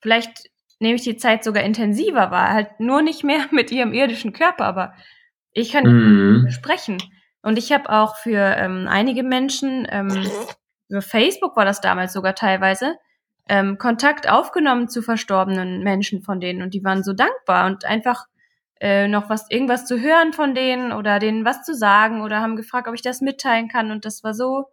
Vielleicht 0.02 0.50
nehme 0.80 0.96
ich 0.96 1.04
die 1.04 1.18
Zeit 1.18 1.44
sogar 1.44 1.64
intensiver 1.64 2.32
wahr, 2.32 2.50
halt 2.50 2.80
nur 2.80 3.02
nicht 3.02 3.24
mehr 3.24 3.46
mit 3.52 3.72
ihrem 3.72 3.94
irdischen 3.94 4.34
Körper, 4.34 4.66
aber 4.66 4.94
ich 5.52 5.72
kann 5.72 5.86
mhm. 5.86 6.50
sprechen. 6.50 6.98
Und 7.42 7.58
ich 7.58 7.72
habe 7.72 7.90
auch 7.90 8.18
für 8.18 8.56
ähm, 8.58 8.88
einige 8.90 9.24
Menschen, 9.24 9.88
ähm, 9.90 10.26
über 10.90 11.02
Facebook 11.02 11.56
war 11.56 11.66
das 11.66 11.82
damals 11.82 12.14
sogar 12.14 12.36
teilweise, 12.36 12.96
ähm, 13.48 13.78
Kontakt 13.78 14.30
aufgenommen 14.30 14.90
zu 14.90 15.02
verstorbenen 15.02 15.84
Menschen 15.84 16.24
von 16.24 16.40
denen 16.40 16.64
und 16.64 16.74
die 16.74 16.84
waren 16.84 17.04
so 17.04 17.14
dankbar 17.14 17.68
und 17.68 17.86
einfach 17.86 18.26
äh, 18.82 19.08
noch 19.08 19.30
was 19.30 19.50
irgendwas 19.52 19.86
zu 19.86 20.00
hören 20.02 20.34
von 20.34 20.56
denen 20.56 20.92
oder 20.92 21.20
denen 21.20 21.46
was 21.46 21.64
zu 21.64 21.76
sagen 21.76 22.22
oder 22.22 22.42
haben 22.42 22.56
gefragt, 22.56 22.88
ob 22.88 22.96
ich 22.96 23.04
das 23.04 23.22
mitteilen 23.22 23.68
kann 23.68 23.92
und 23.92 24.06
das 24.06 24.24
war 24.24 24.34
so 24.34 24.66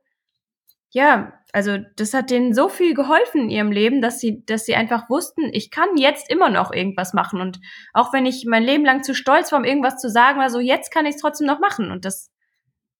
ja, 0.92 1.32
also 1.52 1.78
das 1.96 2.12
hat 2.12 2.30
denen 2.30 2.54
so 2.54 2.68
viel 2.68 2.94
geholfen 2.94 3.42
in 3.42 3.50
ihrem 3.50 3.72
Leben, 3.72 4.02
dass 4.02 4.20
sie, 4.20 4.44
dass 4.44 4.66
sie 4.66 4.74
einfach 4.74 5.08
wussten, 5.08 5.50
ich 5.52 5.70
kann 5.70 5.96
jetzt 5.96 6.30
immer 6.30 6.50
noch 6.50 6.70
irgendwas 6.70 7.14
machen. 7.14 7.40
Und 7.40 7.60
auch 7.94 8.12
wenn 8.12 8.26
ich 8.26 8.44
mein 8.46 8.62
Leben 8.62 8.84
lang 8.84 9.02
zu 9.02 9.14
stolz 9.14 9.52
war, 9.52 9.58
um 9.58 9.64
irgendwas 9.64 9.96
zu 9.98 10.10
sagen, 10.10 10.38
war 10.38 10.50
so, 10.50 10.60
jetzt 10.60 10.92
kann 10.92 11.06
ich 11.06 11.14
es 11.14 11.20
trotzdem 11.20 11.46
noch 11.46 11.60
machen. 11.60 11.90
Und 11.90 12.04
das, 12.04 12.30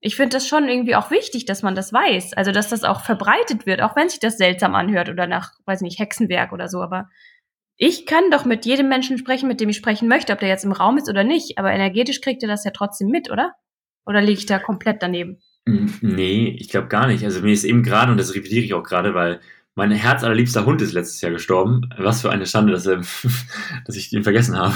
ich 0.01 0.17
finde 0.17 0.37
das 0.37 0.49
schon 0.49 0.69
irgendwie 0.69 0.97
auch 0.97 1.11
wichtig, 1.11 1.45
dass 1.45 1.63
man 1.63 1.75
das 1.75 1.93
weiß. 1.93 2.33
Also, 2.33 2.51
dass 2.51 2.71
das 2.71 2.83
auch 2.83 3.03
verbreitet 3.03 3.67
wird, 3.67 3.83
auch 3.83 3.95
wenn 3.95 4.09
sich 4.09 4.21
das 4.21 4.39
seltsam 4.39 4.75
anhört 4.75 5.11
oder 5.11 5.27
nach, 5.27 5.53
weiß 5.67 5.83
nicht, 5.83 5.99
Hexenwerk 5.99 6.53
oder 6.53 6.69
so. 6.69 6.81
Aber 6.81 7.11
ich 7.77 8.07
kann 8.07 8.31
doch 8.31 8.47
mit 8.47 8.65
jedem 8.65 8.89
Menschen 8.89 9.19
sprechen, 9.19 9.49
mit 9.49 9.61
dem 9.61 9.69
ich 9.69 9.77
sprechen 9.77 10.09
möchte, 10.09 10.33
ob 10.33 10.41
der 10.41 10.49
jetzt 10.49 10.65
im 10.65 10.73
Raum 10.73 10.97
ist 10.97 11.11
oder 11.11 11.25
nicht. 11.25 11.59
Aber 11.59 11.71
energetisch 11.71 12.23
kriegt 12.23 12.43
er 12.43 12.49
das 12.49 12.65
ja 12.65 12.71
trotzdem 12.71 13.09
mit, 13.09 13.31
oder? 13.31 13.53
Oder 14.07 14.23
liege 14.23 14.39
ich 14.39 14.47
da 14.47 14.59
komplett 14.59 15.03
daneben? 15.03 15.43
Nee, 15.65 16.57
ich 16.59 16.69
glaube 16.69 16.89
gar 16.89 17.07
nicht. 17.07 17.25
Also 17.25 17.41
mir 17.41 17.53
ist 17.53 17.65
eben 17.65 17.83
gerade, 17.83 18.11
und 18.13 18.19
das 18.19 18.35
revidiere 18.35 18.65
ich 18.65 18.75
auch 18.75 18.83
gerade, 18.83 19.15
weil 19.15 19.41
mein 19.75 19.91
Herz 19.91 20.23
allerliebster 20.23 20.67
Hund 20.67 20.83
ist 20.83 20.93
letztes 20.93 21.21
Jahr 21.21 21.33
gestorben. 21.33 21.89
Was 21.97 22.23
für 22.23 22.31
eine 22.31 22.47
Schande, 22.47 22.73
dass, 22.73 22.87
er, 22.87 23.03
dass 23.87 23.97
ich 23.97 24.13
ihn 24.13 24.25
vergessen 24.25 24.57
habe. 24.57 24.75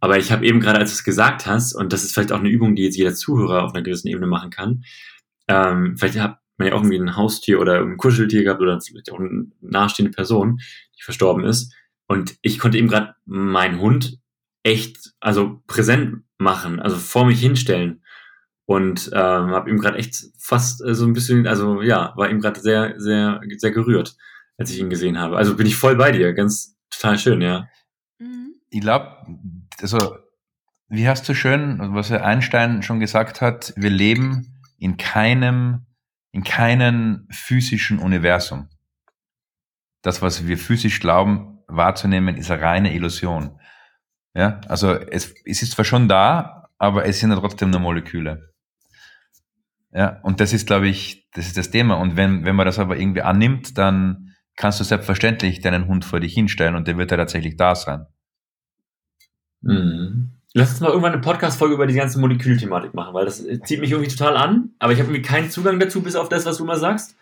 Aber 0.00 0.18
ich 0.18 0.30
habe 0.30 0.46
eben 0.46 0.60
gerade, 0.60 0.78
als 0.78 0.90
du 0.90 0.94
es 0.94 1.04
gesagt 1.04 1.46
hast, 1.46 1.74
und 1.74 1.92
das 1.92 2.04
ist 2.04 2.12
vielleicht 2.12 2.32
auch 2.32 2.38
eine 2.38 2.48
Übung, 2.48 2.76
die 2.76 2.84
jetzt 2.84 2.96
jeder 2.96 3.14
Zuhörer 3.14 3.64
auf 3.64 3.74
einer 3.74 3.82
gewissen 3.82 4.08
Ebene 4.08 4.26
machen 4.26 4.50
kann, 4.50 4.84
ähm, 5.48 5.96
vielleicht 5.96 6.18
hat 6.18 6.38
man 6.58 6.68
ja 6.68 6.74
auch 6.74 6.82
irgendwie 6.82 6.98
ein 6.98 7.16
Haustier 7.16 7.58
oder 7.60 7.80
ein 7.80 7.96
Kuscheltier 7.96 8.44
gehabt 8.44 8.60
oder 8.60 8.80
vielleicht 8.80 9.10
auch 9.10 9.18
eine 9.18 9.46
nahestehende 9.60 10.12
Person, 10.12 10.60
die 10.98 11.02
verstorben 11.02 11.44
ist. 11.44 11.74
Und 12.06 12.36
ich 12.42 12.58
konnte 12.58 12.76
eben 12.78 12.88
gerade 12.88 13.14
meinen 13.24 13.80
Hund 13.80 14.18
echt, 14.62 15.12
also 15.20 15.62
präsent 15.66 16.24
machen, 16.38 16.78
also 16.78 16.96
vor 16.96 17.24
mich 17.24 17.40
hinstellen 17.40 17.99
und 18.70 19.10
ähm, 19.12 19.50
habe 19.50 19.68
ihm 19.68 19.80
gerade 19.80 19.98
echt 19.98 20.26
fast 20.38 20.80
äh, 20.80 20.94
so 20.94 21.04
ein 21.04 21.12
bisschen, 21.12 21.48
also 21.48 21.82
ja, 21.82 22.12
war 22.14 22.30
ihm 22.30 22.38
gerade 22.38 22.60
sehr, 22.60 22.94
sehr, 23.00 23.40
sehr 23.56 23.72
gerührt, 23.72 24.16
als 24.58 24.70
ich 24.70 24.78
ihn 24.78 24.88
gesehen 24.88 25.18
habe. 25.18 25.36
Also 25.36 25.56
bin 25.56 25.66
ich 25.66 25.74
voll 25.74 25.96
bei 25.96 26.12
dir, 26.12 26.32
ganz 26.34 26.78
total 26.88 27.18
schön, 27.18 27.40
ja. 27.40 27.68
Mhm. 28.20 28.54
Ich 28.68 28.80
glaube, 28.80 29.26
also 29.82 30.18
wie 30.88 31.08
hast 31.08 31.28
du 31.28 31.34
schön, 31.34 31.80
was 31.94 32.12
Einstein 32.12 32.84
schon 32.84 33.00
gesagt 33.00 33.40
hat, 33.40 33.72
wir 33.74 33.90
leben 33.90 34.62
in 34.78 34.96
keinem, 34.96 35.86
in 36.30 36.44
keinem 36.44 37.26
physischen 37.28 37.98
Universum. 37.98 38.68
Das, 40.02 40.22
was 40.22 40.46
wir 40.46 40.58
physisch 40.58 41.00
glauben 41.00 41.58
wahrzunehmen, 41.66 42.36
ist 42.36 42.52
eine 42.52 42.62
reine 42.62 42.94
Illusion. 42.94 43.58
Ja, 44.32 44.60
also 44.68 44.92
es, 44.92 45.34
es 45.44 45.62
ist 45.62 45.72
zwar 45.72 45.84
schon 45.84 46.06
da, 46.06 46.68
aber 46.78 47.04
es 47.06 47.18
sind 47.18 47.30
ja 47.30 47.36
trotzdem 47.36 47.70
nur 47.70 47.80
Moleküle. 47.80 48.49
Ja, 49.92 50.20
und 50.22 50.40
das 50.40 50.52
ist, 50.52 50.66
glaube 50.66 50.88
ich, 50.88 51.28
das 51.32 51.46
ist 51.46 51.56
das 51.56 51.70
Thema. 51.70 51.94
Und 51.94 52.16
wenn, 52.16 52.44
wenn 52.44 52.56
man 52.56 52.66
das 52.66 52.78
aber 52.78 52.96
irgendwie 52.96 53.22
annimmt, 53.22 53.76
dann 53.76 54.34
kannst 54.56 54.78
du 54.78 54.84
selbstverständlich 54.84 55.60
deinen 55.60 55.86
Hund 55.88 56.04
vor 56.04 56.20
dich 56.20 56.34
hinstellen 56.34 56.74
und 56.74 56.86
der 56.86 56.96
wird 56.96 57.10
ja 57.10 57.16
tatsächlich 57.16 57.56
da 57.56 57.74
sein. 57.74 58.06
Mhm. 59.62 60.32
Lass 60.52 60.70
uns 60.70 60.80
mal 60.80 60.88
irgendwann 60.88 61.12
eine 61.12 61.20
Podcast-Folge 61.20 61.74
über 61.74 61.86
die 61.86 61.94
ganze 61.94 62.18
Molekülthematik 62.18 62.92
machen, 62.92 63.14
weil 63.14 63.24
das 63.24 63.44
zieht 63.64 63.80
mich 63.80 63.92
irgendwie 63.92 64.10
total 64.10 64.36
an, 64.36 64.70
aber 64.80 64.92
ich 64.92 64.98
habe 64.98 65.08
irgendwie 65.08 65.22
keinen 65.22 65.50
Zugang 65.50 65.78
dazu, 65.78 66.02
bis 66.02 66.16
auf 66.16 66.28
das, 66.28 66.44
was 66.44 66.58
du 66.58 66.64
mal 66.64 66.78
sagst. 66.78 67.16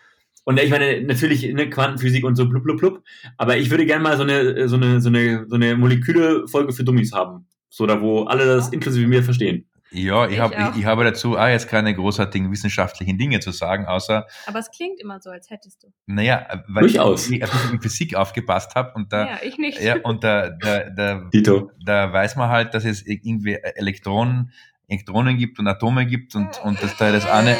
Und 0.45 0.59
ich 0.59 0.71
meine, 0.71 1.01
natürlich 1.03 1.43
in 1.43 1.57
der 1.57 1.69
Quantenphysik 1.69 2.23
und 2.25 2.35
so 2.35 2.49
blub, 2.49 2.63
blub, 2.63 2.79
blub, 2.79 3.03
aber 3.37 3.57
ich 3.57 3.69
würde 3.69 3.85
gerne 3.85 4.03
mal 4.03 4.17
so 4.17 4.23
eine, 4.23 4.67
so 4.67 4.77
eine, 4.77 4.99
so 4.99 5.09
eine, 5.09 5.45
so 5.47 5.55
eine 5.55 5.77
Moleküle-Folge 5.77 6.73
für 6.73 6.83
Dummies 6.83 7.13
haben. 7.13 7.45
So 7.69 7.85
da, 7.85 8.01
wo 8.01 8.23
alle 8.23 8.45
das 8.45 8.69
inklusive 8.69 9.07
mir 9.07 9.21
verstehen. 9.21 9.68
Ja, 9.91 10.27
ich, 10.27 10.33
ich, 10.33 10.39
hab, 10.39 10.51
ich, 10.51 10.81
ich, 10.81 10.85
habe 10.85 11.03
dazu 11.03 11.37
auch 11.37 11.47
jetzt 11.47 11.67
keine 11.67 11.95
großartigen 11.95 12.51
wissenschaftlichen 12.51 13.17
Dinge 13.17 13.39
zu 13.39 13.51
sagen, 13.51 13.87
außer. 13.87 14.27
Aber 14.45 14.59
es 14.59 14.69
klingt 14.69 14.99
immer 14.99 15.19
so, 15.19 15.31
als 15.31 15.49
hättest 15.49 15.83
du. 15.83 15.87
Naja, 16.05 16.63
weil 16.67 16.83
Durchaus. 16.83 17.29
ich, 17.29 17.41
ich 17.41 17.71
in 17.71 17.81
Physik 17.81 18.15
aufgepasst 18.15 18.75
habe 18.75 18.93
und 18.93 19.11
da. 19.11 19.25
Ja, 19.25 19.39
ich 19.41 19.57
nicht. 19.57 19.81
Ja, 19.81 19.97
und 20.03 20.23
da, 20.23 20.49
da, 20.49 20.89
da, 20.91 21.29
Dito. 21.33 21.71
da 21.83 22.13
weiß 22.13 22.35
man 22.35 22.49
halt, 22.49 22.75
dass 22.75 22.85
es 22.85 23.05
irgendwie 23.05 23.55
Elektronen, 23.55 24.51
Elektronen 24.87 25.37
gibt 25.37 25.57
und 25.57 25.67
Atome 25.67 26.05
gibt 26.05 26.35
und, 26.35 26.61
und 26.63 26.81
dass 26.83 26.95
da 26.97 27.11
das 27.11 27.25
eine. 27.25 27.57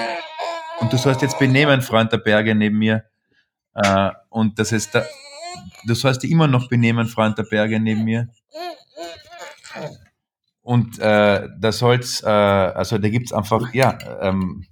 Und 0.80 0.94
du 0.94 0.98
sollst 0.98 1.24
jetzt 1.24 1.40
benehmen, 1.40 1.82
Freund 1.82 2.12
der 2.12 2.20
Berge 2.20 2.54
neben 2.54 2.78
mir. 2.78 3.06
Äh, 3.74 4.12
und 4.30 4.60
das 4.60 4.72
ist 4.72 4.94
da. 4.94 5.04
Du 5.86 5.96
sollst 5.96 6.22
dich 6.22 6.32
immer 6.32 6.48
noch 6.48 6.70
benehmen, 6.70 7.08
Freund 7.08 7.38
der 7.38 7.44
Berge 7.44 7.80
neben 7.80 8.04
mir. 8.04 8.30
Und 10.70 11.00
äh, 11.00 11.50
da 11.60 11.72
soll's, 11.72 12.22
äh, 12.22 12.28
also 12.30 13.00
da 13.00 13.10
gibt's 13.10 13.34
einfach, 13.34 13.74
ja, 13.74 13.98
ähm, 14.22 14.68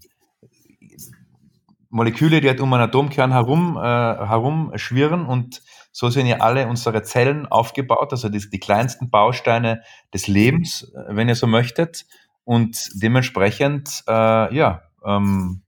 Moleküle, 1.89 2.39
die 2.39 2.47
halt 2.47 2.61
um 2.61 2.71
einen 2.71 2.83
Atomkern 2.83 3.31
herum, 3.31 3.77
äh, 3.77 3.81
herum 3.81 4.73
schwirren 4.75 5.25
und 5.25 5.63
so 5.91 6.11
sind 6.11 6.27
ja 6.27 6.37
alle 6.37 6.67
unsere 6.67 7.01
Zellen 7.01 7.47
aufgebaut, 7.47 8.11
also 8.11 8.29
die, 8.29 8.47
die 8.47 8.59
kleinsten 8.59 9.09
Bausteine 9.09 9.81
des 10.13 10.27
Lebens, 10.27 10.83
äh, 10.83 11.15
wenn 11.15 11.29
ihr 11.29 11.35
so 11.35 11.47
möchtet. 11.47 12.05
Und 12.43 12.91
dementsprechend, 12.93 14.03
äh, 14.07 14.55
ja, 14.55 14.83
ähm, 15.03 15.63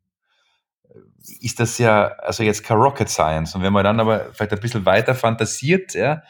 ist 1.41 1.59
das 1.59 1.79
ja, 1.79 2.09
also 2.19 2.43
jetzt 2.43 2.63
kein 2.63 2.77
Rocket 2.77 3.09
Science. 3.09 3.55
Und 3.55 3.63
wenn 3.63 3.73
man 3.73 3.83
dann 3.83 3.99
aber 3.99 4.31
vielleicht 4.33 4.53
ein 4.53 4.59
bisschen 4.59 4.85
weiter 4.85 5.15
fantasiert, 5.15 5.95
ja, 5.95 6.21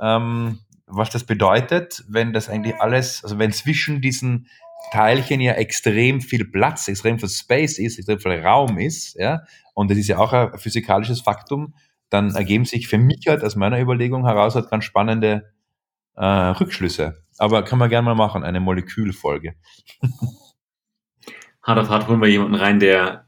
ähm, 0.00 0.58
was 0.86 1.10
das 1.10 1.24
bedeutet, 1.24 2.04
wenn 2.08 2.32
das 2.32 2.48
eigentlich 2.48 2.80
alles, 2.80 3.22
also 3.24 3.38
wenn 3.38 3.52
zwischen 3.52 4.00
diesen 4.00 4.48
Teilchen 4.92 5.40
ja 5.40 5.52
extrem 5.54 6.20
viel 6.20 6.44
Platz, 6.44 6.86
extrem 6.88 7.18
viel 7.18 7.28
Space 7.28 7.78
ist, 7.78 7.98
extrem 7.98 8.18
viel 8.18 8.40
Raum 8.40 8.78
ist, 8.78 9.14
ja, 9.14 9.42
und 9.74 9.90
das 9.90 9.98
ist 9.98 10.08
ja 10.08 10.18
auch 10.18 10.32
ein 10.32 10.58
physikalisches 10.58 11.20
Faktum, 11.20 11.74
dann 12.08 12.34
ergeben 12.34 12.64
sich 12.64 12.86
für 12.88 12.98
mich 12.98 13.26
halt 13.26 13.42
aus 13.42 13.56
meiner 13.56 13.80
Überlegung 13.80 14.24
heraus 14.24 14.54
halt 14.54 14.70
ganz 14.70 14.84
spannende 14.84 15.52
äh, 16.14 16.24
Rückschlüsse. 16.24 17.22
Aber 17.38 17.62
kann 17.64 17.78
man 17.78 17.90
gerne 17.90 18.04
mal 18.04 18.14
machen, 18.14 18.44
eine 18.44 18.60
Molekülfolge. 18.60 19.54
hart 21.62 21.78
auf 21.78 21.88
hart 21.88 22.06
holen 22.08 22.20
wir 22.20 22.28
jemanden 22.28 22.54
rein, 22.54 22.78
der 22.78 23.26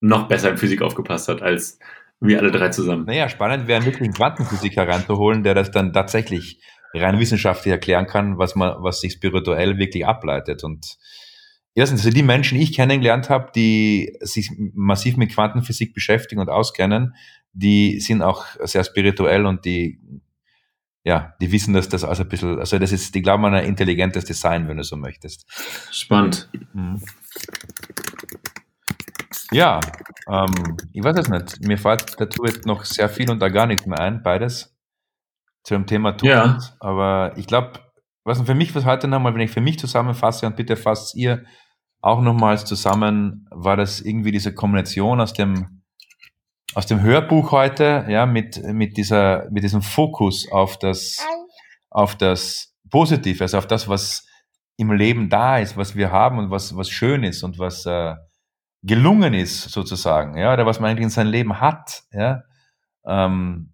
noch 0.00 0.26
besser 0.26 0.50
in 0.50 0.56
Physik 0.56 0.82
aufgepasst 0.82 1.28
hat 1.28 1.42
als 1.42 1.78
wir 2.20 2.38
alle 2.38 2.50
drei 2.50 2.70
zusammen. 2.70 3.04
Naja, 3.04 3.28
spannend 3.28 3.68
wäre 3.68 3.84
wirklich 3.84 4.04
einen 4.04 4.14
Quantenphysiker 4.14 4.88
reinzuholen, 4.88 5.42
der 5.42 5.54
das 5.54 5.70
dann 5.70 5.92
tatsächlich 5.92 6.62
rein 6.94 7.18
wissenschaftlich 7.18 7.72
erklären 7.72 8.06
kann, 8.06 8.38
was 8.38 8.54
man, 8.54 8.82
was 8.82 9.00
sich 9.00 9.12
spirituell 9.12 9.78
wirklich 9.78 10.06
ableitet. 10.06 10.64
Und 10.64 10.96
erstens, 11.74 12.00
also 12.00 12.14
die 12.14 12.22
Menschen, 12.22 12.58
die 12.58 12.64
ich 12.64 12.72
kennengelernt 12.72 13.30
habe, 13.30 13.50
die 13.54 14.16
sich 14.20 14.50
massiv 14.74 15.16
mit 15.16 15.32
Quantenphysik 15.32 15.92
beschäftigen 15.92 16.40
und 16.40 16.48
auskennen, 16.48 17.14
die 17.52 18.00
sind 18.00 18.22
auch 18.22 18.46
sehr 18.64 18.84
spirituell 18.84 19.46
und 19.46 19.64
die, 19.64 20.00
ja, 21.04 21.34
die 21.40 21.52
wissen, 21.52 21.74
dass 21.74 21.88
das 21.88 22.04
also 22.04 22.22
ein 22.22 22.28
bisschen, 22.28 22.58
also 22.58 22.78
das 22.78 22.92
ist, 22.92 23.14
die 23.14 23.22
glauben 23.22 23.44
an 23.44 23.54
ein 23.54 23.64
intelligentes 23.64 24.24
Design, 24.24 24.68
wenn 24.68 24.76
du 24.76 24.84
so 24.84 24.96
möchtest. 24.96 25.46
Spannend. 25.92 26.48
Mhm. 26.72 27.02
Ja, 29.52 29.80
ähm, 30.28 30.76
ich 30.92 31.04
weiß 31.04 31.16
es 31.18 31.28
nicht. 31.28 31.60
Mir 31.60 31.78
fällt 31.78 32.18
dazu 32.18 32.44
jetzt 32.44 32.66
noch 32.66 32.84
sehr 32.84 33.08
viel 33.08 33.30
und 33.30 33.40
da 33.40 33.48
gar 33.48 33.66
nichts 33.66 33.86
mehr 33.86 34.00
ein, 34.00 34.22
beides 34.22 34.73
zu 35.64 35.74
dem 35.74 35.86
Thema 35.86 36.12
tun. 36.12 36.28
Ja. 36.28 36.58
Aber 36.78 37.32
ich 37.36 37.46
glaube, 37.46 37.80
was 38.24 38.40
für 38.40 38.54
mich 38.54 38.74
was 38.74 38.84
heute 38.84 39.08
nochmal, 39.08 39.34
wenn 39.34 39.40
ich 39.40 39.50
für 39.50 39.60
mich 39.60 39.78
zusammenfasse 39.78 40.46
und 40.46 40.56
bitte 40.56 40.76
fasst 40.76 41.14
ihr 41.16 41.44
auch 42.00 42.20
nochmals 42.20 42.64
zusammen, 42.64 43.48
war 43.50 43.76
das 43.76 44.00
irgendwie 44.00 44.30
diese 44.30 44.54
Kombination 44.54 45.20
aus 45.20 45.32
dem 45.32 45.82
aus 46.74 46.86
dem 46.86 47.02
Hörbuch 47.02 47.52
heute, 47.52 48.04
ja, 48.08 48.26
mit 48.26 48.62
mit 48.62 48.96
dieser 48.96 49.48
mit 49.50 49.62
diesem 49.64 49.82
Fokus 49.82 50.50
auf 50.50 50.78
das 50.78 51.24
auf 51.90 52.16
das 52.16 52.74
Positive, 52.90 53.42
also 53.44 53.58
auf 53.58 53.66
das, 53.66 53.88
was 53.88 54.26
im 54.76 54.90
Leben 54.92 55.28
da 55.28 55.58
ist, 55.58 55.76
was 55.76 55.94
wir 55.94 56.10
haben 56.10 56.38
und 56.38 56.50
was 56.50 56.76
was 56.76 56.90
schön 56.90 57.22
ist 57.24 57.42
und 57.42 57.58
was 57.58 57.86
äh, 57.86 58.14
gelungen 58.82 59.32
ist 59.34 59.70
sozusagen, 59.70 60.36
ja, 60.36 60.52
oder 60.52 60.66
was 60.66 60.80
man 60.80 60.90
eigentlich 60.90 61.04
in 61.04 61.10
seinem 61.10 61.30
Leben 61.30 61.60
hat, 61.60 62.02
ja. 62.12 62.42
Ähm, 63.06 63.73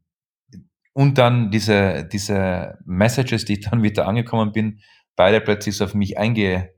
und 0.92 1.18
dann 1.18 1.50
diese, 1.50 2.04
diese 2.04 2.78
Messages, 2.84 3.44
die 3.44 3.54
ich 3.54 3.60
dann 3.60 3.82
wieder 3.82 4.06
angekommen 4.06 4.52
bin, 4.52 4.80
beide 5.16 5.40
plötzlich 5.40 5.76
so 5.76 5.84
auf 5.84 5.94
mich 5.94 6.18
einge, 6.18 6.70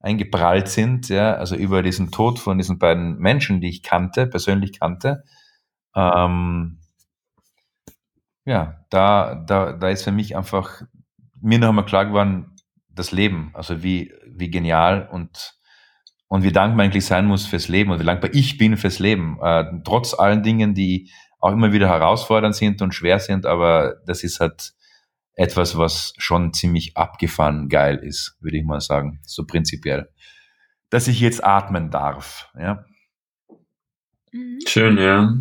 eingeprallt 0.00 0.68
sind, 0.68 1.08
ja, 1.08 1.34
also 1.34 1.56
über 1.56 1.82
diesen 1.82 2.10
Tod 2.10 2.38
von 2.38 2.58
diesen 2.58 2.78
beiden 2.78 3.18
Menschen, 3.18 3.60
die 3.60 3.68
ich 3.68 3.82
kannte, 3.82 4.26
persönlich 4.26 4.78
kannte. 4.78 5.24
Ähm, 5.94 6.80
ja, 8.44 8.84
da, 8.90 9.34
da, 9.34 9.72
da 9.72 9.88
ist 9.88 10.04
für 10.04 10.12
mich 10.12 10.36
einfach 10.36 10.82
mir 11.40 11.58
noch 11.58 11.70
einmal 11.70 11.84
klar 11.84 12.06
geworden, 12.06 12.56
das 12.88 13.12
Leben, 13.12 13.50
also 13.54 13.82
wie, 13.82 14.12
wie 14.26 14.50
genial 14.50 15.08
und, 15.10 15.58
und 16.28 16.44
wie 16.44 16.52
dankbar 16.52 16.84
eigentlich 16.84 17.04
sein 17.04 17.26
muss 17.26 17.46
fürs 17.46 17.68
Leben 17.68 17.90
und 17.90 18.00
wie 18.00 18.04
dankbar 18.04 18.30
ich 18.32 18.58
bin 18.58 18.76
fürs 18.76 18.98
Leben, 18.98 19.38
äh, 19.42 19.64
trotz 19.84 20.14
allen 20.14 20.42
Dingen, 20.42 20.74
die 20.74 21.10
auch 21.46 21.52
immer 21.52 21.72
wieder 21.72 21.88
herausfordernd 21.88 22.54
sind 22.54 22.82
und 22.82 22.94
schwer 22.94 23.18
sind, 23.18 23.46
aber 23.46 23.96
das 24.06 24.24
ist 24.24 24.40
halt 24.40 24.72
etwas, 25.34 25.76
was 25.76 26.14
schon 26.18 26.52
ziemlich 26.52 26.96
abgefahren 26.96 27.68
geil 27.68 27.96
ist, 27.96 28.36
würde 28.40 28.56
ich 28.56 28.64
mal 28.64 28.80
sagen, 28.80 29.20
so 29.22 29.44
prinzipiell. 29.44 30.08
Dass 30.90 31.08
ich 31.08 31.20
jetzt 31.20 31.44
atmen 31.44 31.90
darf, 31.90 32.50
ja. 32.58 32.84
Mhm. 34.32 34.58
Schön, 34.66 34.98
ja. 34.98 35.34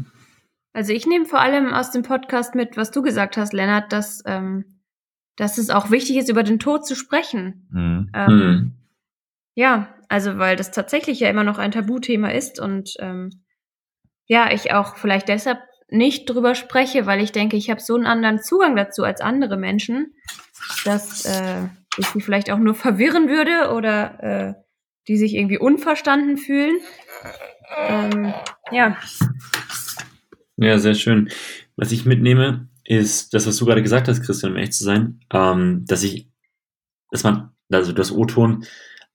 Also 0.73 0.91
ich 0.91 1.05
nehme 1.05 1.25
vor 1.25 1.39
allem 1.39 1.73
aus 1.73 1.91
dem 1.91 2.03
Podcast 2.03 2.55
mit, 2.55 2.75
was 2.75 2.91
du 2.91 3.01
gesagt 3.01 3.37
hast, 3.37 3.53
Lennart, 3.53 3.93
dass, 3.93 4.21
ähm, 4.25 4.81
dass 5.37 5.57
es 5.57 5.69
auch 5.69 5.89
wichtig 5.89 6.17
ist, 6.17 6.29
über 6.29 6.43
den 6.43 6.59
Tod 6.59 6.85
zu 6.85 6.95
sprechen. 6.95 7.67
Mhm. 7.71 8.11
Ähm, 8.13 8.27
Mhm. 8.27 8.71
Ja, 9.57 9.95
also 10.09 10.37
weil 10.37 10.57
das 10.57 10.71
tatsächlich 10.71 11.21
ja 11.21 11.29
immer 11.29 11.45
noch 11.45 11.57
ein 11.57 11.71
Tabuthema 11.71 12.29
ist 12.29 12.59
und 12.59 12.93
ähm, 12.99 13.29
ja, 14.27 14.51
ich 14.51 14.73
auch 14.73 14.97
vielleicht 14.97 15.29
deshalb 15.29 15.59
nicht 15.89 16.29
drüber 16.29 16.55
spreche, 16.55 17.05
weil 17.05 17.21
ich 17.21 17.31
denke, 17.31 17.57
ich 17.57 17.69
habe 17.69 17.81
so 17.81 17.95
einen 17.95 18.05
anderen 18.05 18.41
Zugang 18.41 18.75
dazu 18.75 19.03
als 19.03 19.21
andere 19.21 19.57
Menschen, 19.57 20.13
dass 20.83 21.25
äh, 21.25 21.67
ich 21.97 22.07
sie 22.07 22.21
vielleicht 22.21 22.49
auch 22.51 22.57
nur 22.57 22.75
verwirren 22.75 23.29
würde 23.29 23.73
oder 23.73 24.23
äh, 24.23 24.53
die 25.07 25.17
sich 25.17 25.35
irgendwie 25.35 25.59
unverstanden 25.59 26.37
fühlen. 26.37 26.77
Ähm, 27.77 28.33
ja, 28.71 28.97
Ja, 30.57 30.79
sehr 30.79 30.95
schön. 30.95 31.29
Was 31.75 31.91
ich 31.91 32.05
mitnehme, 32.05 32.69
ist 32.83 33.33
das, 33.33 33.45
was 33.47 33.57
du 33.57 33.65
gerade 33.65 33.83
gesagt 33.83 34.07
hast, 34.07 34.21
Christian, 34.23 34.53
um 34.53 34.57
echt 34.57 34.73
zu 34.73 34.83
sein, 34.83 35.19
ähm, 35.33 35.83
dass 35.87 36.03
ich, 36.03 36.29
dass 37.11 37.23
man, 37.23 37.51
also 37.71 37.91
das 37.91 38.11
O-Ton, 38.11 38.65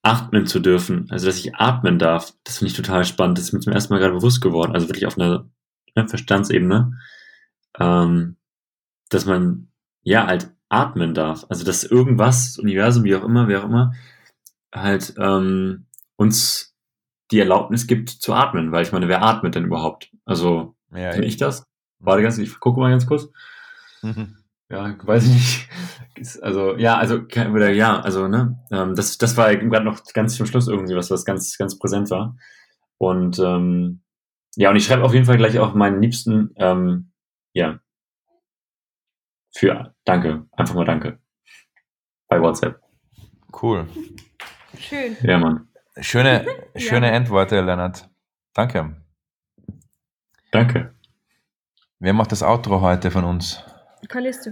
atmen 0.02 0.46
zu 0.46 0.60
dürfen, 0.60 1.06
also 1.10 1.26
dass 1.26 1.38
ich 1.38 1.54
atmen 1.56 1.98
darf, 1.98 2.32
das 2.44 2.58
finde 2.58 2.70
ich 2.70 2.76
total 2.76 3.04
spannend. 3.04 3.38
Das 3.38 3.46
ist 3.46 3.52
mir 3.52 3.60
zum 3.60 3.72
ersten 3.72 3.92
Mal 3.92 4.00
gerade 4.00 4.14
bewusst 4.14 4.40
geworden, 4.40 4.72
also 4.72 4.88
wirklich 4.88 5.06
auf 5.06 5.18
einer 5.18 5.48
ne, 5.96 6.08
Verstandsebene, 6.08 6.98
ähm, 7.78 8.36
dass 9.08 9.26
man 9.26 9.68
ja 10.02 10.26
halt 10.26 10.50
atmen 10.68 11.14
darf. 11.14 11.46
Also 11.48 11.64
dass 11.64 11.84
irgendwas, 11.84 12.46
das 12.46 12.58
Universum, 12.58 13.04
wie 13.04 13.14
auch 13.16 13.24
immer, 13.24 13.48
wer 13.48 13.60
auch 13.60 13.68
immer, 13.68 13.92
halt 14.72 15.14
ähm, 15.18 15.86
uns 16.16 16.76
die 17.30 17.40
Erlaubnis 17.40 17.86
gibt 17.86 18.10
zu 18.10 18.34
atmen, 18.34 18.72
weil 18.72 18.84
ich 18.84 18.92
meine, 18.92 19.08
wer 19.08 19.22
atmet 19.22 19.54
denn 19.54 19.64
überhaupt? 19.64 20.10
Also 20.24 20.74
Ja, 20.92 21.12
bin 21.12 21.22
ich 21.22 21.36
das? 21.36 21.64
Warte 21.98 22.22
ganz, 22.22 22.38
ich 22.38 22.58
gucke 22.60 22.80
mal 22.80 22.90
ganz 22.90 23.06
kurz. 23.06 23.28
Mhm. 24.02 24.36
Ja, 24.72 24.96
weiß 25.02 25.24
ich 25.24 25.32
nicht. 25.32 25.68
Also, 26.42 26.76
ja, 26.76 26.96
also, 26.96 27.16
oder 27.16 27.70
ja, 27.70 27.98
also, 28.00 28.28
ne, 28.28 28.56
ähm, 28.70 28.94
das, 28.94 29.18
das 29.18 29.36
war 29.36 29.52
gerade 29.56 29.84
noch 29.84 30.00
ganz 30.14 30.36
zum 30.36 30.46
Schluss 30.46 30.68
irgendwie 30.68 30.94
was, 30.94 31.10
was 31.10 31.24
ganz, 31.24 31.58
ganz 31.58 31.76
präsent 31.76 32.08
war. 32.10 32.36
Und, 32.96 33.40
ähm, 33.40 34.02
ja, 34.56 34.70
und 34.70 34.76
ich 34.76 34.84
schreibe 34.84 35.04
auf 35.04 35.14
jeden 35.14 35.26
Fall 35.26 35.36
gleich 35.36 35.58
auch 35.58 35.74
meinen 35.74 36.00
Liebsten, 36.02 36.50
ähm, 36.56 37.12
ja, 37.52 37.80
für 39.52 39.94
Danke, 40.04 40.46
einfach 40.52 40.74
mal 40.74 40.84
Danke. 40.84 41.18
Bei 42.28 42.40
WhatsApp. 42.40 42.80
Cool. 43.60 43.88
schön. 44.78 45.16
Ja, 45.22 45.38
Mann. 45.38 45.68
Schöne, 46.00 46.46
Ja. 46.74 46.80
schöne 46.80 47.10
Endworte, 47.10 47.60
Lennart. 47.60 48.08
Danke. 48.54 48.96
Danke. 50.52 50.94
Wer 51.98 52.12
macht 52.12 52.32
das 52.32 52.42
Outro 52.42 52.80
heute 52.80 53.10
von 53.10 53.24
uns? 53.24 53.62
Callisto. 54.08 54.50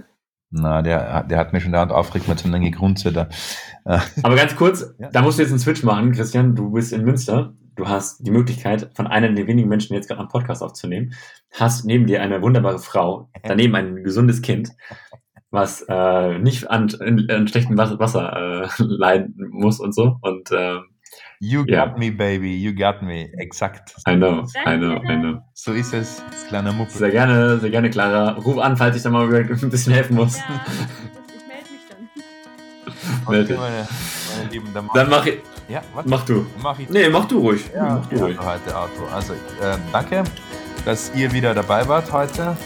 Na, 0.51 0.81
der, 0.81 1.23
der 1.23 1.37
hat 1.37 1.53
mir 1.53 1.61
schon 1.61 1.71
dauernd 1.71 1.91
aufgeregt 1.91 2.27
mit 2.27 2.39
so 2.39 2.47
einer 2.47 2.59
Gegrunze 2.59 3.11
da. 3.13 3.29
Äh, 3.85 3.99
Aber 4.23 4.35
ganz 4.35 4.55
kurz, 4.55 4.93
Ja. 4.97 5.09
da 5.11 5.21
musst 5.21 5.37
du 5.37 5.43
jetzt 5.43 5.51
einen 5.51 5.59
Switch 5.59 5.83
machen, 5.83 6.11
Christian. 6.11 6.55
Du 6.55 6.71
bist 6.71 6.91
in 6.91 7.03
Münster. 7.03 7.53
Du 7.75 7.87
hast 7.87 8.25
die 8.25 8.31
Möglichkeit, 8.31 8.89
von 8.95 9.07
einer 9.07 9.29
der 9.29 9.47
wenigen 9.47 9.69
Menschen 9.69 9.93
jetzt 9.93 10.07
gerade 10.07 10.19
einen 10.21 10.29
Podcast 10.29 10.61
aufzunehmen. 10.61 11.13
Hast 11.51 11.85
neben 11.85 12.07
dir 12.07 12.21
eine 12.21 12.41
wunderbare 12.41 12.79
Frau, 12.79 13.29
daneben 13.43 13.75
ein 13.75 14.03
gesundes 14.03 14.41
Kind, 14.41 14.69
was 15.51 15.83
äh, 15.87 16.37
nicht 16.39 16.69
an, 16.69 16.89
an 17.29 17.47
schlechtem 17.47 17.77
Wasser, 17.77 18.63
äh, 18.63 18.67
leiden 18.83 19.35
muss 19.51 19.79
und 19.79 19.93
so. 19.95 20.17
Und 20.21 20.51
äh, 20.51 20.77
You 21.39 21.65
got 21.65 21.97
me, 21.97 22.11
baby. 22.11 22.55
You 22.55 22.73
got 22.75 23.01
me. 23.01 23.31
Exakt. 23.37 23.95
I 24.07 24.15
know, 24.15 24.43
I 24.67 24.77
know, 24.77 25.01
I 25.03 25.15
know. 25.15 25.39
So 25.53 25.71
ist 25.71 25.93
es, 25.93 26.21
das 26.29 26.47
kleine 26.47 26.73
Muppel. 26.73 26.91
Sehr 26.93 27.11
gerne, 27.11 27.57
sehr 27.59 27.69
gerne, 27.69 27.89
Clara. 27.89 28.33
Ruf 28.33 28.57
an, 28.59 28.75
falls 28.75 28.97
ich 28.97 29.03
da 29.03 29.09
mal 29.09 29.33
ein 29.33 29.69
bisschen 29.69 29.93
helfen 29.93 30.17
muss. 30.17 30.37
Ja, 30.37 30.43
ich 31.35 31.47
melde 31.47 31.71
mich 31.71 31.81
dann. 31.89 32.09
Okay, 33.25 33.37
Melde. 33.37 33.55
meine, 33.55 33.87
meine 34.37 34.49
Lieben, 34.51 34.67
dann 34.73 34.85
mach, 34.85 34.93
Dann 34.93 35.09
mach 35.09 35.25
ich, 35.25 35.39
ja, 35.69 35.81
warte, 35.93 36.09
mach 36.09 36.25
du. 36.25 36.45
mach 36.61 36.79
ich. 36.79 36.89
Nee, 36.89 37.09
mach 37.09 37.25
du 37.25 37.39
ruhig. 37.39 37.69
Ja, 37.73 38.01
mach 38.01 38.05
du 38.07 38.17
ruhig. 38.17 38.37
heute 38.39 38.75
Outro. 38.75 39.05
Also, 39.13 39.33
äh, 39.33 39.77
danke, 39.91 40.23
dass 40.85 41.11
ihr 41.15 41.31
wieder 41.31 41.53
dabei 41.53 41.87
wart 41.87 42.11
heute. 42.11 42.57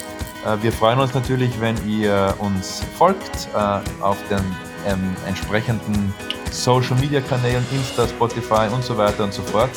Äh, 0.46 0.64
wir 0.64 0.72
freuen 0.72 1.00
uns 1.00 1.14
natürlich, 1.14 1.60
wenn 1.60 1.76
ihr 1.88 2.34
uns 2.40 2.82
folgt 2.98 3.50
äh, 3.54 3.58
auf 4.02 4.18
den 4.30 4.40
ähm, 4.88 5.16
entsprechenden 5.28 6.14
Social 6.52 6.96
Media 7.00 7.20
Kanälen, 7.22 7.66
Insta, 7.72 8.08
Spotify 8.08 8.68
und 8.74 8.84
so 8.84 8.98
weiter 8.98 9.24
und 9.24 9.34
so 9.34 9.42
fort. 9.42 9.72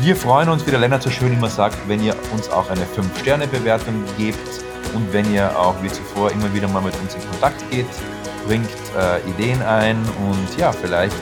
Wir 0.00 0.16
freuen 0.16 0.48
uns, 0.48 0.66
wie 0.66 0.70
der 0.70 0.80
Lennart 0.80 1.02
so 1.02 1.10
schön 1.10 1.32
immer 1.32 1.48
sagt, 1.48 1.76
wenn 1.88 2.02
ihr 2.02 2.14
uns 2.32 2.48
auch 2.50 2.68
eine 2.68 2.82
5-Sterne-Bewertung 2.82 3.94
gebt 4.18 4.64
und 4.92 5.12
wenn 5.12 5.32
ihr 5.32 5.56
auch 5.58 5.74
wie 5.82 5.88
zuvor 5.88 6.30
immer 6.32 6.52
wieder 6.52 6.68
mal 6.68 6.82
mit 6.82 6.94
uns 7.00 7.14
in 7.14 7.20
Kontakt 7.30 7.68
geht, 7.70 7.86
bringt 8.46 8.68
äh, 8.98 9.30
Ideen 9.30 9.62
ein 9.62 9.96
und 9.96 10.58
ja, 10.58 10.72
vielleicht 10.72 11.14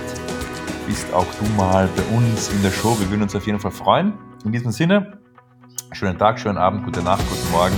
bist 0.93 1.11
auch 1.15 1.27
du 1.41 1.45
mal 1.57 1.89
bei 1.97 2.03
uns 2.15 2.49
in 2.49 2.63
der 2.63 2.71
Show. 2.71 2.95
Wir 3.01 3.09
würden 3.09 3.23
uns 3.23 3.35
auf 3.35 3.47
jeden 3.47 3.59
Fall 3.59 3.71
freuen. 3.71 4.13
In 4.45 4.53
diesem 4.53 4.73
Sinne, 4.73 5.19
schönen 5.93 6.19
Tag, 6.19 6.39
schönen 6.39 6.59
Abend, 6.59 6.85
gute 6.85 7.03
Nacht, 7.03 7.23
guten 7.31 7.51
Morgen, 7.51 7.75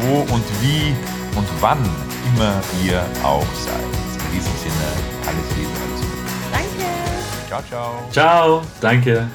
wo 0.00 0.18
und 0.34 0.44
wie 0.60 0.94
und 1.38 1.48
wann 1.60 1.78
immer 2.34 2.60
ihr 2.84 3.02
auch 3.22 3.46
seid. 3.54 3.80
In 4.26 4.36
diesem 4.36 4.52
Sinne, 4.56 4.88
alles 5.26 5.56
Liebe, 5.56 5.70
alles 5.88 6.00
Gute. 6.02 6.20
Danke. 6.52 6.84
Ciao, 7.48 7.62
ciao. 7.62 8.10
Ciao, 8.10 8.62
danke. 8.82 9.26